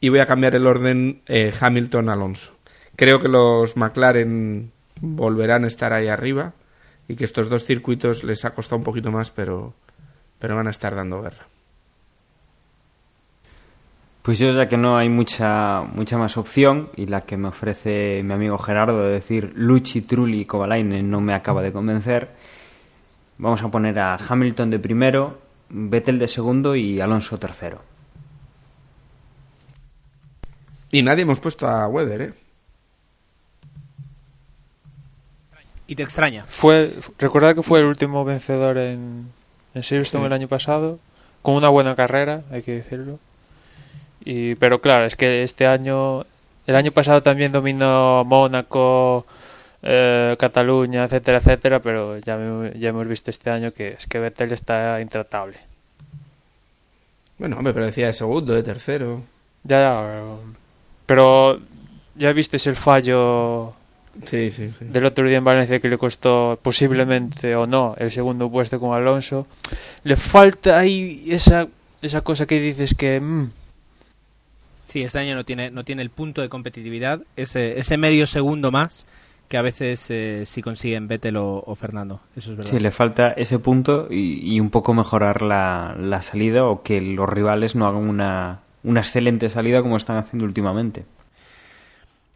y 0.00 0.08
voy 0.08 0.18
a 0.18 0.26
cambiar 0.26 0.56
el 0.56 0.66
orden 0.66 1.22
eh, 1.26 1.52
Hamilton-Alonso. 1.58 2.52
Creo 2.96 3.20
que 3.20 3.28
los 3.28 3.76
McLaren 3.76 4.72
volverán 5.00 5.64
a 5.64 5.68
estar 5.68 5.92
ahí 5.92 6.08
arriba 6.08 6.54
y 7.06 7.14
que 7.14 7.24
estos 7.24 7.48
dos 7.48 7.64
circuitos 7.64 8.24
les 8.24 8.44
ha 8.44 8.50
costado 8.50 8.78
un 8.78 8.84
poquito 8.84 9.12
más, 9.12 9.30
pero, 9.30 9.74
pero 10.38 10.56
van 10.56 10.66
a 10.66 10.70
estar 10.70 10.94
dando 10.94 11.22
guerra. 11.22 11.46
Pues 14.22 14.38
yo 14.38 14.52
ya 14.52 14.68
que 14.68 14.78
no 14.78 14.96
hay 14.96 15.10
mucha 15.10 15.82
mucha 15.82 16.16
más 16.16 16.38
opción 16.38 16.88
y 16.96 17.06
la 17.06 17.20
que 17.20 17.36
me 17.36 17.48
ofrece 17.48 18.22
mi 18.24 18.32
amigo 18.32 18.56
Gerardo 18.56 19.02
de 19.02 19.12
decir 19.12 19.52
Luchi, 19.54 20.00
Trulli 20.00 20.40
y 20.40 20.44
Kovalainen 20.46 21.10
no 21.10 21.20
me 21.20 21.34
acaba 21.34 21.60
de 21.60 21.72
convencer, 21.72 22.30
vamos 23.36 23.62
a 23.62 23.70
poner 23.70 23.98
a 23.98 24.16
Hamilton 24.16 24.70
de 24.70 24.78
primero, 24.78 25.43
Vettel 25.76 26.20
de 26.20 26.28
segundo 26.28 26.76
y 26.76 27.00
Alonso 27.00 27.36
tercero. 27.38 27.82
Y 30.92 31.02
nadie 31.02 31.22
hemos 31.22 31.40
puesto 31.40 31.66
a 31.66 31.88
Weber, 31.88 32.22
¿eh? 32.22 32.32
Y 35.88 35.96
te 35.96 36.04
extraña. 36.04 36.44
Fue, 36.48 36.92
recordar 37.18 37.56
que 37.56 37.62
fue 37.64 37.80
el 37.80 37.86
último 37.86 38.24
vencedor 38.24 38.78
en, 38.78 39.26
en 39.74 39.82
Silverstone 39.82 40.22
Sí. 40.22 40.26
el 40.26 40.32
año 40.32 40.48
pasado, 40.48 40.98
con 41.42 41.56
una 41.56 41.68
buena 41.68 41.96
carrera, 41.96 42.42
hay 42.52 42.62
que 42.62 42.76
decirlo. 42.76 43.18
Y, 44.24 44.54
pero 44.54 44.80
claro, 44.80 45.04
es 45.04 45.16
que 45.16 45.42
este 45.42 45.66
año, 45.66 46.24
el 46.66 46.76
año 46.76 46.92
pasado 46.92 47.22
también 47.22 47.50
dominó 47.52 48.24
Mónaco, 48.24 49.26
eh, 49.84 50.34
Cataluña, 50.38 51.04
etcétera, 51.04 51.38
etcétera, 51.38 51.80
pero 51.80 52.18
ya, 52.18 52.36
me- 52.36 52.72
ya 52.78 52.88
hemos 52.88 53.06
visto 53.06 53.30
este 53.30 53.50
año 53.50 53.70
que 53.72 53.88
es 53.90 54.06
que 54.06 54.18
Vettel 54.18 54.52
está 54.52 55.00
intratable. 55.00 55.58
Bueno, 57.38 57.56
hombre, 57.58 57.72
pero 57.74 57.86
decía 57.86 58.06
de 58.06 58.12
segundo, 58.14 58.54
de 58.54 58.62
tercero. 58.62 59.22
Ya, 59.64 59.80
ya, 59.80 60.22
pero 61.06 61.58
ya 62.14 62.32
visteis 62.32 62.66
el 62.66 62.76
fallo 62.76 63.74
Sí, 64.24 64.50
sí, 64.50 64.70
sí. 64.78 64.84
del 64.84 65.04
otro 65.06 65.26
día 65.26 65.38
en 65.38 65.44
Valencia 65.44 65.80
que 65.80 65.88
le 65.88 65.98
costó 65.98 66.58
posiblemente 66.62 67.56
o 67.56 67.66
no 67.66 67.94
el 67.98 68.12
segundo 68.12 68.48
puesto 68.50 68.78
con 68.78 68.94
Alonso. 68.94 69.46
Le 70.04 70.16
falta 70.16 70.78
ahí 70.78 71.24
esa, 71.28 71.66
esa 72.02 72.20
cosa 72.20 72.46
que 72.46 72.60
dices 72.60 72.94
que... 72.94 73.18
mm, 73.20 73.50
Sí, 74.86 75.02
este 75.02 75.18
año 75.18 75.34
no 75.34 75.44
tiene, 75.44 75.70
no 75.70 75.82
tiene 75.82 76.02
el 76.02 76.10
punto 76.10 76.40
de 76.42 76.48
competitividad, 76.48 77.20
ese, 77.36 77.80
ese 77.80 77.96
medio 77.96 78.26
segundo 78.28 78.70
más 78.70 79.06
que 79.54 79.58
a 79.58 79.62
veces 79.62 80.04
eh, 80.10 80.42
sí 80.46 80.62
consiguen 80.62 81.06
Vettel 81.06 81.36
o, 81.36 81.62
o 81.64 81.76
Fernando. 81.76 82.18
Eso 82.34 82.50
es 82.50 82.56
verdad. 82.56 82.72
Sí, 82.72 82.80
le 82.80 82.90
falta 82.90 83.30
ese 83.30 83.60
punto 83.60 84.08
y, 84.10 84.40
y 84.52 84.58
un 84.58 84.68
poco 84.68 84.94
mejorar 84.94 85.42
la, 85.42 85.94
la 85.96 86.22
salida 86.22 86.64
o 86.64 86.82
que 86.82 87.00
los 87.00 87.28
rivales 87.28 87.76
no 87.76 87.86
hagan 87.86 88.08
una, 88.08 88.62
una 88.82 88.98
excelente 88.98 89.48
salida 89.50 89.80
como 89.80 89.96
están 89.96 90.16
haciendo 90.16 90.44
últimamente. 90.44 91.04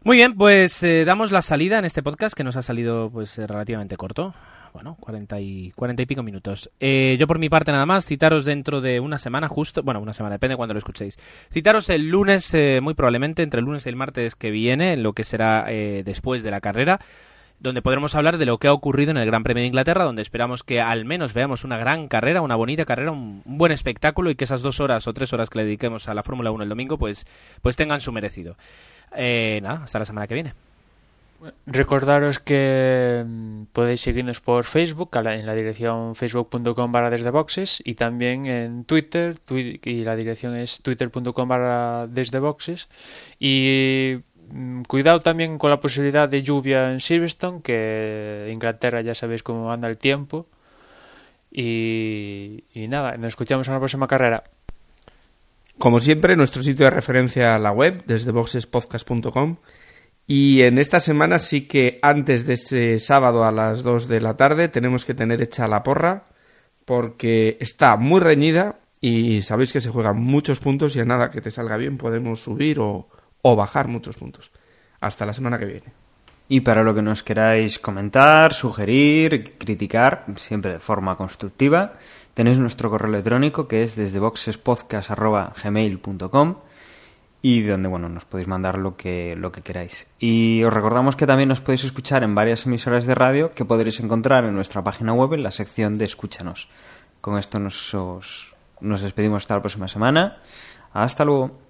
Muy 0.05 0.15
bien, 0.15 0.35
pues 0.35 0.81
eh, 0.81 1.03
damos 1.03 1.33
la 1.33 1.41
salida 1.41 1.77
en 1.77 1.83
este 1.83 2.01
podcast 2.01 2.37
que 2.37 2.45
nos 2.45 2.55
ha 2.55 2.63
salido 2.63 3.09
pues 3.09 3.37
eh, 3.37 3.45
relativamente 3.45 3.97
corto. 3.97 4.33
Bueno, 4.79 4.95
40 5.01 5.41
y, 5.41 5.71
40 5.71 6.03
y 6.03 6.05
pico 6.05 6.23
minutos. 6.23 6.71
Eh, 6.79 7.17
yo 7.19 7.27
por 7.27 7.37
mi 7.37 7.49
parte 7.49 7.69
nada 7.73 7.85
más, 7.85 8.05
citaros 8.05 8.45
dentro 8.45 8.79
de 8.79 9.01
una 9.01 9.17
semana 9.17 9.49
justo, 9.49 9.83
bueno, 9.83 9.99
una 9.99 10.13
semana, 10.13 10.35
depende 10.35 10.53
de 10.53 10.55
cuando 10.55 10.73
lo 10.73 10.77
escuchéis. 10.77 11.17
Citaros 11.51 11.89
el 11.89 12.07
lunes, 12.07 12.53
eh, 12.53 12.79
muy 12.81 12.93
probablemente, 12.93 13.43
entre 13.43 13.59
el 13.59 13.65
lunes 13.65 13.85
y 13.85 13.89
el 13.89 13.97
martes 13.97 14.35
que 14.35 14.51
viene, 14.51 14.95
lo 14.95 15.11
que 15.11 15.25
será 15.25 15.65
eh, 15.67 16.03
después 16.05 16.43
de 16.43 16.51
la 16.51 16.61
carrera, 16.61 17.01
donde 17.59 17.81
podremos 17.81 18.15
hablar 18.15 18.37
de 18.37 18.45
lo 18.45 18.57
que 18.57 18.69
ha 18.69 18.71
ocurrido 18.71 19.11
en 19.11 19.17
el 19.17 19.25
Gran 19.25 19.43
Premio 19.43 19.63
de 19.63 19.67
Inglaterra, 19.67 20.05
donde 20.05 20.21
esperamos 20.21 20.63
que 20.63 20.79
al 20.79 21.03
menos 21.03 21.33
veamos 21.33 21.65
una 21.65 21.77
gran 21.77 22.07
carrera, 22.07 22.41
una 22.41 22.55
bonita 22.55 22.85
carrera, 22.85 23.11
un, 23.11 23.43
buen 23.43 23.73
espectáculo 23.73 24.29
y 24.29 24.35
que 24.35 24.45
esas 24.45 24.61
dos 24.61 24.79
horas 24.79 25.09
o 25.09 25.13
tres 25.13 25.33
horas 25.33 25.49
que 25.49 25.57
le 25.57 25.65
dediquemos 25.65 26.07
a 26.07 26.13
la 26.13 26.23
Fórmula 26.23 26.51
1 26.51 26.63
el 26.63 26.69
domingo, 26.69 26.97
pues, 26.97 27.25
pues 27.61 27.75
tengan 27.75 27.99
su 27.99 28.13
merecido. 28.13 28.55
Eh, 29.13 29.59
nada, 29.61 29.83
hasta 29.83 29.99
la 29.99 30.05
semana 30.05 30.25
que 30.25 30.35
viene. 30.35 30.53
Recordaros 31.65 32.39
que 32.39 33.23
mm, 33.25 33.63
podéis 33.71 34.01
seguirnos 34.01 34.41
por 34.41 34.65
Facebook 34.65 35.09
en 35.15 35.45
la 35.45 35.55
dirección 35.55 36.15
facebook.com 36.15 36.91
barra 36.91 37.09
desde 37.09 37.29
boxes 37.29 37.81
y 37.85 37.95
también 37.95 38.45
en 38.45 38.83
Twitter 38.83 39.35
twi- 39.47 39.79
y 39.83 40.03
la 40.03 40.15
dirección 40.17 40.55
es 40.57 40.81
twitter.com 40.81 41.47
barra 41.47 42.07
desde 42.07 42.39
boxes 42.39 42.89
y 43.39 44.17
mm, 44.51 44.81
cuidado 44.83 45.21
también 45.21 45.57
con 45.57 45.69
la 45.69 45.79
posibilidad 45.79 46.27
de 46.27 46.43
lluvia 46.43 46.91
en 46.91 46.99
Silverstone 46.99 47.61
que 47.61 48.49
Inglaterra 48.51 48.99
ya 49.01 49.15
sabéis 49.15 49.41
cómo 49.41 49.71
anda 49.71 49.87
el 49.87 49.97
tiempo 49.97 50.45
y, 51.51 52.63
y 52.73 52.87
nada, 52.89 53.15
nos 53.17 53.29
escuchamos 53.29 53.67
en 53.67 53.73
la 53.73 53.79
próxima 53.79 54.07
carrera. 54.07 54.43
Como 55.77 55.99
siempre, 56.01 56.35
nuestro 56.35 56.61
sitio 56.61 56.85
de 56.85 56.91
referencia 56.91 57.55
a 57.55 57.59
la 57.59 57.71
web, 57.71 58.03
desde 58.05 58.31
boxespodcast.com. 58.31 59.55
Y 60.31 60.61
en 60.61 60.77
esta 60.77 60.99
semana 60.99 61.39
sí 61.39 61.61
que 61.61 61.97
antes 62.03 62.45
de 62.45 62.53
ese 62.53 62.99
sábado 62.99 63.45
a 63.45 63.51
las 63.51 63.81
2 63.81 64.07
de 64.07 64.21
la 64.21 64.37
tarde 64.37 64.67
tenemos 64.67 65.03
que 65.03 65.15
tener 65.15 65.41
hecha 65.41 65.67
la 65.67 65.81
porra 65.81 66.25
porque 66.85 67.57
está 67.59 67.97
muy 67.97 68.19
reñida 68.19 68.75
y 69.01 69.41
sabéis 69.41 69.73
que 69.73 69.81
se 69.81 69.89
juegan 69.89 70.21
muchos 70.21 70.59
puntos 70.59 70.95
y 70.95 70.99
a 70.99 71.05
nada 71.05 71.31
que 71.31 71.41
te 71.41 71.49
salga 71.49 71.77
bien 71.77 71.97
podemos 71.97 72.43
subir 72.43 72.79
o, 72.79 73.09
o 73.41 73.55
bajar 73.55 73.87
muchos 73.87 74.17
puntos. 74.17 74.51
Hasta 74.99 75.25
la 75.25 75.33
semana 75.33 75.57
que 75.57 75.65
viene. 75.65 75.93
Y 76.47 76.61
para 76.61 76.83
lo 76.83 76.93
que 76.93 77.01
nos 77.01 77.23
queráis 77.23 77.79
comentar, 77.79 78.53
sugerir, 78.53 79.55
criticar, 79.57 80.25
siempre 80.35 80.73
de 80.73 80.79
forma 80.79 81.17
constructiva, 81.17 81.95
tenéis 82.35 82.59
nuestro 82.59 82.91
correo 82.91 83.09
electrónico 83.09 83.67
que 83.67 83.81
es 83.81 83.95
desde 83.95 84.19
boxespodcast.gmail.com 84.19 86.55
y 87.41 87.61
donde 87.61 87.87
bueno 87.87 88.09
nos 88.09 88.25
podéis 88.25 88.47
mandar 88.47 88.77
lo 88.77 88.97
que, 88.97 89.35
lo 89.35 89.51
que 89.51 89.61
queráis. 89.61 90.07
Y 90.19 90.63
os 90.63 90.73
recordamos 90.73 91.15
que 91.15 91.25
también 91.27 91.49
nos 91.49 91.61
podéis 91.61 91.83
escuchar 91.85 92.23
en 92.23 92.35
varias 92.35 92.65
emisoras 92.65 93.05
de 93.05 93.15
radio 93.15 93.51
que 93.51 93.65
podréis 93.65 93.99
encontrar 93.99 94.43
en 94.45 94.53
nuestra 94.55 94.83
página 94.83 95.13
web 95.13 95.33
en 95.33 95.43
la 95.43 95.51
sección 95.51 95.97
de 95.97 96.05
Escúchanos. 96.05 96.67
Con 97.21 97.37
esto 97.37 97.59
nos, 97.59 97.93
os- 97.93 98.55
nos 98.81 99.01
despedimos 99.01 99.43
hasta 99.43 99.55
la 99.55 99.61
próxima 99.61 99.87
semana. 99.87 100.37
Hasta 100.93 101.23
luego. 101.25 101.68